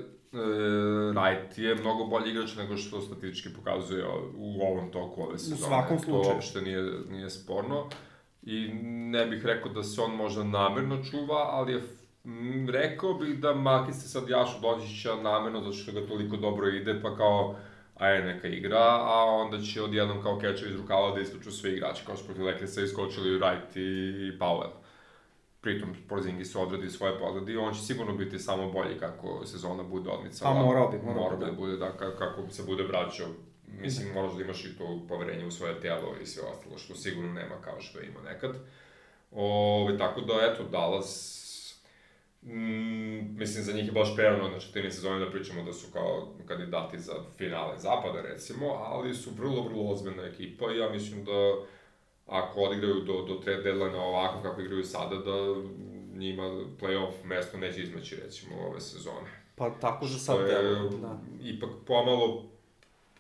Wright 1.13 1.59
je 1.59 1.75
mnogo 1.75 2.05
bolji 2.05 2.31
igrač 2.31 2.55
nego 2.55 2.77
što 2.77 3.01
statistički 3.01 3.49
pokazuje 3.55 4.05
u 4.37 4.61
ovom 4.61 4.91
toku 4.91 5.23
ove 5.23 5.37
sezone. 5.39 5.61
svakom 5.61 5.97
To 5.97 6.03
slučaju. 6.03 6.35
uopšte 6.35 6.61
nije, 6.61 6.91
nije 7.09 7.29
sporno. 7.29 7.89
I 8.43 8.69
ne 8.83 9.25
bih 9.25 9.45
rekao 9.45 9.71
da 9.71 9.83
se 9.83 10.01
on 10.01 10.15
možda 10.15 10.43
namerno 10.43 11.03
čuva, 11.03 11.47
ali 11.51 11.73
je 11.73 11.81
m, 12.25 12.69
rekao 12.69 13.13
bih 13.13 13.39
da 13.39 13.53
makiste 13.53 14.07
sad 14.07 14.29
Jašu 14.29 14.61
Dođića 14.61 15.15
namerno 15.15 15.61
zato 15.61 15.73
što 15.73 15.91
ga 15.91 16.07
toliko 16.07 16.37
dobro 16.37 16.67
ide, 16.69 17.01
pa 17.01 17.15
kao 17.15 17.55
je 18.01 18.23
neka 18.23 18.47
igra, 18.47 18.83
a 18.87 19.25
onda 19.25 19.61
će 19.61 19.81
odjednom 19.81 20.23
kao 20.23 20.39
kečev 20.39 20.71
iz 20.71 20.75
rukava 20.79 21.15
da 21.15 21.21
iskoču 21.21 21.51
svi 21.51 21.71
igrači, 21.71 22.05
kao 22.05 22.15
što 22.15 22.25
protiv 22.25 22.45
Lakersa 22.45 22.81
iskočili 22.81 23.39
Wright 23.39 23.79
i 23.79 24.37
Powell. 24.39 24.71
Pritom, 25.61 25.95
Porzingis 26.09 26.55
odradi 26.55 26.89
svoje 26.89 27.19
pogledi, 27.19 27.57
on 27.57 27.73
će 27.73 27.81
sigurno 27.81 28.13
biti 28.13 28.39
samo 28.39 28.71
bolji 28.71 28.99
kako 28.99 29.45
sezona 29.45 29.83
bude 29.83 30.09
odmicala. 30.09 30.53
Pa 30.53 30.63
morao 30.65 30.89
bi, 30.89 30.97
morao, 30.97 31.23
morao 31.23 31.37
bi 31.37 31.45
bi, 31.45 31.51
da 31.51 31.57
bude, 31.57 31.77
da, 31.77 31.85
ka- 31.99 32.17
kako 32.17 32.49
se 32.49 32.63
bude 32.63 32.83
vraćao. 32.83 33.27
Mislim, 33.67 34.13
moraš 34.13 34.33
da 34.35 34.41
imaš 34.43 34.65
i 34.65 34.77
to 34.77 34.99
poverenje 35.09 35.45
u 35.45 35.51
svoje 35.51 35.79
telo 35.81 36.15
i 36.21 36.25
sve 36.25 36.43
ostalo, 36.43 36.77
što 36.77 36.95
sigurno 36.95 37.33
nema 37.33 37.55
kao 37.61 37.81
što 37.81 37.99
je 37.99 38.07
imao 38.07 38.23
nekad. 38.23 38.55
Ove, 39.31 39.97
tako 39.97 40.21
da, 40.21 40.33
eto, 40.53 40.63
Dallas, 40.63 41.33
mm, 42.43 43.39
mislim, 43.39 43.63
za 43.63 43.73
njih 43.73 43.85
je 43.85 43.91
baš 43.91 44.15
prerano 44.15 44.49
na 44.49 44.59
četiri 44.59 44.91
sezone 44.91 45.25
da 45.25 45.31
pričamo 45.31 45.63
da 45.63 45.73
su 45.73 45.87
kao 45.93 46.33
kandidati 46.45 46.99
za 46.99 47.13
finale 47.37 47.77
zapada, 47.77 48.21
recimo, 48.21 48.65
ali 48.67 49.13
su 49.13 49.29
vrlo, 49.37 49.63
vrlo 49.63 49.91
ozbiljna 49.91 50.23
ekipa 50.23 50.71
i 50.71 50.77
ja 50.77 50.89
mislim 50.89 51.25
da 51.25 51.31
ako 52.27 52.59
odigraju 52.61 53.01
do, 53.01 53.21
do 53.21 53.35
trade 53.43 53.63
deadline 53.63 53.97
ovako 53.97 54.41
kako 54.41 54.61
igraju 54.61 54.83
sada, 54.83 55.15
da 55.15 55.31
njima 56.17 56.43
playoff 56.81 57.13
mesto 57.23 57.57
neće 57.57 57.83
izmeći, 57.83 58.15
recimo, 58.15 58.55
ove 58.55 58.81
sezone. 58.81 59.27
Pa 59.55 59.69
tako 59.69 60.05
za 60.05 60.19
sad 60.19 60.39
je 60.39 60.45
deluje, 60.45 60.89
da. 61.01 61.19
ipak 61.43 61.69
pomalo 61.85 62.45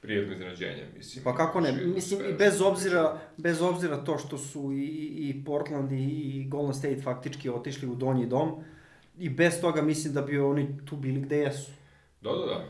prijetno 0.01 0.33
iznenađenje, 0.33 0.87
mislim. 0.97 1.23
Pa 1.23 1.35
kako 1.35 1.61
ne, 1.61 1.71
Znači, 1.71 1.85
mislim 1.85 2.19
i 2.29 2.33
bez 2.33 2.61
obzira, 2.61 3.21
bez 3.37 3.61
obzira 3.61 4.03
to 4.03 4.17
što 4.17 4.37
su 4.37 4.71
i, 4.71 4.85
i 5.29 5.43
Portland 5.45 5.91
i, 5.91 6.03
i 6.05 6.47
Golden 6.49 6.73
State 6.73 7.01
faktički 7.01 7.49
otišli 7.49 7.87
u 7.87 7.95
donji 7.95 8.25
dom, 8.25 8.63
i 9.17 9.29
bez 9.29 9.61
toga 9.61 9.81
mislim 9.81 10.13
da 10.13 10.21
bi 10.21 10.39
oni 10.39 10.77
tu 10.85 10.95
bili 10.95 11.21
gde 11.21 11.37
jesu. 11.37 11.71
Da, 12.21 12.31
da, 12.31 12.45
da. 12.45 12.65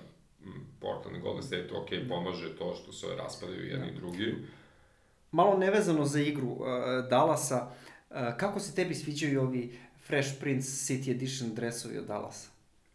Mm, 0.45 0.65
Portland 0.79 1.17
i 1.17 1.19
Golden 1.19 1.43
State, 1.43 1.69
ok, 1.73 1.89
pomaže 2.09 2.55
to 2.55 2.75
što 2.75 2.91
se 2.91 3.07
raspadaju 3.17 3.65
jedni 3.65 3.87
i 3.87 3.95
drugi. 3.95 4.35
Malo 5.37 5.57
nevezano 5.57 6.05
za 6.05 6.19
igru 6.21 6.47
uh, 6.47 6.59
Dallasa, 7.09 7.67
uh, 8.09 8.15
kako 8.37 8.59
se 8.59 8.75
tebi 8.75 8.95
sviđaju 8.95 9.41
ovi 9.41 9.77
Fresh 10.07 10.39
Prince 10.39 10.67
City 10.67 11.11
Edition 11.11 11.49
dresovi 11.53 11.97
od 11.97 12.05
Dallasa? 12.05 12.49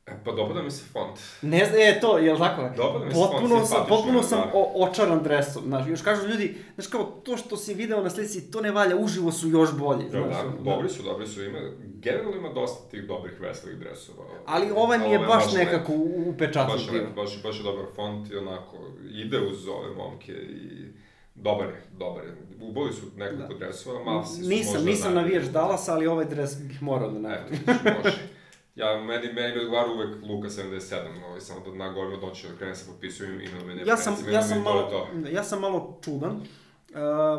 E, 0.07 0.13
pa 0.25 0.33
dopada 0.33 0.63
mi 0.63 0.71
se 0.71 0.85
font. 0.85 1.19
Ne 1.43 1.65
znam, 1.67 1.81
e, 1.81 2.01
to, 2.01 2.19
jel 2.19 2.39
tako? 2.39 2.63
Dopada 2.77 3.05
mi 3.05 3.11
se 3.11 3.17
potpuno 3.17 3.49
font, 3.49 3.69
sam, 3.69 3.77
simpatično 3.77 3.97
potpuno 3.97 4.19
je, 4.19 4.25
sam 4.25 4.39
da. 4.41 4.51
o, 4.55 4.85
očaran 4.85 5.23
dresom, 5.23 5.63
znaš, 5.67 5.87
još 5.89 6.03
kažu 6.03 6.29
ljudi, 6.29 6.47
znaš 6.75 6.87
kao, 6.87 7.03
to 7.05 7.37
što 7.37 7.57
si 7.57 7.75
video 7.75 8.03
na 8.03 8.11
slici, 8.11 8.51
to 8.51 8.61
ne 8.61 8.71
valja, 8.71 8.97
uživo 8.97 9.33
su 9.33 9.49
još 9.49 9.73
bolji, 9.75 10.05
Da, 10.05 10.19
znaš. 10.19 10.33
da, 10.33 10.49
ono, 10.49 10.63
dobri 10.63 10.89
su, 10.89 11.03
dobri 11.03 11.27
su, 11.27 11.45
ima, 11.45 11.59
generalno 11.97 12.37
ima 12.37 12.49
dosta 12.51 12.91
tih 12.91 13.03
dobrih 13.05 13.41
veselih 13.41 13.79
dresova. 13.79 14.25
Ali 14.47 14.71
ovaj 14.73 14.99
mi 14.99 15.11
je 15.11 15.19
baš 15.19 15.53
nekako 15.53 15.93
u- 15.93 16.25
upečatljiv 16.27 16.77
Baš, 16.77 16.95
je 16.95 17.07
baš, 17.17 17.43
baš 17.43 17.57
je 17.59 17.63
dobar 17.63 17.85
font 17.97 18.31
i 18.31 18.37
onako, 18.37 18.77
ide 19.15 19.39
uz 19.41 19.69
ove 19.69 19.95
momke 19.95 20.33
i 20.33 20.93
dobar 21.43 21.69
je, 21.69 21.83
dobar 21.93 22.25
je. 22.25 22.37
Uboli 22.61 22.93
su 22.93 23.07
nekoliko 23.17 23.55
dresova, 23.55 24.05
Mavsi 24.05 24.43
su 24.43 24.49
Nisam, 24.49 24.73
možda 24.75 24.91
nisam 24.91 25.15
najbolji. 25.15 25.35
navijač 25.35 25.53
Dallasa, 25.53 25.93
ali 25.93 26.07
ovaj 26.07 26.25
dres 26.25 26.59
bih 26.59 26.83
morao 26.83 27.11
da 27.11 27.19
Eto, 27.19 27.29
napravim. 27.29 27.51
vidiš, 27.51 28.05
može. 28.05 28.19
Ja, 28.75 28.97
meni, 28.99 29.33
meni 29.33 29.53
bi 29.53 29.61
odgovarao 29.61 29.95
uvek 29.95 30.23
Luka 30.23 30.49
77, 30.49 30.97
ovaj, 31.27 31.41
samo 31.41 31.61
da 31.61 31.75
na 31.77 31.89
govorim 31.89 32.15
od 32.15 32.23
noći 32.23 32.49
da 32.49 32.57
krenem 32.57 32.75
se 32.77 32.87
potpisujem 32.87 33.41
imenove 33.41 33.83
Ja 33.87 33.97
sam, 33.97 34.17
ja 34.31 34.43
sam 34.43 34.63
malo, 34.63 34.83
to. 34.83 35.09
ja 35.29 35.45
sam 35.45 35.61
malo 35.61 35.99
čudan. 36.05 36.31
Uh, 36.31 36.43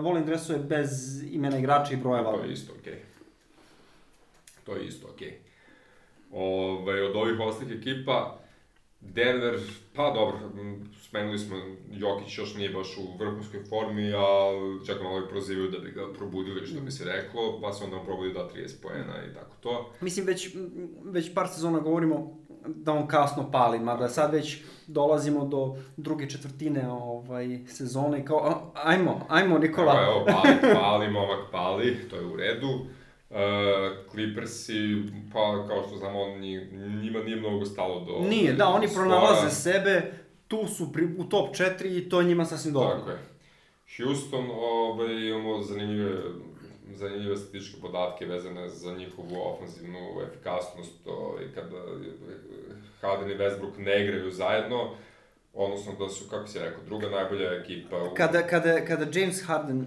volim 0.04 0.26
dresove 0.26 0.60
bez 0.60 0.92
imena 1.24 1.58
igrača 1.58 1.94
i 1.94 1.98
brojeva. 1.98 2.32
To 2.32 2.44
je 2.44 2.54
isto 2.54 2.74
okej. 2.80 3.00
To 4.64 4.76
je 4.76 4.86
isto 4.88 5.08
okej. 5.08 5.40
Ove, 6.32 7.04
od 7.04 7.16
ovih 7.16 7.40
ostalih 7.40 7.78
ekipa, 7.78 8.40
Denver, 9.06 9.60
pa 9.96 10.12
dobro, 10.12 10.38
m, 10.62 10.90
smenili 11.10 11.40
smo, 11.40 11.56
Jokić 11.92 12.38
još 12.38 12.56
nije 12.56 12.70
baš 12.70 12.98
u 12.98 13.18
vrhunskoj 13.18 13.60
formi, 13.70 14.14
a 14.14 14.52
čak 14.86 15.04
malo 15.04 15.20
i 15.20 15.30
prozivaju 15.30 15.72
da 15.72 15.80
bi 15.80 15.92
ga 15.92 16.14
probudili, 16.18 16.68
što 16.68 16.82
bi 16.82 16.92
se 16.92 17.06
reklo, 17.06 17.62
pa 17.62 17.74
se 17.74 17.84
onda 17.84 17.98
on 17.98 18.06
probudi 18.06 18.34
da 18.34 18.50
30 18.56 18.82
poena 18.82 19.26
i 19.32 19.34
tako 19.34 19.56
to. 19.60 19.92
Mislim, 20.02 20.26
već, 20.26 20.56
već 21.04 21.34
par 21.34 21.48
sezona 21.48 21.80
govorimo 21.80 22.44
da 22.68 22.92
on 22.92 23.08
kasno 23.08 23.52
pali, 23.52 23.80
mada 23.80 24.10
sad 24.10 24.34
već 24.34 24.64
dolazimo 24.88 25.46
do 25.46 25.76
druge 25.98 26.30
četvrtine 26.30 26.92
ovaj, 26.92 27.60
sezone 27.68 28.20
i 28.20 28.26
kao, 28.26 28.72
ajmo, 28.76 29.26
ajmo 29.30 29.58
Nikola. 29.58 30.02
Evo, 30.04 30.12
evo, 30.12 30.26
pali, 30.26 30.74
pali, 30.74 31.12
momak 31.12 31.52
pali, 31.52 31.98
to 32.10 32.16
je 32.16 32.26
u 32.26 32.36
redu. 32.36 32.68
Uh, 33.34 33.40
Clippersi, 34.12 35.04
pa 35.34 35.68
kao 35.68 35.84
što 35.88 35.98
znamo, 35.98 36.22
on 36.22 36.40
njih, 36.40 36.74
njima 36.74 37.20
nije 37.20 37.36
mnogo 37.36 37.66
stalo 37.66 38.00
do... 38.00 38.28
Nije, 38.30 38.54
da, 38.54 38.68
oni 38.68 38.88
pronalaze 38.94 39.50
sebe, 39.50 40.12
tu 40.48 40.68
su 40.68 40.94
pri, 40.94 41.08
u 41.18 41.24
top 41.24 41.56
4 41.56 41.98
i 41.98 42.10
to 42.10 42.24
njima 42.24 42.46
sasvim 42.46 42.74
dovoljno. 42.74 43.00
Tako 43.00 43.10
je. 43.12 43.18
Houston, 43.98 44.50
ovaj, 44.52 45.28
imamo 45.30 45.62
zanimljive, 45.62 46.22
zanimljive 46.92 47.38
statističke 47.38 47.82
podatke 47.82 48.26
vezane 48.26 48.70
za 48.70 48.96
njihovu 48.96 49.36
ofenzivnu 49.54 50.00
efikasnost, 50.28 51.08
ovaj, 51.08 51.44
kada 51.56 51.78
Harden 53.02 53.32
i 53.32 53.36
Westbrook 53.36 53.78
ne 53.78 54.04
igraju 54.04 54.32
zajedno, 54.32 54.90
odnosno 55.54 55.94
da 56.00 56.10
su, 56.10 56.30
kako 56.30 56.48
si 56.48 56.60
rekao, 56.60 56.84
druga 56.86 57.10
najbolja 57.10 57.54
ekipa 57.54 58.04
u... 58.04 58.16
Kada, 58.16 58.42
kada, 58.42 58.86
kada 58.86 59.20
James 59.20 59.44
Harden 59.46 59.82
e, 59.82 59.86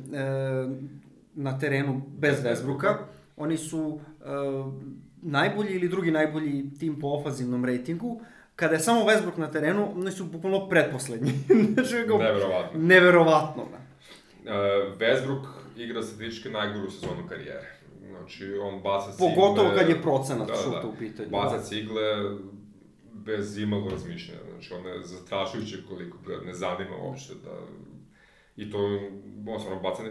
na 1.34 1.58
terenu 1.58 2.02
bez 2.18 2.44
Westbrooka, 2.44 2.96
oni 3.36 3.56
su 3.56 4.00
e, 4.20 4.24
najbolji 5.22 5.74
ili 5.74 5.88
drugi 5.88 6.10
najbolji 6.10 6.70
tim 6.78 7.00
po 7.00 7.08
ofanzivnom 7.08 7.64
rejtingu. 7.64 8.20
Kada 8.56 8.74
je 8.74 8.80
samo 8.80 9.00
Westbrook 9.00 9.38
na 9.38 9.50
terenu, 9.50 9.92
oni 9.94 10.10
su 10.10 10.24
bukvalno 10.24 10.68
pretposlednji. 10.68 11.32
znači, 11.74 11.94
kao, 12.08 12.18
Neverovatno. 12.18 12.80
Neverovatno. 12.80 13.64
da. 13.70 13.76
Uh, 14.50 14.98
Westbrook 14.98 15.46
igra 15.76 16.02
statistički 16.02 16.48
najgoru 16.50 16.90
sezonu 16.90 17.28
karijere. 17.28 17.76
Znači, 18.10 18.58
on 18.62 18.82
baca 18.82 19.12
cigle... 19.12 19.34
Pogotovo 19.34 19.70
kad 19.76 19.88
je 19.88 20.02
procenat 20.02 20.46
Da, 20.46 20.52
da, 20.52 20.58
šuta 20.58 20.80
da. 20.80 20.88
u 20.88 20.94
pitanju. 20.98 21.28
Baca 21.30 21.62
cigle 21.62 22.02
bez 23.12 23.58
imalo 23.58 23.90
razmišljanja. 23.90 24.40
Znači, 24.50 24.74
ono 24.74 24.88
je 24.88 25.04
zastrašujuće 25.04 25.76
koliko 25.88 26.18
ne 26.44 26.54
zanima 26.54 26.96
uopšte 27.02 27.34
da... 27.44 27.58
I 28.56 28.70
to, 28.70 28.78
on 29.46 29.60
stvarno 29.60 29.82
baca 29.82 30.02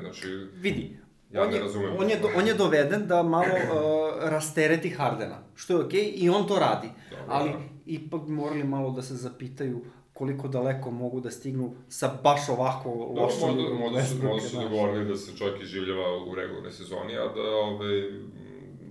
znači... 0.00 0.28
Vidi, 0.54 0.96
Ja 1.32 1.42
on, 1.42 1.50
ne 1.50 1.56
je, 1.56 1.62
razumem. 1.62 1.96
on, 1.98 2.10
je, 2.10 2.16
do- 2.16 2.30
on 2.36 2.46
je 2.46 2.54
doveden 2.54 3.06
da 3.06 3.22
malo 3.22 3.44
uh, 3.64 3.78
rastereti 4.22 4.90
Hardena, 4.90 5.38
što 5.54 5.72
je 5.72 5.84
okej 5.84 6.12
i 6.16 6.30
on 6.30 6.46
to 6.46 6.58
radi. 6.58 6.88
Dobro, 7.10 7.24
ali 7.28 7.50
da. 7.50 7.58
ipak 7.86 8.20
morali 8.22 8.64
malo 8.64 8.90
da 8.90 9.02
se 9.02 9.14
zapitaju 9.16 9.80
koliko 10.12 10.48
daleko 10.48 10.90
mogu 10.90 11.20
da 11.20 11.30
stignu 11.30 11.74
sa 11.88 12.10
baš 12.22 12.48
ovako 12.48 12.88
Dobro, 12.88 13.22
lošom 13.22 13.48
možda, 13.48 13.62
igrom 13.62 13.78
možda, 13.78 14.02
su, 14.02 14.14
možda 14.22 14.48
su 14.48 14.56
dogovorili 14.56 15.04
da 15.04 15.16
se 15.16 15.36
čovjek 15.36 15.62
iživljava 15.62 16.16
u 16.18 16.34
regularnoj 16.34 16.72
sezoni, 16.72 17.16
a 17.16 17.24
da 17.26 17.42
ove, 17.56 18.08
m, 18.08 18.32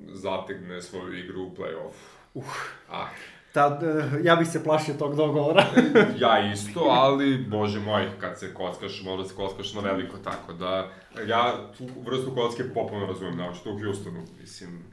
zategne 0.07 0.81
svoju 0.81 1.13
igru 1.15 1.41
u 1.41 1.51
play-off. 1.51 1.93
Uh. 2.33 2.43
Ah, 2.89 3.07
Tad, 3.53 3.83
uh, 3.83 4.25
ja 4.25 4.35
bih 4.35 4.47
se 4.47 4.63
plašio 4.63 4.93
tog 4.93 5.15
dogovora. 5.15 5.65
ja 6.23 6.51
isto, 6.53 6.79
ali, 6.79 7.37
bože 7.37 7.79
moj, 7.79 8.09
kad 8.19 8.39
se 8.39 8.53
kockaš, 8.53 9.01
možda 9.03 9.29
se 9.29 9.35
kockaš 9.35 9.73
na 9.73 9.81
veliko, 9.81 10.17
tako 10.17 10.53
da, 10.53 10.89
ja 11.27 11.71
tu 11.77 11.87
vrstu 12.05 12.35
kocke 12.35 12.63
potpuno 12.73 13.05
razumem, 13.05 13.37
naočito 13.37 13.71
u 13.71 13.79
Houstonu, 13.79 14.23
mislim, 14.41 14.83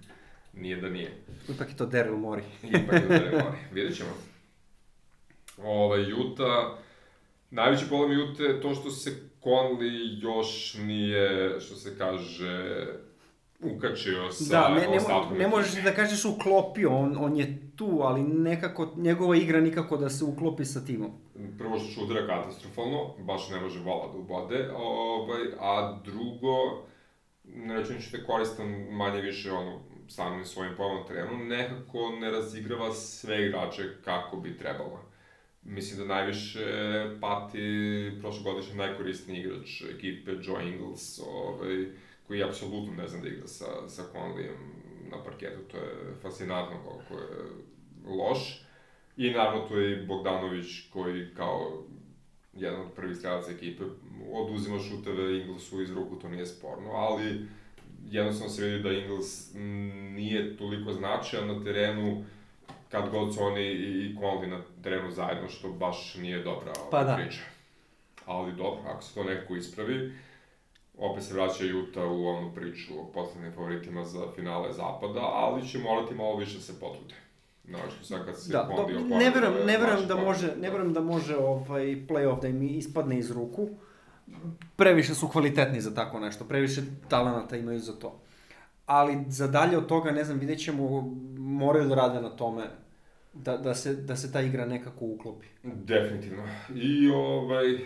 nije 0.53 0.77
da 0.77 0.89
nije. 0.89 1.13
ipak 1.49 1.69
je 1.69 1.77
to 1.77 1.87
Daryl 1.87 2.17
Morey. 2.17 2.43
Ipak 2.63 2.93
je 2.93 3.09
da 3.09 3.19
ne 3.19 3.31
mori. 3.31 3.59
Vidjet 3.73 3.97
ćemo. 3.97 4.11
Ovaj, 5.65 6.11
Juta, 6.11 6.79
najveći 7.51 7.89
problem 7.89 8.19
Jute 8.19 8.43
je 8.43 8.61
to 8.61 8.75
što 8.75 8.91
se 8.91 9.11
Conley 9.43 10.23
još 10.23 10.75
nije, 10.75 11.61
što 11.61 11.77
se 11.77 11.99
kaže, 11.99 12.87
ukačio 13.63 14.33
sa 14.33 14.61
Da, 14.61 14.69
ne, 14.75 14.81
ne, 14.81 15.39
ne 15.39 15.49
možeš 15.49 15.83
da 15.83 15.95
kažeš 15.95 16.25
uklopio, 16.25 16.97
on, 16.97 17.17
on 17.21 17.37
je 17.37 17.73
tu, 17.77 18.01
ali 18.03 18.23
nekako, 18.23 18.93
njegova 18.97 19.37
igra 19.37 19.61
nikako 19.61 19.97
da 19.97 20.11
se 20.11 20.25
uklopi 20.25 20.65
sa 20.65 20.85
timom. 20.85 21.11
Prvo 21.59 21.79
što 21.79 21.89
šutira 21.89 22.27
katastrofalno, 22.27 23.15
baš 23.19 23.51
ne 23.51 23.61
može 23.61 23.81
vola 23.81 24.13
da 24.13 24.19
ubode, 24.19 24.71
ovaj, 24.77 25.41
a 25.61 26.01
drugo, 26.05 26.83
ne 27.45 27.75
računajući 27.75 28.17
da 28.17 28.25
koristan 28.25 28.69
manje 28.91 29.21
više 29.21 29.53
ono, 29.53 29.81
samim 30.09 30.45
svojim 30.45 30.73
pojavom 30.77 30.97
na 30.97 31.07
terenu, 31.07 31.45
nekako 31.45 32.11
ne 32.21 32.31
razigrava 32.31 32.93
sve 32.93 33.47
igrače 33.47 33.83
kako 34.05 34.37
bi 34.37 34.59
trebalo. 34.59 35.01
Mislim 35.63 35.99
da 35.99 36.15
najviše 36.15 36.65
pati 37.21 37.59
prošlogodišnji 38.21 38.77
najkorisniji 38.77 39.41
igrač 39.41 39.83
ekipe, 39.97 40.31
Joe 40.31 40.69
Ingles, 40.69 41.19
ovaj, 41.19 41.87
koji 42.29 42.43
apsolutno 42.43 42.93
ne 42.95 43.09
znam 43.09 43.23
da 43.23 43.29
igra 43.29 43.47
sa, 43.47 43.89
sa 43.89 44.03
Conleyem 44.13 44.57
na 45.11 45.25
parketu, 45.25 45.61
to 45.71 45.77
je 45.77 46.15
fascinantno 46.23 46.77
koliko 46.85 47.25
je 47.25 47.39
loš. 48.07 48.63
I 49.17 49.31
naravno 49.31 49.69
tu 49.69 49.79
je 49.79 49.93
i 49.93 50.07
Bogdanović 50.07 50.67
koji 50.93 51.35
kao 51.35 51.85
jedan 52.53 52.81
od 52.81 52.93
prvih 52.97 53.17
strelaca 53.17 53.51
ekipe 53.51 53.85
oduzima 54.33 54.79
šuteve 54.79 55.41
Inglesu 55.41 55.83
iz 55.83 55.91
ruku, 55.91 56.17
to 56.17 56.29
nije 56.29 56.47
sporno, 56.47 56.91
ali 56.91 57.47
jednostavno 58.11 58.49
se 58.49 58.65
vidi 58.65 58.83
da 58.83 58.93
Ingles 58.93 59.55
nije 60.15 60.57
toliko 60.57 60.93
značajan 60.93 61.49
na 61.49 61.65
terenu 61.65 62.25
kad 62.91 63.11
god 63.11 63.35
su 63.35 63.43
oni 63.43 63.63
i 63.73 64.17
Conley 64.17 64.47
na 64.47 64.61
terenu 64.83 65.11
zajedno, 65.11 65.49
što 65.49 65.69
baš 65.69 66.15
nije 66.15 66.43
dobra 66.43 66.73
pa 66.91 67.05
da. 67.05 67.17
priča. 67.17 67.43
Ali 68.27 68.53
dobro, 68.53 68.81
ako 68.87 69.03
se 69.03 69.15
to 69.15 69.25
nekako 69.25 69.57
ispravi, 69.57 70.13
opet 70.99 71.25
se 71.25 71.35
vraća 71.35 71.65
Juta 71.65 72.07
u 72.07 72.27
onu 72.27 72.55
priču 72.55 73.01
o 73.01 73.05
poslednjim 73.15 73.53
favoritima 73.53 74.05
za 74.05 74.21
finale 74.35 74.73
zapada, 74.73 75.21
ali 75.21 75.69
će 75.69 75.79
morati 75.79 76.15
malo 76.15 76.37
više 76.37 76.61
se 76.61 76.81
potrude. 76.81 77.15
Znaš, 77.65 77.93
sad 78.03 78.25
kad 78.25 78.43
se 78.43 78.53
da, 78.53 78.69
do, 78.77 79.17
ne 79.17 79.31
verujem, 79.31 79.67
ne 79.67 79.79
verujem 79.79 80.09
da 80.09 80.17
može, 80.17 80.57
ne 80.57 80.71
verujem 80.71 80.93
da 80.93 81.01
može 81.01 81.37
ovaj 81.37 81.83
play-off 81.85 82.41
da 82.41 82.49
im 82.49 82.63
ispadne 82.63 83.19
iz 83.19 83.31
ruku. 83.31 83.69
Previše 84.77 85.15
su 85.15 85.29
kvalitetni 85.29 85.81
za 85.81 85.95
tako 85.95 86.21
nešto, 86.21 86.45
previše 86.45 86.83
talenata 87.09 87.57
imaju 87.57 87.79
za 87.79 87.93
to. 87.93 88.21
Ali 88.87 89.25
za 89.29 89.47
dalje 89.47 89.79
od 89.79 89.87
toga, 89.87 90.11
ne 90.11 90.25
znam, 90.25 90.39
vidjet 90.39 90.65
ćemo, 90.65 91.01
moraju 91.39 91.89
da 91.89 91.95
rade 91.95 92.21
na 92.21 92.31
tome 92.31 92.65
da, 93.35 93.57
da, 93.57 93.75
se, 93.75 93.95
da 93.95 94.17
se 94.17 94.33
ta 94.33 94.41
igra 94.41 94.67
nekako 94.67 95.05
uklopi. 95.05 95.47
Definitivno. 95.63 96.43
I 96.75 97.11
ovaj, 97.11 97.79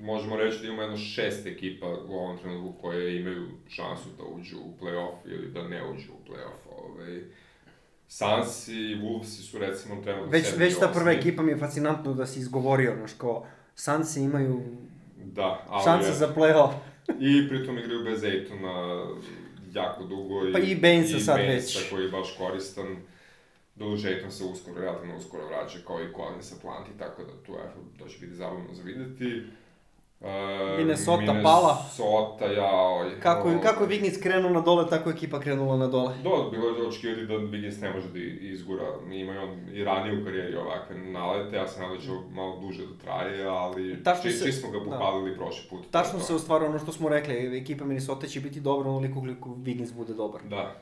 možemo 0.00 0.36
reći 0.36 0.58
da 0.60 0.66
imamo 0.66 0.82
jedno 0.82 0.96
šest 0.96 1.46
ekipa 1.46 1.86
u 1.86 2.14
ovom 2.14 2.38
trenutku 2.38 2.80
koje 2.80 3.20
imaju 3.20 3.48
šansu 3.68 4.08
da 4.18 4.24
uđu 4.24 4.56
u 4.58 4.84
play-off 4.84 5.16
ili 5.26 5.50
da 5.52 5.68
ne 5.68 5.90
uđu 5.90 6.12
u 6.12 6.30
play-off. 6.30 6.84
Ovaj, 6.84 7.20
Suns 8.08 8.68
i 8.68 8.96
Wolves 9.02 9.50
su 9.50 9.58
recimo 9.58 10.02
trenutno 10.02 10.30
Već, 10.30 10.46
već 10.56 10.78
ta 10.78 10.88
prva 10.88 11.12
ekipa 11.12 11.42
mi 11.42 11.52
je 11.52 11.58
fascinantno 11.58 12.14
da 12.14 12.26
si 12.26 12.40
izgovorio, 12.40 12.94
znaš, 12.96 13.12
kao 13.12 13.46
Suns 13.74 14.16
imaju 14.16 14.62
da, 15.16 15.64
ali 15.68 15.84
šanse 15.84 16.12
za 16.12 16.34
play-off. 16.36 16.72
I 17.30 17.48
pritom 17.48 17.78
igraju 17.78 18.04
bez 18.04 18.24
Ejtona 18.24 19.06
jako 19.72 20.04
dugo. 20.04 20.40
Pa 20.52 20.58
i 20.58 20.76
Bainsa 20.76 21.18
sad 21.18 21.36
već. 21.36 21.48
Bainsa 21.48 21.78
koji 21.90 22.04
je 22.04 22.10
baš 22.10 22.36
koristan. 22.38 22.96
Duže 23.74 24.08
Ejton 24.08 24.30
se 24.30 24.44
uskoro, 24.44 24.80
relativno 24.80 25.16
uskoro 25.16 25.46
vraća 25.46 25.78
kao 25.86 26.02
i 26.02 26.12
Collins 26.16 26.48
sa 26.48 26.56
planti, 26.62 26.90
tako 26.98 27.24
da 27.24 27.32
tu 27.46 27.52
je, 27.52 27.58
to 27.98 28.08
će 28.08 28.18
biti 28.20 28.34
zabavno 28.34 28.74
za 28.74 28.82
videti. 28.82 29.26
Uh, 29.26 29.42
Minnesota, 30.20 31.20
Minnesota 31.22 31.42
pala. 31.42 31.74
Minnesota, 31.74 32.44
ja... 32.44 33.20
Kako, 33.22 33.50
no, 33.50 33.60
kako 33.60 33.84
je 33.84 33.88
Vignis 33.88 34.20
krenuo 34.22 34.50
na 34.50 34.60
dole, 34.60 34.88
tako 34.90 35.10
je 35.10 35.14
ekipa 35.14 35.40
krenula 35.40 35.76
na 35.76 35.86
dole. 35.86 36.14
Da, 36.14 36.50
bilo 36.50 36.68
je 36.68 36.86
očekivati 36.88 37.26
da 37.26 37.36
Vignis 37.36 37.80
ne 37.80 37.92
može 37.92 38.08
da 38.08 38.18
izgura. 38.40 38.84
Ima 39.12 39.32
on 39.42 39.68
i 39.72 39.84
ranije 39.84 40.20
u 40.20 40.24
karijeri 40.24 40.56
ovakve 40.56 40.96
nalete, 40.96 41.56
ja 41.56 41.68
se 41.68 41.80
nadam 41.80 41.96
da 41.96 42.02
će 42.02 42.08
malo 42.30 42.60
duže 42.60 42.86
da 42.86 42.98
traje, 43.04 43.46
ali 43.46 44.04
či, 44.22 44.30
se, 44.32 44.46
či 44.46 44.52
smo 44.52 44.70
ga 44.70 44.78
pohvalili 44.84 45.30
da. 45.30 45.36
prošli 45.36 45.68
put. 45.70 45.90
Tačno 45.90 46.20
se 46.20 46.34
ostvarilo 46.34 46.70
ono 46.70 46.78
što 46.78 46.92
smo 46.92 47.08
rekli, 47.08 47.58
ekipa 47.58 47.84
Minnesota 47.84 48.26
će 48.26 48.40
biti 48.40 48.60
dobra 48.60 48.90
onoliko 48.90 49.20
koliko 49.20 49.54
Vignis 49.54 49.92
bude 49.92 50.14
dobar. 50.14 50.40
Da. 50.50 50.80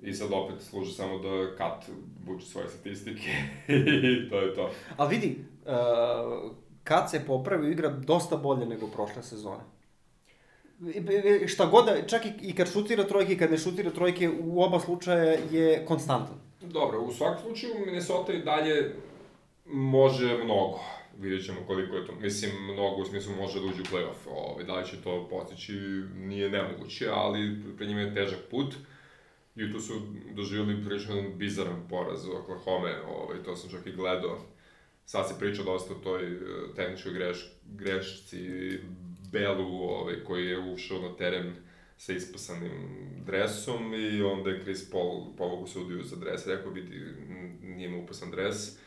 I 0.00 0.12
sad 0.12 0.28
opet 0.32 0.62
služi 0.62 0.92
samo 0.92 1.18
da 1.18 1.56
Kat 1.56 1.84
buče 2.26 2.46
svoje 2.46 2.68
statistike 2.68 3.30
i 3.68 4.30
to 4.30 4.40
je 4.40 4.54
to. 4.54 4.70
Ali 4.96 5.16
vidi, 5.16 5.38
uh, 5.66 6.67
kad 6.88 7.10
se 7.10 7.20
popravi, 7.26 7.70
igra 7.70 7.88
dosta 7.88 8.36
bolje 8.36 8.66
nego 8.66 8.86
prošle 8.86 9.22
sezone. 9.22 9.62
Šta 11.46 11.66
god 11.66 11.86
da, 11.86 12.06
čak 12.06 12.22
i, 12.42 12.54
kad 12.54 12.72
šutira 12.72 13.04
trojke 13.04 13.32
i 13.32 13.38
kad 13.38 13.50
ne 13.50 13.58
šutira 13.58 13.90
trojke, 13.90 14.30
u 14.40 14.62
oba 14.62 14.80
slučaja 14.80 15.36
je 15.50 15.84
konstantan. 15.86 16.36
Dobro, 16.60 17.00
u 17.00 17.12
svakom 17.12 17.42
slučaju 17.42 17.74
Minnesota 17.86 18.32
i 18.32 18.42
dalje 18.42 18.94
može 19.66 20.44
mnogo. 20.44 20.80
Vidjet 21.18 21.46
ćemo 21.46 21.58
koliko 21.66 21.96
je 21.96 22.06
to, 22.06 22.12
mislim, 22.20 22.50
mnogo 22.72 23.02
u 23.02 23.04
smislu 23.04 23.34
može 23.36 23.60
da 23.60 23.66
uđe 23.66 23.82
u 23.82 23.94
playoff. 23.94 24.26
Ove, 24.26 24.52
ovaj, 24.52 24.64
da 24.64 24.74
li 24.74 24.86
će 24.86 25.02
to 25.02 25.28
postići, 25.30 25.72
nije 26.14 26.50
nemoguće, 26.50 27.08
ali 27.14 27.62
pred 27.76 27.88
njima 27.88 28.00
je 28.00 28.14
težak 28.14 28.38
put. 28.50 28.74
I 29.56 29.72
tu 29.72 29.80
su 29.80 29.94
doživjeli 30.34 30.84
prilično 30.84 31.22
bizaran 31.36 31.86
poraz 31.90 32.28
Oklahoma, 32.28 32.90
ovaj, 33.08 33.42
to 33.44 33.56
sam 33.56 33.70
čak 33.70 33.86
i 33.86 33.92
gledao 33.92 34.38
sad 35.08 35.28
se 35.28 35.38
priča 35.38 35.62
dosta 35.62 35.94
o 35.94 35.98
toj 35.98 36.32
e, 36.32 36.38
tehničkoj 36.76 37.12
greš, 37.12 37.52
grešci 37.64 38.78
Belu 39.32 39.82
ovaj, 39.82 40.24
koji 40.24 40.46
je 40.46 40.58
ušao 40.58 40.98
na 40.98 41.16
teren 41.16 41.52
sa 41.96 42.12
ispasanim 42.12 42.72
dresom 43.26 43.94
i 43.94 44.22
onda 44.22 44.50
je 44.50 44.62
Chris 44.62 44.90
Paul 44.90 45.36
povogu 45.36 45.66
sudiju 45.66 46.02
za 46.02 46.16
dres, 46.16 46.46
rekao 46.46 46.72
vidi 46.72 47.00
nije 47.62 47.88
mu 47.88 48.02
upasan 48.02 48.30
dres, 48.30 48.78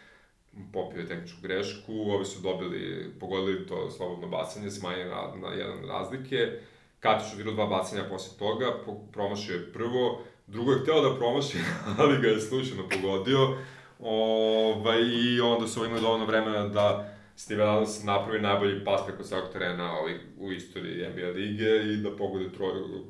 popio 0.73 0.99
je 0.99 1.07
tehničku 1.07 1.41
grešku, 1.41 1.93
ovi 1.93 2.25
su 2.25 2.41
dobili, 2.41 3.11
pogodili 3.19 3.67
to 3.67 3.91
slobodno 3.91 4.27
bacanje, 4.27 4.71
smanjene 4.71 5.09
na, 5.09 5.35
na 5.41 5.53
jedan 5.53 5.85
razlike, 5.87 6.59
Katić 6.99 7.33
odirao 7.33 7.53
dva 7.53 7.65
bacanja 7.65 8.03
posle 8.09 8.37
toga, 8.39 8.65
promašio 9.11 9.55
je 9.55 9.73
prvo, 9.73 10.21
drugo 10.47 10.71
je 10.71 10.79
hteo 10.79 11.01
da 11.01 11.17
promaši, 11.17 11.57
ali 11.99 12.21
ga 12.21 12.27
je 12.27 12.41
slučajno 12.41 12.89
pogodio, 12.89 13.57
Ovaj, 14.01 15.01
I 15.01 15.41
onda 15.41 15.67
su 15.67 15.85
imali 15.85 16.01
dovoljno 16.01 16.25
vremena 16.25 16.67
da 16.67 17.13
Steven 17.35 17.69
Adams 17.69 18.03
napravi 18.03 18.41
najbolji 18.41 18.83
pas 18.85 19.01
preko 19.05 19.23
celog 19.23 19.53
terena 19.53 19.99
ovaj, 19.99 20.15
u 20.39 20.51
istoriji 20.51 21.09
NBA 21.09 21.27
lige 21.27 21.93
i 21.93 21.97
da 21.97 22.15
pogode 22.15 22.51
troju, 22.51 23.05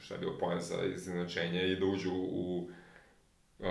šta 0.00 0.14
je 0.14 0.20
bilo 0.20 0.38
poen 0.38 0.60
za 0.60 0.84
iznenačenje 0.84 1.68
i 1.68 1.76
da 1.76 1.86
uđu 1.86 2.12
u 2.14 2.68
uh, 3.58 3.66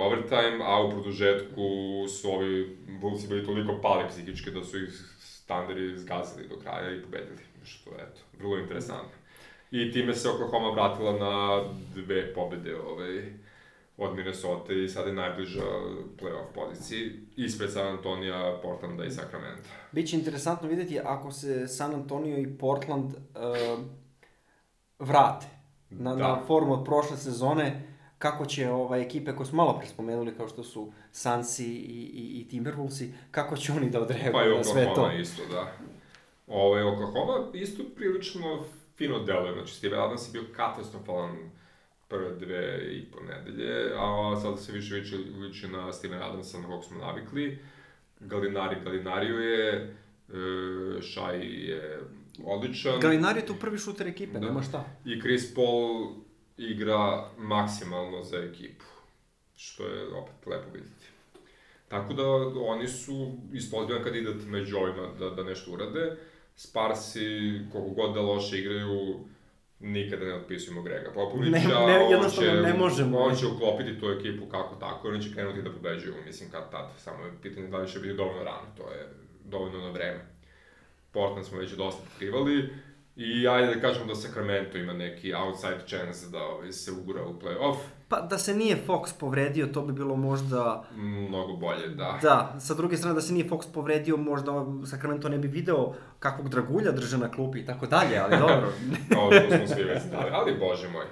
overtime, 0.00 0.58
a 0.64 0.84
u 0.84 0.90
produžetku 0.90 1.62
su 2.08 2.30
ovi 2.30 2.78
Wolvesi 3.02 3.28
bili 3.28 3.46
toliko 3.46 3.78
pali 3.82 4.08
psihički 4.08 4.50
da 4.50 4.64
su 4.64 4.84
ih 4.84 4.90
standardi 5.18 5.98
zgazili 5.98 6.48
do 6.48 6.56
kraja 6.58 6.96
i 6.96 7.02
pobedili, 7.02 7.38
što 7.64 7.90
je, 7.90 7.96
eto, 7.96 8.20
vrlo 8.38 8.58
interesantno. 8.58 9.18
I 9.70 9.92
time 9.92 10.14
se 10.14 10.28
Oklahoma 10.28 10.70
vratila 10.70 11.12
na 11.12 11.64
dve 11.94 12.34
pobede 12.34 12.76
ovaj, 12.76 13.32
od 14.00 14.16
Minnesota 14.16 14.72
i 14.72 14.88
sada 14.88 15.08
je 15.08 15.14
najbliža 15.14 15.62
playoff 16.20 16.52
poziciji 16.54 17.20
ispred 17.36 17.72
San 17.72 17.86
Antonija, 17.86 18.58
Portlanda 18.62 19.04
i 19.04 19.10
Sacramento. 19.10 19.68
Biće 19.92 20.16
interesantno 20.16 20.68
videti 20.68 21.00
ako 21.04 21.32
se 21.32 21.68
San 21.68 21.94
Antonio 21.94 22.38
i 22.38 22.58
Portland 22.58 23.14
uh, 23.14 23.84
vrate 24.98 25.46
na, 25.90 26.14
da. 26.14 26.28
na 26.28 26.42
formu 26.46 26.72
od 26.72 26.84
prošle 26.84 27.16
sezone, 27.16 27.82
kako 28.18 28.46
će 28.46 28.70
ovaj, 28.70 29.02
ekipe 29.02 29.36
koje 29.36 29.46
smo 29.46 29.56
malo 29.56 29.78
pre 29.78 29.86
spomenuli, 29.88 30.36
kao 30.36 30.48
što 30.48 30.62
su 30.62 30.92
Sansi 31.12 31.74
i, 31.74 32.10
i, 32.14 32.40
i 32.40 32.48
Timberwolvesi, 32.48 33.12
kako 33.30 33.56
će 33.56 33.72
oni 33.72 33.90
da 33.90 34.00
odreaguju 34.00 34.52
pa 34.52 34.58
na 34.58 34.64
sve 34.64 34.84
to? 34.84 35.02
Pa 35.02 35.12
i 35.12 35.20
isto, 35.20 35.42
da. 35.50 35.72
Ovaj, 36.46 36.82
Oklahoma 36.82 37.46
isto 37.54 37.82
prilično 37.96 38.64
fino 38.96 39.18
deluje, 39.18 39.52
znači 39.52 39.74
Steve 39.74 39.98
Adams 39.98 40.28
je 40.28 40.32
bio 40.32 40.48
katastrofalan 40.56 41.36
prve 42.10 42.34
dve 42.36 42.88
i 42.92 43.04
po 43.04 43.20
nedelje, 43.20 43.92
a 43.96 44.36
sada 44.42 44.56
se 44.56 44.72
više 44.72 44.94
više 44.94 45.16
liči 45.16 45.68
na 45.68 45.92
Steven 45.92 46.22
Adamsa 46.22 46.58
na 46.58 46.66
kog 46.66 46.84
smo 46.84 46.98
navikli. 46.98 47.58
Galinari 48.20 48.76
Galinario 48.84 49.38
je, 49.38 49.96
e, 50.28 51.02
Šaj 51.02 51.40
je 51.40 52.00
odličan. 52.44 53.00
Galinari 53.00 53.40
je 53.40 53.46
tu 53.46 53.54
prvi 53.60 53.78
šuter 53.78 54.06
ekipe, 54.06 54.32
da. 54.32 54.46
nema 54.46 54.62
šta. 54.62 54.84
I 55.04 55.20
Chris 55.20 55.54
Paul 55.54 56.14
igra 56.56 57.30
maksimalno 57.38 58.22
za 58.22 58.36
ekipu, 58.38 58.84
što 59.56 59.86
je 59.86 60.14
opet 60.14 60.46
lepo 60.46 60.70
videti. 60.72 61.06
Tako 61.88 62.12
da 62.12 62.22
oni 62.60 62.88
su 62.88 63.32
ispozbiljan 63.52 64.04
kandidat 64.04 64.36
među 64.46 64.76
ovima 64.76 65.08
da, 65.18 65.30
da 65.30 65.44
nešto 65.44 65.72
urade. 65.72 66.16
Sparsi, 66.56 67.60
koliko 67.72 67.90
god 67.90 68.14
da 68.14 68.20
loše 68.20 68.58
igraju, 68.58 69.20
nikada 69.80 70.24
ne 70.24 70.34
otpisujemo 70.34 70.82
Grega 70.82 71.10
Popovića. 71.14 71.50
Ne, 71.50 71.86
ne, 71.86 72.10
jednostavno 72.10 72.50
će, 72.50 72.56
ne 72.56 72.74
možemo. 72.74 73.18
On 73.18 73.36
će 73.36 73.46
uklopiti 73.46 74.00
tu 74.00 74.06
ekipu 74.10 74.46
kako 74.46 74.74
tako, 74.74 75.08
oni 75.08 75.22
će 75.22 75.34
krenuti 75.34 75.62
da 75.62 75.72
pobeđuju, 75.72 76.14
mislim, 76.26 76.50
kad 76.50 76.70
tad. 76.70 76.92
Samo 76.98 77.24
je 77.24 77.32
pitanje 77.42 77.68
da 77.68 77.78
li 77.78 77.88
će 77.88 77.98
biti 77.98 78.14
dovoljno 78.14 78.44
rano, 78.44 78.66
to 78.76 78.82
je 78.82 79.08
dovoljno 79.44 79.78
na 79.78 79.90
vreme. 79.90 80.20
Portland 81.12 81.46
smo 81.46 81.58
već 81.58 81.70
dosta 81.70 82.02
pokrivali 82.12 82.68
i 83.16 83.48
ajde 83.48 83.74
da 83.74 83.80
kažemo 83.80 84.06
da 84.06 84.14
Sacramento 84.14 84.78
ima 84.78 84.92
neki 84.92 85.34
outside 85.34 85.80
chance 85.86 86.26
da 86.32 86.42
ovaj, 86.44 86.72
se 86.72 86.92
ugura 86.92 87.24
u 87.24 87.40
play-off. 87.40 87.76
Pa 88.10 88.20
da 88.20 88.38
se 88.38 88.54
nije 88.54 88.76
Fox 88.86 89.12
povredio, 89.20 89.66
to 89.66 89.82
bi 89.82 89.92
bilo 89.92 90.16
možda... 90.16 90.84
Mnogo 90.96 91.52
bolje, 91.52 91.88
da. 91.88 92.18
Da, 92.22 92.56
sa 92.60 92.74
druge 92.74 92.96
strane 92.96 93.14
da 93.14 93.20
se 93.20 93.32
nije 93.32 93.48
Fox 93.48 93.72
povredio, 93.74 94.16
možda 94.16 94.66
Sacramento 94.86 95.28
ne 95.28 95.38
bi 95.38 95.48
video 95.48 95.94
kakvog 96.18 96.48
dragulja 96.48 96.92
drže 96.92 97.18
na 97.18 97.30
klupi 97.30 97.58
i 97.58 97.66
tako 97.66 97.86
dalje, 97.86 98.18
ali 98.18 98.36
dobro. 98.46 98.72
Ovo 99.16 99.30
smo 99.30 99.74
svi 99.74 99.82
već 99.84 100.02
znali, 100.02 100.30
ali 100.32 100.58
bože 100.58 100.88
moj. 100.88 101.04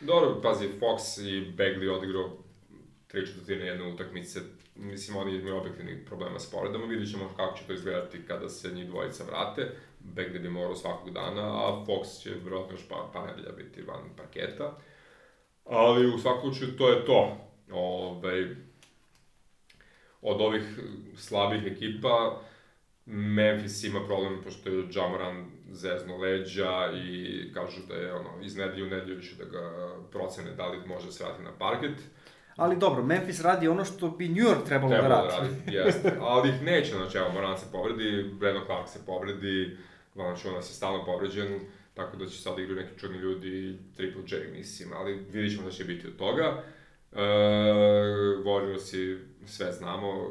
Dobro, 0.00 0.40
pazi, 0.42 0.68
Fox 0.80 1.20
i 1.22 1.52
Bagley 1.56 1.96
odigrao 1.96 2.30
tri 3.06 3.26
četvrtine 3.26 3.66
jedne 3.66 3.92
utakmice. 3.92 4.40
Mislim, 4.76 5.16
oni 5.16 5.36
imaju 5.36 5.56
objektivnih 5.56 5.98
problema 6.06 6.38
s 6.38 6.50
povredama, 6.50 6.84
vidit 6.84 7.10
ćemo 7.10 7.30
kako 7.36 7.58
će 7.58 7.64
to 7.66 7.72
izgledati 7.72 8.26
kada 8.26 8.48
se 8.48 8.72
njih 8.72 8.86
dvojica 8.86 9.24
vrate. 9.24 9.70
Bagley 10.16 10.42
bi 10.42 10.48
morao 10.48 10.76
svakog 10.76 11.10
dana, 11.10 11.42
a 11.42 11.84
Fox 11.86 12.22
će 12.22 12.30
vjerojatno 12.30 12.74
još 12.74 12.88
pa, 12.88 13.10
pa 13.12 13.26
nedelja 13.26 13.52
biti 13.52 13.82
van 13.82 14.02
parketa. 14.16 14.76
Ali 15.64 16.14
u 16.14 16.18
svakom 16.18 16.40
slučaju 16.40 16.76
to 16.78 16.88
je 16.88 17.04
to. 17.04 17.36
Ove, 17.72 17.78
ovaj, 17.78 18.56
od 20.22 20.40
ovih 20.40 20.78
slabih 21.16 21.62
ekipa, 21.72 22.40
Memphis 23.06 23.84
ima 23.84 24.06
problem 24.06 24.42
pošto 24.44 24.68
je 24.68 24.84
Jamoran 24.92 25.50
zezno 25.70 26.16
leđa 26.16 26.90
i 26.94 27.50
kažu 27.54 27.80
da 27.88 27.94
je 27.94 28.14
ono, 28.14 28.30
iz 28.42 28.56
nedelje 28.56 28.82
u 28.82 28.90
nedelju 28.90 29.22
će 29.22 29.36
da 29.36 29.44
ga 29.44 29.94
procene 30.10 30.50
da 30.50 30.66
li 30.66 30.86
može 30.86 31.12
se 31.12 31.24
vrati 31.24 31.42
na 31.42 31.52
parket. 31.58 31.98
Ali 32.56 32.76
dobro, 32.76 33.02
Memphis 33.02 33.40
radi 33.40 33.68
ono 33.68 33.84
što 33.84 34.08
bi 34.10 34.28
New 34.28 34.44
York 34.44 34.66
trebalo 34.66 34.92
Treba 34.92 35.08
da 35.08 35.14
da 35.14 35.22
radi. 35.22 35.36
radi, 35.36 35.76
jeste. 35.76 36.12
Ali 36.20 36.48
ih 36.48 36.62
neće, 36.62 36.94
znači 36.96 37.18
evo, 37.18 37.28
Moran 37.32 37.58
se 37.58 37.66
povredi, 37.72 38.30
Brandon 38.32 38.64
Clark 38.66 38.88
se 38.88 38.98
povredi, 39.06 39.76
Valanciunas 40.14 40.70
je 40.70 40.74
stalno 40.74 41.04
povređen, 41.04 41.60
tako 41.94 42.16
da 42.16 42.26
će 42.26 42.42
sad 42.42 42.58
igrati 42.58 42.80
neki 42.82 42.98
čudni 42.98 43.18
ljudi, 43.18 43.78
Triple 43.96 44.22
J 44.28 44.50
mislim, 44.52 44.88
ali 44.94 45.14
vidit 45.32 45.52
ćemo 45.56 45.64
da 45.68 45.70
će 45.72 45.84
biti 45.84 46.06
od 46.06 46.16
toga. 46.16 46.62
E, 47.12 47.20
Warriorsi, 48.44 49.18
sve 49.46 49.72
znamo, 49.72 50.30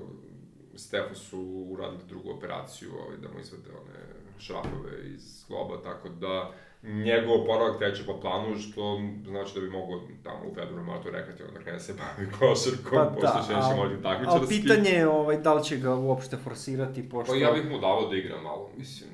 Stefu 0.75 1.15
su 1.15 1.41
uradili 1.69 2.01
drugu 2.09 2.31
operaciju, 2.31 2.89
ovaj, 3.05 3.17
da 3.17 3.27
mu 3.27 3.39
izvade 3.39 3.69
one 3.71 3.99
šrafove 4.39 5.09
iz 5.15 5.45
globa, 5.47 5.81
tako 5.83 6.09
da 6.09 6.51
njegov 6.83 7.41
oporavak 7.41 7.79
teče 7.79 8.03
po 8.05 8.19
planu, 8.21 8.57
što 8.57 9.01
znači 9.27 9.55
da 9.55 9.61
bi 9.61 9.69
mogao 9.69 10.01
tamo 10.23 10.39
u 10.51 10.55
februaru 10.55 10.83
martu 10.83 11.09
rekati 11.11 11.43
onda 11.43 11.59
krene 11.59 11.79
se 11.79 11.93
bavi 11.93 12.29
košarkom, 12.39 12.91
Pa 12.97 13.05
pošto 13.05 13.27
da, 13.37 13.43
će 13.47 13.53
neće 13.53 13.67
al- 13.67 13.75
moći 13.77 13.93
Ali 13.93 14.03
takmičarski. 14.03 14.61
pitanje 14.61 14.89
je 14.89 15.07
ovaj, 15.07 15.37
da 15.37 15.53
li 15.53 15.63
će 15.63 15.77
ga 15.77 15.95
uopšte 15.95 16.37
forsirati, 16.37 17.09
pošto... 17.09 17.33
Pa 17.33 17.37
ja 17.37 17.51
bih 17.51 17.71
mu 17.71 17.79
dao 17.79 18.09
da 18.09 18.15
igra 18.17 18.41
malo, 18.41 18.69
mislim, 18.77 19.09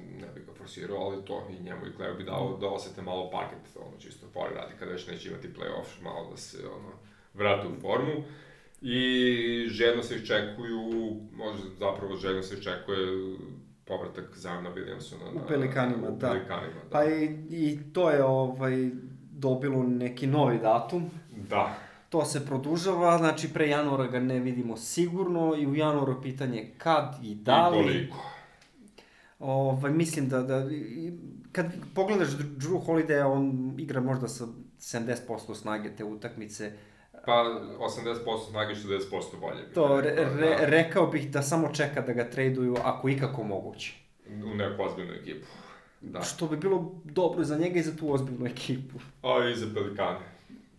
forsirao, 0.70 0.98
ali 0.98 1.26
to 1.26 1.48
i 1.50 1.64
njemu 1.64 1.88
i 1.88 1.96
Kleo 1.96 2.14
bi 2.14 2.24
dao 2.24 2.58
da 2.62 2.68
osete 2.68 3.02
malo 3.02 3.30
parket, 3.32 3.60
ono, 3.76 3.98
čisto 4.00 4.28
fora 4.34 4.50
radi, 4.56 4.74
kada 4.80 4.92
već 4.92 5.08
neće 5.08 5.30
imati 5.30 5.48
play-off, 5.48 6.04
malo 6.04 6.30
da 6.32 6.38
se, 6.38 6.58
ono, 6.68 6.90
vrate 7.34 7.68
u 7.68 7.82
formu. 7.82 8.24
I 8.82 9.68
željno 9.70 10.04
se 10.04 10.16
iščekuju, 10.16 10.82
možda 11.34 11.70
zapravo 11.80 12.16
željno 12.16 12.44
se 12.44 12.56
iščekuje 12.56 13.38
povratak 13.86 14.26
Zajona 14.36 14.70
Williamsona 14.70 15.34
na... 15.34 15.42
U 15.44 15.48
Pelikanima, 15.48 16.08
u 16.10 16.16
da. 16.16 16.28
Pelikanima, 16.28 16.82
da. 16.84 16.90
Pa 16.92 17.06
i, 17.06 17.26
i 17.50 17.80
to 17.94 18.10
je 18.10 18.24
ovaj, 18.24 18.90
dobilo 19.32 19.84
neki 19.84 20.28
novi 20.28 20.58
datum. 20.58 21.10
Da, 21.50 21.78
To 22.10 22.26
se 22.26 22.46
produžava, 22.46 23.18
znači 23.18 23.54
pre 23.54 23.68
januara 23.70 24.08
ga 24.08 24.20
ne 24.20 24.40
vidimo 24.40 24.78
sigurno 24.78 25.56
i 25.56 25.68
u 25.68 25.76
januaru 25.76 26.22
pitanje 26.22 26.72
kad 26.78 27.16
i 27.24 27.36
da 27.36 27.72
i 27.74 27.78
li. 27.78 27.84
koliko. 27.84 28.39
Ovaj, 29.40 29.92
mislim 29.92 30.30
da, 30.30 30.42
da 30.42 30.66
kad 31.52 31.66
pogledaš 31.96 32.28
Drew 32.30 32.86
Holiday, 32.86 33.26
on 33.26 33.74
igra 33.78 34.02
možda 34.02 34.28
sa 34.28 34.46
70% 34.80 35.16
snage 35.56 35.90
te 35.90 36.04
utakmice. 36.04 36.72
Pa 37.26 37.32
80% 37.80 38.16
snage, 38.50 38.74
40% 38.74 39.00
bolje. 39.42 39.74
To 39.74 40.02
re, 40.02 40.10
rekao, 40.10 40.36
re, 40.36 40.50
da. 40.50 40.66
rekao 40.66 41.08
bih 41.08 41.32
da 41.32 41.42
samo 41.42 41.70
čeka 41.74 42.02
da 42.02 42.14
ga 42.14 42.30
traduju 42.30 42.76
ako 42.84 43.10
ikako 43.10 43.44
moguće. 43.44 43.94
U 44.46 44.56
neku 44.56 44.84
ozbiljnu 44.84 45.14
ekipu. 45.14 45.48
Da. 46.02 46.22
Što 46.22 46.48
bi 46.48 46.58
bilo 46.58 46.92
dobro 47.04 47.44
za 47.44 47.58
njega 47.58 47.80
i 47.80 47.84
za 47.84 47.96
tu 47.96 48.14
ozbiljnu 48.14 48.46
ekipu. 48.46 49.00
A 49.24 49.50
i 49.50 49.56
za 49.56 49.68
Pelikane. 49.74 50.20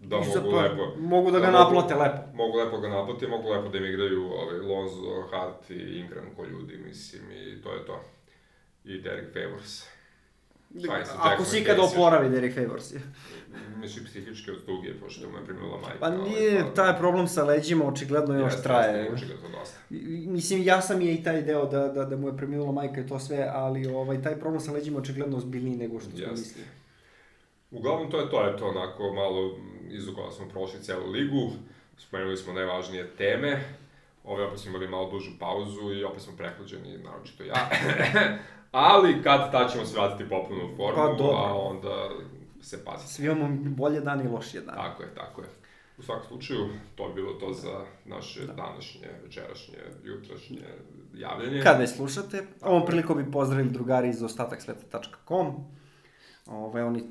Da 0.00 0.16
I 0.18 0.24
za 0.24 0.40
mogu 0.40 0.50
pa- 0.52 0.62
lepo. 0.62 0.96
Mogu 0.98 1.30
da 1.30 1.38
ga 1.38 1.46
mogu- 1.46 1.58
naplate 1.58 1.94
lepo. 1.94 2.36
Mogu 2.36 2.58
lepo 2.58 2.78
ga 2.78 2.88
naplati, 2.88 3.26
mogu 3.26 3.48
lepo 3.48 3.68
da 3.68 3.78
im 3.78 3.84
igraju 3.84 4.22
ovaj, 4.24 4.58
Lonzo, 4.58 5.22
Hart 5.30 5.70
i 5.70 5.98
Ingram 5.98 6.24
ko 6.36 6.44
ljudi, 6.44 6.76
mislim, 6.86 7.22
i 7.30 7.62
to 7.62 7.72
je 7.72 7.86
to. 7.86 8.00
I 8.84 8.98
Derek 9.00 9.32
Favors. 9.32 9.84
Sa 11.04 11.16
Ako 11.18 11.44
si 11.44 11.60
ikada 11.60 11.82
oporavi 11.82 12.28
Derek 12.28 12.54
Favors. 12.54 12.92
Mislim, 13.76 14.04
psihički 14.04 14.50
od 14.50 14.66
tuge, 14.66 14.94
pošto 15.00 15.30
mu 15.30 15.38
je 15.38 15.44
preminula 15.44 15.80
majka. 15.80 15.98
Pa 16.00 16.06
ovaj, 16.06 16.18
nije, 16.18 16.60
pa- 16.60 16.74
taj 16.74 16.98
problem 16.98 17.28
sa 17.28 17.44
leđima 17.44 17.84
očigledno 17.84 18.34
još 18.38 18.52
Jeste, 18.52 18.62
traje. 18.62 18.98
jeste, 18.98 19.14
očigledno 19.14 19.48
dosta. 19.58 19.78
Mislim, 20.30 20.62
ja 20.62 20.80
sam 20.80 21.00
je 21.00 21.14
i 21.14 21.22
taj 21.22 21.42
deo 21.42 21.66
da, 21.66 21.88
da, 21.88 22.04
da 22.04 22.16
mu 22.16 22.28
je 22.28 22.36
preminula 22.36 22.72
majka 22.72 23.00
i 23.00 23.06
to 23.06 23.18
sve, 23.18 23.48
ali 23.52 23.86
ovaj, 23.86 24.22
taj 24.22 24.36
problem 24.40 24.60
sa 24.60 24.72
leđima 24.72 24.98
očigledno 24.98 25.36
ozbiljniji 25.36 25.76
nego 25.76 26.00
što 26.00 26.10
smo 26.10 26.30
mislili. 26.30 26.66
Uglavnom, 27.70 28.10
to 28.10 28.20
je 28.20 28.30
to, 28.30 28.50
eto, 28.54 28.68
onako, 28.68 29.12
malo 29.12 29.58
izukala 29.90 30.32
smo 30.32 30.48
prošli 30.48 30.82
celu 30.82 31.10
ligu, 31.10 31.50
spomenuli 31.98 32.36
smo 32.36 32.52
najvažnije 32.52 33.10
teme, 33.18 33.64
ove 34.24 34.44
opet 34.44 34.60
smo 34.60 34.70
imali 34.70 34.88
malo 34.88 35.10
dužu 35.10 35.30
pauzu 35.38 35.92
i 35.94 36.04
opet 36.04 36.22
smo 36.22 36.36
prehlađeni, 36.36 36.98
naročito 36.98 37.44
ja. 37.44 37.70
Ali 38.70 39.22
kad 39.22 39.52
tad 39.52 39.72
ćemo 39.72 39.84
se 39.84 39.98
vratiti 39.98 40.28
potpuno 40.28 40.64
u 40.64 40.76
formu, 40.76 40.94
Pa, 40.96 41.06
dobro. 41.06 41.36
a 41.36 41.54
onda 41.54 42.08
se 42.60 42.84
paziti. 42.84 43.12
Svi 43.12 43.26
imamo 43.26 43.48
bolje 43.64 44.00
dane 44.00 44.24
i 44.24 44.28
lošije 44.28 44.62
dane. 44.62 44.78
Tako 44.78 45.02
je, 45.02 45.14
tako 45.14 45.40
je. 45.40 45.48
U 45.98 46.02
svakom 46.02 46.24
slučaju, 46.28 46.68
to 46.94 47.08
je 47.08 47.14
bilo 47.14 47.32
to 47.32 47.52
za 47.52 47.84
naše 48.04 48.46
današnje, 48.46 49.08
večerašnje, 49.24 49.78
jutrašnje 50.04 50.62
javljanje. 51.14 51.62
Kad 51.62 51.78
već 51.78 51.90
slušate, 51.90 52.46
ovom 52.62 52.86
prilikom 52.86 53.24
bi 53.24 53.30
pozdravili 53.30 53.70
drugari 53.70 54.08
iz 54.08 54.22
ostataksveta.com. 54.22 55.54
Ove, 56.46 56.84
oni 56.84 57.02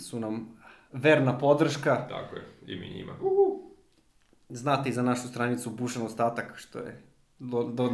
su 0.00 0.20
nam 0.20 0.56
verna 0.92 1.38
podrška. 1.38 2.06
Tako 2.08 2.36
je, 2.36 2.42
i 2.66 2.76
mi 2.76 2.90
njima. 2.90 3.12
Znate 4.48 4.88
i 4.88 4.92
za 4.92 5.02
našu 5.02 5.28
stranicu 5.28 5.70
Bušan 5.70 6.02
ostatak, 6.02 6.52
što 6.56 6.78
je 6.78 7.02
do, 7.38 7.62
do, 7.62 7.92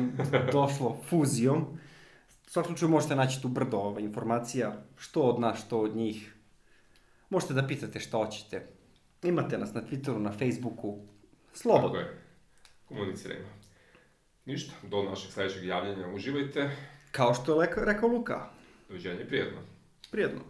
došlo 0.53 0.97
fuzijom. 1.09 1.79
U 2.51 2.53
svakom 2.53 2.69
slučaju 2.73 2.91
možete 2.91 3.17
naći 3.17 3.43
tu 3.43 3.49
brdo 3.49 3.77
ova, 3.77 4.01
informacija, 4.01 4.83
što 4.99 5.23
od 5.23 5.41
nas, 5.41 5.59
što 5.67 5.81
od 5.81 5.97
njih. 5.97 6.35
Možete 7.29 7.55
da 7.55 7.67
pitate 7.67 8.01
šta 8.01 8.17
hoćete. 8.17 8.67
Imate 9.23 9.59
nas 9.59 9.75
na 9.75 9.83
Twitteru, 9.83 10.19
na 10.19 10.33
Facebooku. 10.33 10.99
Tako 10.99 11.59
Slobodno. 11.59 11.99
je, 11.99 12.23
komunicirajmo. 12.89 13.49
Ništa, 14.45 14.73
do 14.83 15.03
našeg 15.03 15.33
sledećeg 15.33 15.65
javljanja 15.65 16.09
uživajte. 16.09 16.71
Kao 17.11 17.35
što 17.35 17.63
je 17.63 17.69
rekao 17.77 18.09
Luka. 18.09 18.51
Doviđenja 18.89 19.21
i 19.21 19.29
prijetno. 19.29 19.59
Prijedno. 20.11 20.41